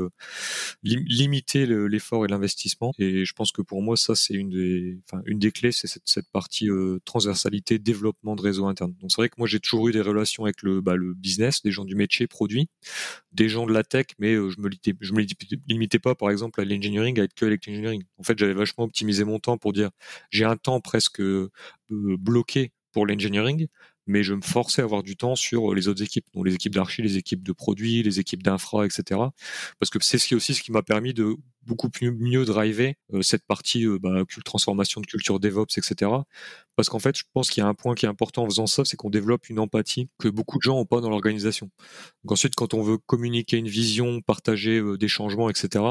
limiter 0.83 1.65
l'effort 1.65 2.25
et 2.25 2.27
l'investissement. 2.27 2.93
Et 2.99 3.25
je 3.25 3.33
pense 3.33 3.51
que 3.51 3.61
pour 3.61 3.81
moi, 3.81 3.97
ça, 3.97 4.15
c'est 4.15 4.33
une 4.33 4.49
des, 4.49 4.99
une 5.25 5.39
des 5.39 5.51
clés, 5.51 5.71
c'est 5.71 5.87
cette, 5.87 6.03
cette, 6.05 6.29
partie 6.31 6.69
transversalité, 7.05 7.79
développement 7.79 8.35
de 8.35 8.41
réseau 8.41 8.65
interne. 8.67 8.93
Donc 8.99 9.11
c'est 9.11 9.21
vrai 9.21 9.29
que 9.29 9.35
moi, 9.37 9.47
j'ai 9.47 9.59
toujours 9.59 9.87
eu 9.89 9.91
des 9.91 10.01
relations 10.01 10.45
avec 10.45 10.61
le, 10.61 10.81
bah, 10.81 10.95
le 10.95 11.13
business, 11.13 11.61
des 11.61 11.71
gens 11.71 11.85
du 11.85 11.95
métier, 11.95 12.27
produit, 12.27 12.69
des 13.31 13.49
gens 13.49 13.65
de 13.65 13.73
la 13.73 13.83
tech, 13.83 14.07
mais 14.19 14.33
euh, 14.33 14.49
je 14.49 14.59
me 14.59 14.69
je 14.99 15.13
me 15.13 15.25
limitais 15.67 15.99
pas, 15.99 16.15
par 16.15 16.29
exemple, 16.31 16.61
à 16.61 16.65
l'engineering, 16.65 17.19
à 17.19 17.23
être 17.23 17.33
que 17.33 17.45
avec 17.45 17.65
l'engineering. 17.65 18.03
En 18.17 18.23
fait, 18.23 18.37
j'avais 18.37 18.53
vachement 18.53 18.83
optimisé 18.83 19.23
mon 19.23 19.39
temps 19.39 19.57
pour 19.57 19.73
dire, 19.73 19.89
j'ai 20.31 20.45
un 20.45 20.57
temps 20.57 20.79
presque 20.81 21.21
euh, 21.21 21.51
bloqué 21.89 22.71
pour 22.91 23.05
l'engineering, 23.05 23.67
mais 24.07 24.23
je 24.23 24.33
me 24.33 24.41
forçais 24.41 24.81
à 24.81 24.85
avoir 24.85 25.03
du 25.03 25.17
temps 25.17 25.35
sur 25.35 25.75
les 25.75 25.87
autres 25.87 26.01
équipes, 26.01 26.25
donc 26.33 26.45
les 26.45 26.55
équipes 26.55 26.73
d'archi, 26.73 27.01
les 27.01 27.17
équipes 27.17 27.43
de 27.43 27.51
produits, 27.51 28.01
les 28.01 28.19
équipes 28.19 28.41
d'infra, 28.41 28.85
etc. 28.85 29.19
Parce 29.79 29.89
que 29.91 29.99
c'est 30.01 30.17
ce 30.17 30.27
qui 30.27 30.35
aussi 30.35 30.53
ce 30.53 30.63
qui 30.63 30.71
m'a 30.71 30.81
permis 30.81 31.13
de 31.13 31.35
beaucoup 31.67 31.89
mieux 32.01 32.45
driver 32.45 32.95
euh, 33.13 33.21
cette 33.21 33.45
partie 33.45 33.85
euh, 33.85 33.99
bah, 34.01 34.23
transformation 34.45 35.01
de 35.01 35.05
culture 35.05 35.39
DevOps, 35.39 35.77
etc. 35.77 36.11
Parce 36.77 36.87
qu'en 36.89 36.99
fait, 36.99 37.17
je 37.17 37.23
pense 37.33 37.49
qu'il 37.49 37.61
y 37.61 37.65
a 37.65 37.69
un 37.69 37.73
point 37.73 37.93
qui 37.93 38.05
est 38.05 38.09
important 38.09 38.43
en 38.43 38.45
faisant 38.45 38.67
ça, 38.67 38.85
c'est 38.85 38.95
qu'on 38.95 39.09
développe 39.09 39.49
une 39.49 39.59
empathie 39.59 40.09
que 40.17 40.29
beaucoup 40.29 40.57
de 40.57 40.63
gens 40.63 40.75
n'ont 40.75 40.85
pas 40.85 41.01
dans 41.01 41.09
l'organisation. 41.09 41.69
Donc 42.23 42.31
ensuite, 42.31 42.55
quand 42.55 42.73
on 42.73 42.81
veut 42.81 42.97
communiquer 42.97 43.57
une 43.57 43.67
vision, 43.67 44.21
partager 44.21 44.79
euh, 44.79 44.97
des 44.97 45.09
changements, 45.09 45.49
etc. 45.49 45.83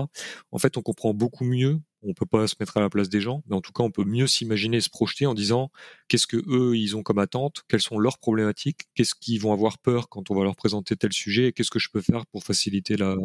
En 0.51 0.59
fait, 0.59 0.79
on 0.79 0.83
comprend 0.83 1.13
beaucoup 1.13 1.45
mieux 1.45 1.79
on 2.07 2.15
peut 2.15 2.27
pas 2.27 2.47
se 2.47 2.55
mettre 2.61 2.77
à 2.77 2.81
la 2.81 2.89
place 2.89 3.09
des 3.09 3.21
gens, 3.21 3.43
mais 3.49 3.57
en 3.57 3.61
tout 3.61 3.73
cas, 3.73 3.83
on 3.83 3.91
peut 3.91 4.05
mieux 4.05 4.27
s'imaginer, 4.27 4.81
se 4.81 4.91
projeter 4.91 5.27
en 5.27 5.35
disant 5.35 5.71
qu'est-ce 6.09 6.27
que 6.27 6.37
eux 6.49 6.77
ils 6.77 6.97
ont 6.97 7.03
comme 7.03 7.19
attente, 7.19 7.63
quelles 7.69 7.81
sont 7.81 7.99
leurs 7.99 8.19
problématiques, 8.19 8.83
qu'est-ce 8.95 9.15
qu'ils 9.15 9.41
vont 9.41 9.53
avoir 9.53 9.79
peur 9.79 10.09
quand 10.09 10.31
on 10.31 10.35
va 10.35 10.45
leur 10.45 10.57
présenter 10.57 10.97
tel 10.97 11.13
sujet, 11.13 11.49
et 11.49 11.53
qu'est-ce 11.53 11.71
que 11.71 11.79
je 11.79 11.89
peux 11.91 12.01
faire 12.01 12.27
pour 12.27 12.45
faciliter 12.45 12.97
la, 12.97 13.17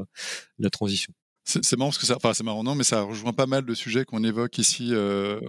transition. 0.72 1.14
C'est 1.44 1.76
marrant 1.76 1.90
parce 1.90 1.98
que 1.98 2.06
ça, 2.06 2.16
enfin 2.16 2.34
c'est 2.34 2.44
marrant 2.44 2.64
non, 2.64 2.76
mais 2.76 2.84
ça 2.84 3.02
rejoint 3.02 3.34
pas 3.34 3.48
mal 3.48 3.66
de 3.66 3.74
sujets 3.74 4.06
qu'on 4.06 4.24
évoque 4.24 4.58
ici 4.60 4.90
euh, 4.92 5.40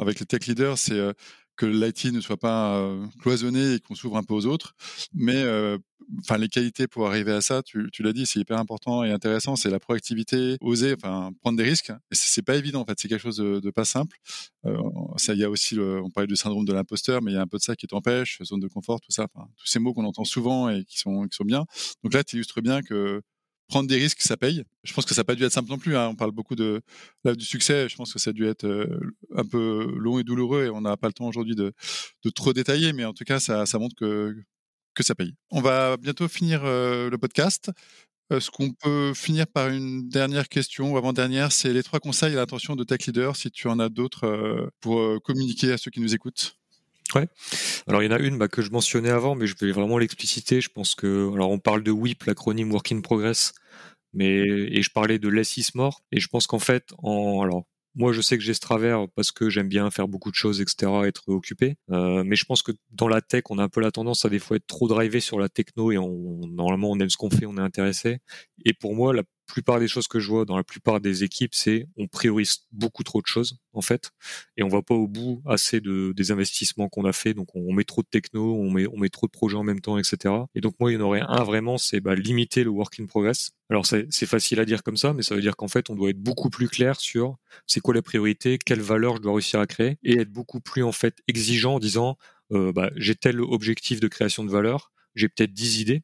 avec 0.00 0.18
les 0.18 0.26
tech 0.26 0.46
leaders. 0.46 0.78
C'est 0.78 0.94
euh, 0.94 1.12
que 1.56 1.66
l'IT 1.66 2.12
ne 2.12 2.20
soit 2.20 2.36
pas 2.36 2.76
euh, 2.76 3.06
cloisonné 3.20 3.74
et 3.74 3.80
qu'on 3.80 3.94
s'ouvre 3.94 4.16
un 4.16 4.22
peu 4.22 4.34
aux 4.34 4.46
autres. 4.46 4.74
Mais 5.12 5.36
euh, 5.36 5.78
enfin, 6.20 6.38
les 6.38 6.48
qualités 6.48 6.86
pour 6.86 7.06
arriver 7.06 7.32
à 7.32 7.40
ça, 7.40 7.62
tu, 7.62 7.88
l'as 8.00 8.12
dit, 8.12 8.26
c'est 8.26 8.40
hyper 8.40 8.58
important 8.58 9.04
et 9.04 9.10
intéressant. 9.10 9.56
C'est 9.56 9.70
la 9.70 9.80
proactivité, 9.80 10.56
oser, 10.60 10.94
enfin, 10.94 11.30
prendre 11.40 11.56
des 11.56 11.64
risques. 11.64 11.90
Et 12.10 12.14
c'est 12.14 12.42
pas 12.42 12.56
évident 12.56 12.82
en 12.82 12.84
fait. 12.84 12.98
C'est 12.98 13.08
quelque 13.08 13.22
chose 13.22 13.36
de, 13.36 13.70
pas 13.70 13.84
simple. 13.84 14.16
Euh, 14.66 14.76
il 15.28 15.38
y 15.38 15.44
a 15.44 15.50
aussi, 15.50 15.78
on 15.78 16.10
parlait 16.10 16.26
du 16.26 16.36
syndrome 16.36 16.64
de 16.64 16.72
l'imposteur, 16.72 17.22
mais 17.22 17.32
il 17.32 17.34
y 17.34 17.38
a 17.38 17.42
un 17.42 17.46
peu 17.46 17.58
de 17.58 17.62
ça 17.62 17.76
qui 17.76 17.86
t'empêche, 17.86 18.38
zone 18.42 18.60
de 18.60 18.68
confort, 18.68 19.00
tout 19.00 19.12
ça. 19.12 19.26
Tous 19.56 19.66
ces 19.66 19.78
mots 19.78 19.92
qu'on 19.94 20.04
entend 20.04 20.24
souvent 20.24 20.68
et 20.68 20.84
qui 20.84 20.98
sont 20.98 21.26
bien. 21.44 21.64
Donc 22.02 22.14
là, 22.14 22.24
tu 22.24 22.36
illustres 22.36 22.62
bien 22.62 22.82
que 22.82 23.20
prendre 23.68 23.88
des 23.88 23.96
risques, 23.96 24.20
ça 24.20 24.36
paye. 24.36 24.64
Je 24.82 24.92
pense 24.92 25.04
que 25.04 25.14
ça 25.14 25.20
n'a 25.20 25.24
pas 25.24 25.34
dû 25.34 25.44
être 25.44 25.52
simple 25.52 25.70
non 25.70 25.78
plus. 25.78 25.96
Hein. 25.96 26.08
On 26.08 26.14
parle 26.14 26.32
beaucoup 26.32 26.54
de 26.54 26.82
du 27.24 27.44
succès. 27.44 27.88
Je 27.88 27.96
pense 27.96 28.12
que 28.12 28.18
ça 28.18 28.30
a 28.30 28.32
dû 28.32 28.46
être 28.46 28.64
euh, 28.64 29.00
un 29.34 29.44
peu 29.44 29.92
long 29.98 30.18
et 30.18 30.24
douloureux 30.24 30.64
et 30.64 30.70
on 30.70 30.80
n'a 30.80 30.96
pas 30.96 31.06
le 31.06 31.12
temps 31.12 31.26
aujourd'hui 31.26 31.54
de, 31.54 31.72
de, 32.24 32.30
trop 32.30 32.52
détailler, 32.52 32.92
mais 32.92 33.04
en 33.04 33.12
tout 33.12 33.24
cas, 33.24 33.40
ça 33.40 33.64
montre 33.78 33.96
que, 33.96 34.36
que 34.94 35.02
ça 35.02 35.14
paye. 35.14 35.34
On 35.50 35.60
va 35.60 35.96
bientôt 35.96 36.28
finir 36.28 36.62
euh, 36.64 37.10
le 37.10 37.18
podcast. 37.18 37.70
Est-ce 38.30 38.50
qu'on 38.50 38.72
peut 38.72 39.12
finir 39.14 39.46
par 39.46 39.68
une 39.68 40.08
dernière 40.08 40.48
question 40.48 40.92
ou 40.92 40.96
avant-dernière 40.96 41.52
C'est 41.52 41.72
les 41.72 41.82
trois 41.82 42.00
conseils 42.00 42.32
à 42.32 42.36
l'attention 42.36 42.74
de 42.74 42.84
Tech 42.84 43.06
Leader, 43.06 43.36
si 43.36 43.50
tu 43.50 43.68
en 43.68 43.78
as 43.78 43.90
d'autres 43.90 44.26
euh, 44.26 44.70
pour 44.80 45.22
communiquer 45.22 45.72
à 45.72 45.78
ceux 45.78 45.90
qui 45.90 46.00
nous 46.00 46.14
écoutent. 46.14 46.56
Ouais. 47.14 47.28
Alors 47.86 48.02
il 48.02 48.06
y 48.06 48.08
en 48.08 48.16
a 48.16 48.18
une 48.18 48.38
bah, 48.38 48.48
que 48.48 48.62
je 48.62 48.70
mentionnais 48.70 49.10
avant, 49.10 49.34
mais 49.34 49.46
je 49.46 49.54
vais 49.60 49.72
vraiment 49.72 49.98
l'expliciter. 49.98 50.60
Je 50.60 50.70
pense 50.70 50.94
que, 50.94 51.30
alors 51.34 51.50
on 51.50 51.58
parle 51.58 51.82
de 51.82 51.90
WIP, 51.90 52.24
l'acronyme 52.24 52.72
Work 52.72 52.92
in 52.92 53.00
Progress, 53.02 53.52
mais 54.14 54.38
et 54.38 54.82
je 54.82 54.90
parlais 54.90 55.18
de 55.18 55.28
less 55.28 55.56
is 55.58 55.68
more. 55.74 56.00
Et 56.12 56.20
je 56.20 56.28
pense 56.28 56.46
qu'en 56.46 56.58
fait, 56.58 56.92
en 56.98 57.42
alors 57.42 57.66
moi, 57.94 58.12
je 58.12 58.20
sais 58.20 58.36
que 58.36 58.42
j'ai 58.42 58.54
ce 58.54 58.60
travers 58.60 59.06
parce 59.14 59.30
que 59.30 59.48
j'aime 59.50 59.68
bien 59.68 59.90
faire 59.90 60.08
beaucoup 60.08 60.30
de 60.30 60.34
choses, 60.34 60.60
etc., 60.60 60.90
être 61.06 61.28
occupé. 61.28 61.76
Euh, 61.90 62.24
mais 62.24 62.36
je 62.36 62.44
pense 62.44 62.62
que 62.62 62.72
dans 62.90 63.08
la 63.08 63.20
tech, 63.20 63.44
on 63.50 63.58
a 63.58 63.62
un 63.62 63.68
peu 63.68 63.80
la 63.80 63.90
tendance 63.92 64.24
à 64.24 64.28
des 64.28 64.38
fois 64.38 64.56
être 64.56 64.66
trop 64.66 64.88
drivé 64.88 65.20
sur 65.20 65.38
la 65.38 65.48
techno 65.48 65.92
et 65.92 65.98
on, 65.98 66.46
normalement, 66.48 66.90
on 66.90 66.98
aime 66.98 67.10
ce 67.10 67.16
qu'on 67.16 67.30
fait, 67.30 67.46
on 67.46 67.56
est 67.56 67.60
intéressé. 67.60 68.18
Et 68.64 68.72
pour 68.72 68.94
moi, 68.94 69.14
la 69.14 69.22
plupart 69.46 69.80
des 69.80 69.88
choses 69.88 70.08
que 70.08 70.20
je 70.20 70.28
vois 70.28 70.44
dans 70.44 70.56
la 70.56 70.64
plupart 70.64 71.00
des 71.00 71.24
équipes, 71.24 71.54
c'est 71.54 71.86
on 71.96 72.06
priorise 72.06 72.66
beaucoup 72.72 73.02
trop 73.02 73.20
de 73.20 73.26
choses 73.26 73.58
en 73.72 73.80
fait, 73.80 74.12
et 74.56 74.62
on 74.62 74.68
va 74.68 74.82
pas 74.82 74.94
au 74.94 75.08
bout 75.08 75.42
assez 75.46 75.80
de 75.80 76.12
des 76.16 76.30
investissements 76.30 76.88
qu'on 76.88 77.04
a 77.04 77.12
fait. 77.12 77.34
Donc 77.34 77.48
on, 77.54 77.72
met 77.72 77.84
trop 77.84 78.02
de 78.02 78.08
techno, 78.08 78.54
on 78.54 78.70
met 78.70 78.86
on 78.86 78.98
met 78.98 79.08
trop 79.08 79.26
de 79.26 79.32
projets 79.32 79.56
en 79.56 79.64
même 79.64 79.80
temps, 79.80 79.98
etc. 79.98 80.34
Et 80.54 80.60
donc 80.60 80.74
moi 80.80 80.90
il 80.90 80.94
y 80.94 80.96
en 80.96 81.00
aurait 81.00 81.22
un 81.26 81.42
vraiment, 81.44 81.78
c'est 81.78 82.00
bah, 82.00 82.14
limiter 82.14 82.64
le 82.64 82.70
work 82.70 82.98
in 83.00 83.06
progress. 83.06 83.52
Alors 83.70 83.86
c'est 83.86 84.26
facile 84.26 84.60
à 84.60 84.64
dire 84.64 84.82
comme 84.82 84.96
ça, 84.96 85.12
mais 85.12 85.22
ça 85.22 85.34
veut 85.34 85.40
dire 85.40 85.56
qu'en 85.56 85.68
fait 85.68 85.90
on 85.90 85.94
doit 85.94 86.10
être 86.10 86.20
beaucoup 86.20 86.50
plus 86.50 86.68
clair 86.68 87.00
sur 87.00 87.36
c'est 87.66 87.80
quoi 87.80 87.94
la 87.94 88.02
priorité, 88.02 88.58
quelle 88.58 88.82
valeur 88.82 89.16
je 89.16 89.22
dois 89.22 89.32
réussir 89.32 89.60
à 89.60 89.66
créer, 89.66 89.98
et 90.02 90.20
être 90.20 90.30
beaucoup 90.30 90.60
plus 90.60 90.82
en 90.82 90.92
fait 90.92 91.16
exigeant 91.28 91.74
en 91.74 91.78
disant 91.78 92.16
euh, 92.52 92.72
bah, 92.72 92.90
j'ai 92.96 93.14
tel 93.14 93.40
objectif 93.40 94.00
de 94.00 94.08
création 94.08 94.44
de 94.44 94.50
valeur, 94.50 94.92
j'ai 95.14 95.28
peut-être 95.28 95.52
10 95.52 95.80
idées, 95.80 96.02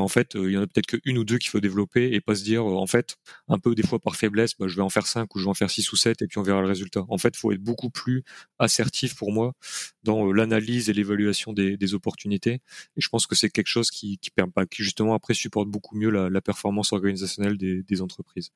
en 0.00 0.08
fait, 0.08 0.36
euh, 0.36 0.50
il 0.50 0.54
y 0.54 0.58
en 0.58 0.62
a 0.62 0.66
peut-être 0.66 0.86
qu'une 0.86 1.18
ou 1.18 1.24
deux 1.24 1.38
qu'il 1.38 1.50
faut 1.50 1.60
développer 1.60 2.12
et 2.12 2.20
pas 2.20 2.34
se 2.34 2.44
dire, 2.44 2.62
euh, 2.68 2.74
en 2.74 2.86
fait, 2.86 3.16
un 3.48 3.58
peu 3.58 3.74
des 3.74 3.82
fois 3.82 3.98
par 3.98 4.16
faiblesse, 4.16 4.52
bah, 4.58 4.66
je 4.68 4.76
vais 4.76 4.82
en 4.82 4.88
faire 4.88 5.06
cinq 5.06 5.34
ou 5.34 5.38
je 5.38 5.44
vais 5.44 5.50
en 5.50 5.54
faire 5.54 5.70
six 5.70 5.90
ou 5.92 5.96
sept 5.96 6.22
et 6.22 6.26
puis 6.26 6.38
on 6.38 6.42
verra 6.42 6.60
le 6.60 6.66
résultat. 6.66 7.04
En 7.08 7.18
fait, 7.18 7.34
il 7.34 7.38
faut 7.38 7.52
être 7.52 7.62
beaucoup 7.62 7.90
plus 7.90 8.24
assertif 8.58 9.16
pour 9.16 9.32
moi 9.32 9.54
dans 10.02 10.28
euh, 10.28 10.32
l'analyse 10.32 10.90
et 10.90 10.92
l'évaluation 10.92 11.52
des, 11.52 11.94
opportunités. 11.94 12.60
Et 12.96 13.00
je 13.00 13.08
pense 13.08 13.26
que 13.26 13.34
c'est 13.34 13.48
quelque 13.48 13.66
chose 13.68 13.90
qui, 13.90 14.18
qui, 14.18 14.30
bah, 14.36 14.64
justement 14.72 15.14
après 15.14 15.32
supporte 15.32 15.68
beaucoup 15.68 15.96
mieux 15.96 16.10
la, 16.10 16.40
performance 16.40 16.92
organisationnelle 16.92 17.56
des, 17.58 17.82
des 17.82 18.02
entreprises. 18.02 18.50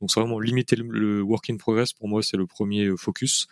Donc 0.00 0.10
c'est 0.10 0.20
vraiment 0.20 0.40
limiter 0.40 0.74
le, 0.76 0.84
le, 0.88 1.22
work 1.22 1.50
in 1.50 1.56
progress 1.56 1.92
pour 1.92 2.08
moi, 2.08 2.22
c'est 2.22 2.36
le 2.36 2.46
premier 2.46 2.90
focus. 2.96 3.46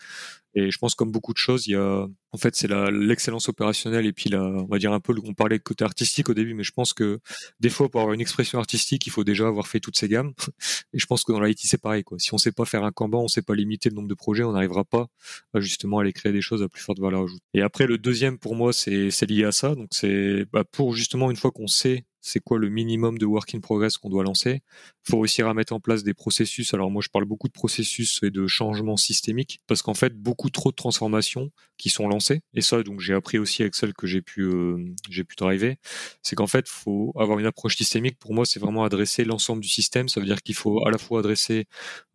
Et 0.57 0.71
je 0.71 0.79
pense 0.79 0.95
comme 0.95 1.13
beaucoup 1.13 1.35
de 1.35 1.39
choses, 1.39 1.67
il 1.67 1.73
y 1.73 1.77
a 1.77 2.07
en 2.33 2.39
fait 2.39 2.57
c'est 2.57 2.69
l'excellence 2.91 3.49
opérationnelle 3.51 4.07
et 4.07 4.13
puis 4.15 4.31
la, 4.31 4.43
on 4.43 4.67
va 4.67 4.79
dire 4.79 4.93
un 4.93 5.01
peu 5.01 5.15
on 5.23 5.35
parlait 5.35 5.59
de 5.59 5.63
côté 5.63 5.85
artistique 5.85 6.31
au 6.31 6.35
début, 6.35 6.55
mais 6.55 6.65
je 6.65 6.73
pense 6.73 6.95
que 6.95 7.21
des 7.61 7.69
fois 7.69 7.91
pour 7.91 8.01
avoir 8.01 8.15
une 8.15 8.23
expression 8.23 8.59
artistique, 8.59 9.07
il 9.07 9.11
faut 9.11 9.23
déjà 9.23 9.47
avoir 9.47 9.69
fait 9.69 9.81
toutes 9.81 9.99
ces 9.99 10.09
gammes. 10.09 10.33
Et 10.95 10.99
je 10.99 11.05
pense 11.05 11.25
que 11.25 11.33
dans 11.33 11.41
l'IT 11.41 11.59
c'est 11.63 11.81
pareil 11.81 12.05
quoi. 12.05 12.19
Si 12.19 12.33
on 12.33 12.39
sait 12.39 12.53
pas 12.53 12.65
faire 12.65 12.85
un 12.85 12.91
Kanban, 12.91 13.23
on 13.23 13.29
sait 13.29 13.43
pas 13.43 13.55
limiter 13.55 13.91
le 13.91 13.97
nombre 13.97 14.09
de 14.09 14.15
projets, 14.15 14.45
on 14.45 14.53
n'arrivera 14.53 14.85
pas 14.85 15.09
à 15.53 15.61
justement 15.61 15.99
aller 15.99 16.15
créer 16.15 16.33
des 16.33 16.41
choses 16.41 16.63
à 16.63 16.69
plus 16.71 16.83
forte 16.83 17.01
valeur 17.01 17.25
ajoutée. 17.25 17.45
Et 17.53 17.61
après 17.61 17.87
le 17.87 17.99
deuxième 17.99 18.39
pour 18.39 18.55
moi 18.55 18.73
c'est 18.73 19.27
lié 19.27 19.45
à 19.45 19.53
ça, 19.53 19.75
donc 19.75 19.89
c'est 19.91 20.47
bah, 20.53 20.65
pour 20.65 20.95
justement 20.95 21.31
une 21.31 21.37
fois 21.37 21.51
qu'on 21.51 21.67
sait 21.67 22.07
c'est 22.27 22.41
quoi 22.41 22.59
le 22.59 22.69
minimum 22.69 23.19
de 23.19 23.25
work 23.25 23.55
in 23.55 23.61
progress 23.61 23.99
qu'on 23.99 24.09
doit 24.09 24.25
lancer. 24.25 24.63
Il 25.07 25.11
faut 25.11 25.21
réussir 25.21 25.47
à 25.47 25.55
mettre 25.55 25.73
en 25.73 25.81
place 25.81 26.03
des 26.03 26.13
processus. 26.13 26.75
Alors 26.75 26.91
moi, 26.91 27.01
je 27.01 27.09
parle 27.09 27.25
beaucoup 27.25 27.47
de 27.47 27.53
processus 27.53 28.21
et 28.25 28.31
de 28.31 28.49
changements 28.49 28.97
systémiques 28.97 29.61
parce 29.69 29.81
qu'en 29.81 29.95
fait, 29.95 30.13
beaucoup 30.15 30.51
trop 30.51 30.71
de 30.71 30.75
transformations 30.75 31.53
qui 31.79 31.89
sont 31.89 32.09
lancées. 32.09 32.41
Et 32.55 32.63
ça, 32.63 32.83
donc 32.83 33.01
j'ai 33.01 33.15
appris 33.15 33.39
aussi 33.39 33.63
avec 33.63 33.77
celle 33.77 33.95
que 33.95 34.09
j'ai 34.09 34.23
pu 34.23 34.43
euh, 34.43 34.95
pu 35.09 35.37
driver, 35.37 35.77
c'est 36.23 36.35
qu'en 36.35 36.49
fait, 36.49 36.69
faut 36.69 37.13
avoir 37.17 37.39
une 37.39 37.47
approche 37.47 37.77
systémique. 37.77 38.19
Pour 38.19 38.35
moi, 38.35 38.45
c'est 38.45 38.59
vraiment 38.59 38.85
adresser 38.85 39.25
l'ensemble 39.25 39.63
du 39.63 39.69
système. 39.69 40.09
Ça 40.09 40.21
veut 40.21 40.27
dire 40.27 40.43
qu'il 40.43 40.57
faut 40.57 40.85
à 40.85 40.91
la 40.91 40.99
fois 40.99 41.21
adresser 41.21 41.67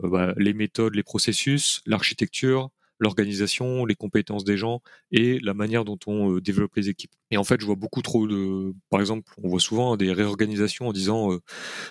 euh, 0.03 0.09
bah, 0.09 0.33
les 0.37 0.53
méthodes, 0.53 0.95
les 0.95 1.03
processus, 1.03 1.81
l'architecture, 1.85 2.69
l'organisation, 3.01 3.85
les 3.85 3.95
compétences 3.95 4.43
des 4.43 4.57
gens 4.57 4.81
et 5.11 5.39
la 5.39 5.53
manière 5.53 5.83
dont 5.85 5.99
on 6.07 6.35
euh, 6.35 6.41
développe 6.41 6.75
les 6.75 6.89
équipes. 6.89 7.11
Et 7.31 7.37
en 7.37 7.43
fait, 7.43 7.59
je 7.59 7.65
vois 7.65 7.75
beaucoup 7.75 8.01
trop 8.01 8.27
de, 8.27 8.73
par 8.89 8.99
exemple, 8.99 9.33
on 9.43 9.49
voit 9.49 9.59
souvent 9.59 9.97
des 9.97 10.13
réorganisations 10.13 10.87
en 10.87 10.93
disant, 10.93 11.33
euh, 11.33 11.39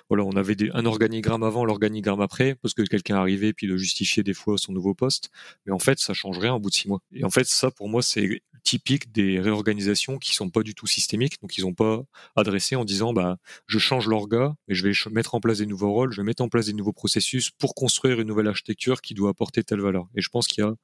voilà, 0.08 0.24
on 0.24 0.32
avait 0.32 0.56
un 0.72 0.86
organigramme 0.86 1.42
avant, 1.42 1.64
l'organigramme 1.64 2.20
après, 2.20 2.54
parce 2.62 2.74
que 2.74 2.82
quelqu'un 2.82 3.16
arrivait 3.16 3.52
puis 3.52 3.66
de 3.66 3.76
justifier 3.76 4.22
des 4.22 4.34
fois 4.34 4.56
son 4.58 4.72
nouveau 4.72 4.94
poste. 4.94 5.30
Mais 5.66 5.72
en 5.72 5.78
fait, 5.78 5.98
ça 5.98 6.14
change 6.14 6.38
rien 6.38 6.54
au 6.54 6.60
bout 6.60 6.70
de 6.70 6.74
six 6.74 6.88
mois. 6.88 7.00
Et 7.12 7.24
en 7.24 7.30
fait, 7.30 7.46
ça, 7.46 7.70
pour 7.70 7.88
moi, 7.88 8.02
c'est 8.02 8.42
typique 8.62 9.12
des 9.12 9.40
réorganisations 9.40 10.18
qui 10.18 10.34
sont 10.34 10.50
pas 10.50 10.62
du 10.62 10.74
tout 10.74 10.86
systémiques, 10.86 11.40
donc 11.42 11.56
ils 11.58 11.66
ont 11.66 11.74
pas 11.74 12.02
adressé 12.36 12.76
en 12.76 12.84
disant, 12.84 13.12
bah, 13.12 13.38
je 13.66 13.78
change 13.78 14.06
l'orga, 14.06 14.54
et 14.68 14.74
je 14.74 14.86
vais 14.86 14.92
mettre 15.12 15.34
en 15.34 15.40
place 15.40 15.58
des 15.58 15.66
nouveaux 15.66 15.92
rôles, 15.92 16.12
je 16.12 16.20
vais 16.20 16.26
mettre 16.26 16.42
en 16.42 16.48
place 16.48 16.66
des 16.66 16.72
nouveaux 16.72 16.92
processus 16.92 17.50
pour 17.50 17.74
construire 17.74 18.20
une 18.20 18.28
nouvelle 18.28 18.48
architecture 18.48 19.00
qui 19.00 19.14
doit 19.14 19.30
apporter 19.30 19.64
telle 19.64 19.80
valeur. 19.80 20.08
Et 20.14 20.20
je 20.22 20.28
pense 20.28 20.46
qu'il 20.46 20.64
y 20.64 20.66
a 20.66 20.74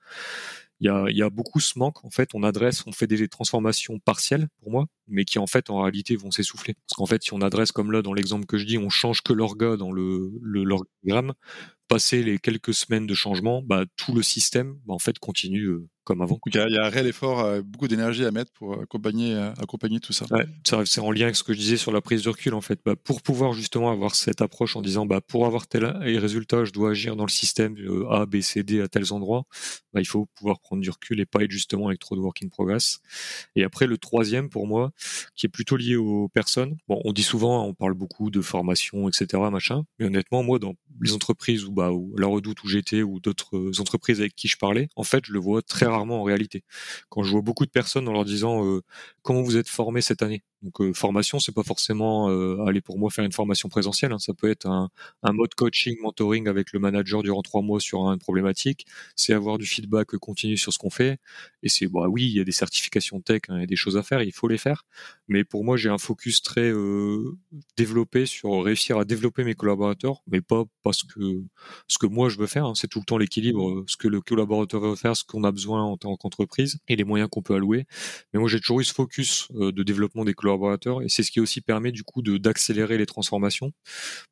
il 0.80 0.86
y 0.86 0.90
a, 0.90 1.04
il 1.08 1.16
y 1.16 1.22
a 1.22 1.30
beaucoup 1.30 1.60
ce 1.60 1.78
manque. 1.78 2.04
En 2.04 2.10
fait, 2.10 2.30
on 2.34 2.42
adresse, 2.42 2.86
on 2.86 2.92
fait 2.92 3.06
des 3.06 3.28
transformations 3.28 3.98
partielles 3.98 4.48
pour 4.60 4.70
moi, 4.70 4.86
mais 5.08 5.24
qui 5.24 5.38
en 5.38 5.46
fait 5.46 5.70
en 5.70 5.82
réalité 5.82 6.16
vont 6.16 6.30
s'essouffler. 6.30 6.74
Parce 6.74 6.96
qu'en 6.96 7.06
fait, 7.06 7.22
si 7.22 7.32
on 7.32 7.40
adresse 7.40 7.72
comme 7.72 7.92
là 7.92 8.02
dans 8.02 8.12
l'exemple 8.12 8.46
que 8.46 8.58
je 8.58 8.64
dis, 8.64 8.78
on 8.78 8.90
change 8.90 9.22
que 9.22 9.32
l'orga 9.32 9.76
dans 9.76 9.92
le, 9.92 10.32
le 10.42 10.64
l'orgagramme, 10.64 11.34
passer 11.88 12.22
les 12.22 12.38
quelques 12.38 12.74
semaines 12.74 13.06
de 13.06 13.14
changement, 13.14 13.62
bah, 13.62 13.84
tout 13.96 14.14
le 14.14 14.22
système 14.22 14.78
bah, 14.86 14.94
en 14.94 14.98
fait 14.98 15.18
continue 15.18 15.64
euh, 15.64 15.88
comme 16.04 16.20
avant. 16.20 16.38
Il 16.46 16.54
y, 16.54 16.58
a, 16.58 16.68
il 16.68 16.74
y, 16.74 16.78
a, 16.78 16.84
un 16.84 16.88
réel 16.88 17.06
effort, 17.06 17.40
euh, 17.40 17.62
beaucoup 17.62 17.88
d'énergie 17.88 18.24
à 18.24 18.30
mettre 18.30 18.52
pour 18.52 18.80
accompagner, 18.80 19.34
euh, 19.34 19.52
accompagner 19.54 20.00
tout 20.00 20.12
ça. 20.12 20.26
Ouais, 20.30 20.46
c'est 20.84 21.00
en 21.00 21.10
lien 21.10 21.24
avec 21.24 21.36
ce 21.36 21.42
que 21.42 21.52
je 21.52 21.58
disais 21.58 21.76
sur 21.76 21.92
la 21.92 22.00
prise 22.00 22.22
de 22.22 22.28
recul 22.28 22.54
en 22.54 22.60
fait. 22.60 22.80
Bah, 22.84 22.96
pour 22.96 23.22
pouvoir 23.22 23.52
justement 23.52 23.90
avoir 23.90 24.14
cette 24.14 24.42
approche 24.42 24.76
en 24.76 24.82
disant 24.82 25.06
bah, 25.06 25.20
pour 25.20 25.46
avoir 25.46 25.66
tel 25.66 25.84
résultat, 25.84 26.64
je 26.64 26.72
dois 26.72 26.90
agir 26.90 27.16
dans 27.16 27.24
le 27.24 27.30
système 27.30 27.76
A, 28.10 28.26
B, 28.26 28.40
C, 28.40 28.62
D 28.62 28.80
à 28.80 28.88
tels 28.88 29.12
endroits, 29.12 29.44
bah, 29.92 30.00
il 30.00 30.06
faut 30.06 30.26
pouvoir 30.34 30.60
prendre 30.60 30.82
du 30.82 30.90
recul 30.90 31.20
et 31.20 31.26
pas 31.26 31.42
être 31.42 31.50
justement 31.50 31.88
avec 31.88 32.00
trop 32.00 32.16
de 32.16 32.20
work 32.20 32.42
in 32.42 32.48
progress. 32.48 32.98
Et 33.54 33.64
après 33.64 33.86
le 33.86 33.98
troisième 33.98 34.48
pour 34.48 34.66
moi, 34.66 34.92
qui 35.34 35.46
est 35.46 35.48
plutôt 35.48 35.76
lié 35.76 35.96
aux 35.96 36.28
personnes. 36.28 36.76
Bon, 36.88 37.00
on 37.04 37.12
dit 37.12 37.22
souvent, 37.22 37.66
on 37.66 37.74
parle 37.74 37.94
beaucoup 37.94 38.30
de 38.30 38.40
formation, 38.40 39.08
etc., 39.08 39.42
machin. 39.50 39.84
Mais 39.98 40.06
honnêtement, 40.06 40.42
moi, 40.42 40.58
dans 40.58 40.74
les 41.00 41.12
entreprises 41.12 41.64
où, 41.64 41.72
bah, 41.72 41.90
où 41.92 42.14
la 42.16 42.26
Redoute 42.26 42.62
où 42.64 42.68
j'étais 42.68 43.02
ou 43.02 43.20
d'autres 43.20 43.80
entreprises 43.80 44.20
avec 44.20 44.34
qui 44.34 44.48
je 44.48 44.56
parlais, 44.56 44.88
en 44.96 45.04
fait, 45.04 45.24
je 45.26 45.32
le 45.32 45.38
vois 45.38 45.62
très 45.62 45.86
rarement 45.86 46.20
en 46.20 46.24
réalité. 46.24 46.64
Quand 47.08 47.22
je 47.22 47.30
vois 47.30 47.42
beaucoup 47.42 47.66
de 47.66 47.70
personnes 47.70 48.08
en 48.08 48.12
leur 48.12 48.24
disant 48.24 48.64
euh, 48.64 48.82
comment 49.22 49.42
vous 49.42 49.56
êtes 49.56 49.68
formé 49.68 50.00
cette 50.00 50.22
année, 50.22 50.42
donc 50.66 50.80
euh, 50.80 50.92
formation, 50.92 51.38
c'est 51.38 51.54
pas 51.54 51.62
forcément 51.62 52.28
euh, 52.28 52.64
aller 52.66 52.80
pour 52.80 52.98
moi 52.98 53.08
faire 53.08 53.24
une 53.24 53.32
formation 53.32 53.68
présentielle. 53.68 54.12
Hein. 54.12 54.18
Ça 54.18 54.34
peut 54.34 54.50
être 54.50 54.66
un, 54.66 54.90
mode 55.22 55.54
coaching, 55.54 55.96
mentoring 56.02 56.48
avec 56.48 56.72
le 56.72 56.80
manager 56.80 57.22
durant 57.22 57.42
trois 57.42 57.62
mois 57.62 57.78
sur 57.78 58.00
une 58.10 58.18
problématique. 58.18 58.84
C'est 59.14 59.32
avoir 59.32 59.58
du 59.58 59.64
feedback 59.64 60.16
continu 60.16 60.56
sur 60.56 60.72
ce 60.72 60.78
qu'on 60.78 60.90
fait. 60.90 61.18
Et 61.62 61.68
c'est 61.68 61.86
bah 61.86 62.08
oui, 62.08 62.24
il 62.24 62.36
y 62.36 62.40
a 62.40 62.44
des 62.44 62.52
certifications 62.52 63.20
tech, 63.20 63.42
hein, 63.48 63.58
il 63.58 63.60
y 63.60 63.62
a 63.62 63.66
des 63.66 63.76
choses 63.76 63.96
à 63.96 64.02
faire, 64.02 64.22
il 64.22 64.32
faut 64.32 64.48
les 64.48 64.58
faire. 64.58 64.84
Mais 65.28 65.44
pour 65.44 65.64
moi, 65.64 65.76
j'ai 65.76 65.88
un 65.88 65.98
focus 65.98 66.42
très 66.42 66.68
euh, 66.68 67.36
développé 67.76 68.26
sur 68.26 68.64
réussir 68.64 68.98
à 68.98 69.04
développer 69.04 69.44
mes 69.44 69.54
collaborateurs, 69.54 70.22
mais 70.26 70.40
pas 70.40 70.64
parce 70.82 71.04
que 71.04 71.44
ce 71.86 71.98
que 71.98 72.06
moi 72.06 72.28
je 72.28 72.38
veux 72.38 72.48
faire. 72.48 72.66
Hein. 72.66 72.72
C'est 72.74 72.88
tout 72.88 72.98
le 72.98 73.04
temps 73.04 73.18
l'équilibre, 73.18 73.84
ce 73.86 73.96
que 73.96 74.08
le 74.08 74.20
collaborateur 74.20 74.80
veut 74.80 74.96
faire, 74.96 75.16
ce 75.16 75.22
qu'on 75.22 75.44
a 75.44 75.52
besoin 75.52 75.84
en 75.84 75.96
tant 75.96 76.16
qu'entreprise 76.16 76.80
et 76.88 76.96
les 76.96 77.04
moyens 77.04 77.30
qu'on 77.30 77.42
peut 77.42 77.54
allouer. 77.54 77.86
Mais 78.32 78.40
moi, 78.40 78.48
j'ai 78.48 78.58
toujours 78.58 78.80
eu 78.80 78.84
ce 78.84 78.92
focus 78.92 79.46
de 79.52 79.82
développement 79.84 80.24
des 80.24 80.34
collaborateurs 80.34 80.55
et 81.02 81.08
c'est 81.08 81.22
ce 81.22 81.30
qui 81.30 81.40
aussi 81.40 81.60
permet 81.60 81.92
du 81.92 82.02
coup 82.02 82.22
d'accélérer 82.22 82.98
les 82.98 83.06
transformations. 83.06 83.72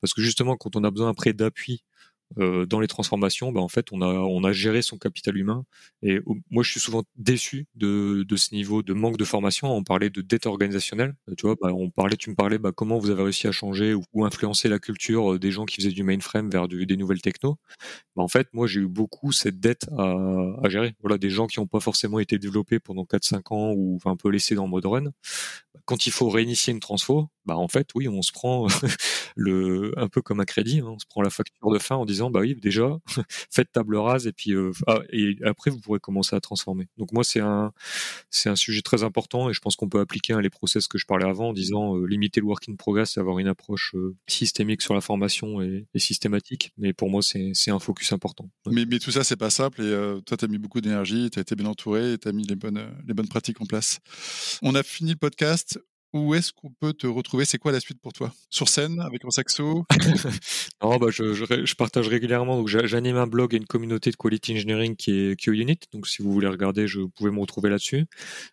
Parce 0.00 0.14
que 0.14 0.22
justement 0.22 0.56
quand 0.56 0.76
on 0.76 0.84
a 0.84 0.90
besoin 0.90 1.10
après 1.10 1.32
d'appui 1.32 1.84
euh, 2.38 2.66
dans 2.66 2.80
les 2.80 2.88
transformations, 2.88 3.52
bah, 3.52 3.60
en 3.60 3.68
fait, 3.68 3.86
on 3.92 4.00
a, 4.00 4.06
on 4.06 4.44
a 4.44 4.52
géré 4.52 4.82
son 4.82 4.98
capital 4.98 5.36
humain. 5.36 5.64
Et 6.02 6.20
moi, 6.50 6.62
je 6.62 6.70
suis 6.70 6.80
souvent 6.80 7.04
déçu 7.16 7.66
de, 7.74 8.24
de 8.26 8.36
ce 8.36 8.54
niveau 8.54 8.82
de 8.82 8.92
manque 8.92 9.16
de 9.16 9.24
formation. 9.24 9.74
On 9.74 9.82
parlait 9.82 10.10
de 10.10 10.20
dette 10.20 10.46
organisationnelle. 10.46 11.14
Tu 11.36 11.46
vois, 11.46 11.56
bah, 11.60 11.72
on 11.72 11.90
parlait, 11.90 12.16
tu 12.16 12.30
me 12.30 12.34
parlais, 12.34 12.58
bah, 12.58 12.72
comment 12.74 12.98
vous 12.98 13.10
avez 13.10 13.22
réussi 13.22 13.46
à 13.46 13.52
changer 13.52 13.94
ou, 13.94 14.24
influencer 14.24 14.68
la 14.68 14.78
culture 14.78 15.34
euh, 15.34 15.38
des 15.38 15.50
gens 15.50 15.64
qui 15.64 15.76
faisaient 15.76 15.90
du 15.90 16.02
mainframe 16.02 16.50
vers 16.50 16.68
des 16.68 16.96
nouvelles 16.96 17.20
techno. 17.20 17.58
Bah, 18.16 18.22
en 18.22 18.28
fait, 18.28 18.48
moi, 18.52 18.66
j'ai 18.66 18.80
eu 18.80 18.88
beaucoup 18.88 19.32
cette 19.32 19.60
dette 19.60 19.86
à, 19.96 20.14
à, 20.62 20.68
gérer. 20.68 20.94
Voilà, 21.00 21.18
des 21.18 21.30
gens 21.30 21.46
qui 21.46 21.60
n'ont 21.60 21.66
pas 21.66 21.80
forcément 21.80 22.18
été 22.18 22.38
développés 22.38 22.78
pendant 22.80 23.04
4-5 23.04 23.54
ans 23.54 23.72
ou 23.76 23.98
un 24.04 24.16
peu 24.16 24.30
laissés 24.30 24.54
dans 24.54 24.64
le 24.64 24.70
mode 24.70 24.86
run. 24.86 25.12
Quand 25.84 26.06
il 26.06 26.12
faut 26.12 26.28
réinitier 26.28 26.72
une 26.72 26.80
transfo, 26.80 27.28
bah 27.46 27.56
en 27.56 27.68
fait, 27.68 27.90
oui, 27.94 28.08
on 28.08 28.22
se 28.22 28.32
prend 28.32 28.66
le 29.36 29.92
un 29.98 30.08
peu 30.08 30.22
comme 30.22 30.40
un 30.40 30.44
crédit, 30.44 30.80
hein, 30.80 30.88
on 30.88 30.98
se 30.98 31.06
prend 31.06 31.22
la 31.22 31.30
facture 31.30 31.70
de 31.70 31.78
fin 31.78 31.96
en 31.96 32.04
disant 32.04 32.30
bah 32.30 32.40
oui, 32.40 32.54
déjà 32.54 32.98
faites 33.50 33.70
table 33.72 33.96
rase 33.96 34.26
et 34.26 34.32
puis 34.32 34.52
euh, 34.52 34.72
ah, 34.86 35.00
et 35.10 35.36
après 35.44 35.70
vous 35.70 35.80
pourrez 35.80 36.00
commencer 36.00 36.34
à 36.36 36.40
transformer. 36.40 36.86
Donc 36.96 37.12
moi 37.12 37.24
c'est 37.24 37.40
un 37.40 37.72
c'est 38.30 38.48
un 38.48 38.56
sujet 38.56 38.82
très 38.82 39.02
important 39.02 39.50
et 39.50 39.54
je 39.54 39.60
pense 39.60 39.76
qu'on 39.76 39.88
peut 39.88 40.00
appliquer 40.00 40.32
hein, 40.32 40.40
les 40.40 40.50
process 40.50 40.88
que 40.88 40.98
je 40.98 41.06
parlais 41.06 41.26
avant 41.26 41.48
en 41.50 41.52
disant 41.52 41.96
euh, 41.96 42.06
limiter 42.06 42.40
le 42.40 42.46
work 42.46 42.68
in 42.68 42.76
progress 42.76 43.16
et 43.16 43.20
avoir 43.20 43.38
une 43.38 43.48
approche 43.48 43.94
euh, 43.94 44.16
systémique 44.26 44.82
sur 44.82 44.94
la 44.94 45.00
formation 45.00 45.60
et, 45.60 45.86
et 45.94 45.98
systématique. 45.98 46.72
Mais 46.78 46.92
pour 46.92 47.10
moi 47.10 47.22
c'est 47.22 47.52
c'est 47.54 47.70
un 47.70 47.78
focus 47.78 48.12
important. 48.12 48.48
Mais 48.70 48.86
mais 48.86 48.98
tout 48.98 49.10
ça 49.10 49.24
c'est 49.24 49.36
pas 49.36 49.50
simple 49.50 49.82
et 49.82 50.22
toi 50.24 50.36
tu 50.36 50.44
as 50.44 50.48
mis 50.48 50.58
beaucoup 50.58 50.80
d'énergie, 50.80 51.30
tu 51.30 51.38
as 51.38 51.42
été 51.42 51.54
bien 51.54 51.66
entouré, 51.66 52.16
tu 52.18 52.28
as 52.28 52.32
mis 52.32 52.44
les 52.44 52.56
bonnes 52.56 52.90
les 53.06 53.14
bonnes 53.14 53.28
pratiques 53.28 53.60
en 53.60 53.66
place. 53.66 53.98
On 54.62 54.74
a 54.74 54.82
fini 54.82 55.10
le 55.10 55.16
podcast 55.16 55.78
où 56.14 56.34
est-ce 56.34 56.52
qu'on 56.52 56.70
peut 56.70 56.92
te 56.92 57.06
retrouver? 57.06 57.44
C'est 57.44 57.58
quoi 57.58 57.72
la 57.72 57.80
suite 57.80 58.00
pour 58.00 58.12
toi? 58.12 58.32
Sur 58.48 58.68
scène, 58.68 59.00
avec 59.00 59.24
un 59.24 59.30
saxo? 59.30 59.84
Non, 60.82 60.96
bah, 60.98 61.06
je, 61.10 61.32
je, 61.32 61.44
je, 61.64 61.74
partage 61.74 62.08
régulièrement. 62.08 62.56
Donc, 62.56 62.68
j'anime 62.68 63.16
un 63.16 63.26
blog 63.26 63.54
et 63.54 63.56
une 63.56 63.66
communauté 63.66 64.10
de 64.10 64.16
quality 64.16 64.52
engineering 64.52 64.96
qui 64.96 65.12
est 65.12 65.36
QUnit. 65.36 65.78
Donc, 65.92 66.06
si 66.06 66.22
vous 66.22 66.32
voulez 66.32 66.48
regarder, 66.48 66.86
je 66.86 67.00
pouvez 67.00 67.30
me 67.30 67.40
retrouver 67.40 67.70
là-dessus. 67.70 68.06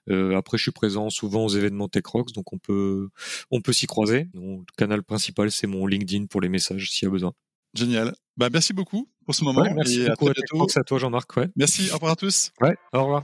Euh, 0.09 0.37
après, 0.37 0.57
je 0.57 0.63
suis 0.63 0.71
présent 0.71 1.09
souvent 1.09 1.45
aux 1.45 1.49
événements 1.49 1.87
TechRox, 1.87 2.31
donc 2.33 2.53
on 2.53 2.57
peut, 2.57 3.09
on 3.51 3.61
peut 3.61 3.73
s'y 3.73 3.85
croiser. 3.85 4.29
Donc, 4.33 4.61
le 4.61 4.75
canal 4.77 5.03
principal, 5.03 5.51
c'est 5.51 5.67
mon 5.67 5.85
LinkedIn 5.85 6.25
pour 6.27 6.41
les 6.41 6.49
messages 6.49 6.89
s'il 6.89 7.05
y 7.05 7.09
a 7.09 7.11
besoin. 7.11 7.33
Génial. 7.73 8.13
Bah, 8.37 8.49
merci 8.51 8.73
beaucoup 8.73 9.07
pour 9.25 9.35
ce 9.35 9.43
moment. 9.43 9.61
Ouais, 9.61 9.73
merci 9.73 10.01
et 10.01 10.09
beaucoup 10.09 10.29
à 10.29 10.31
à 10.31 10.83
toi, 10.83 10.97
Jean-Marc. 10.97 11.37
Ouais. 11.37 11.49
Merci. 11.55 11.89
Au 11.91 11.95
revoir 11.95 12.13
à 12.13 12.15
tous. 12.15 12.51
Ouais, 12.61 12.75
au 12.93 13.03
revoir. 13.03 13.23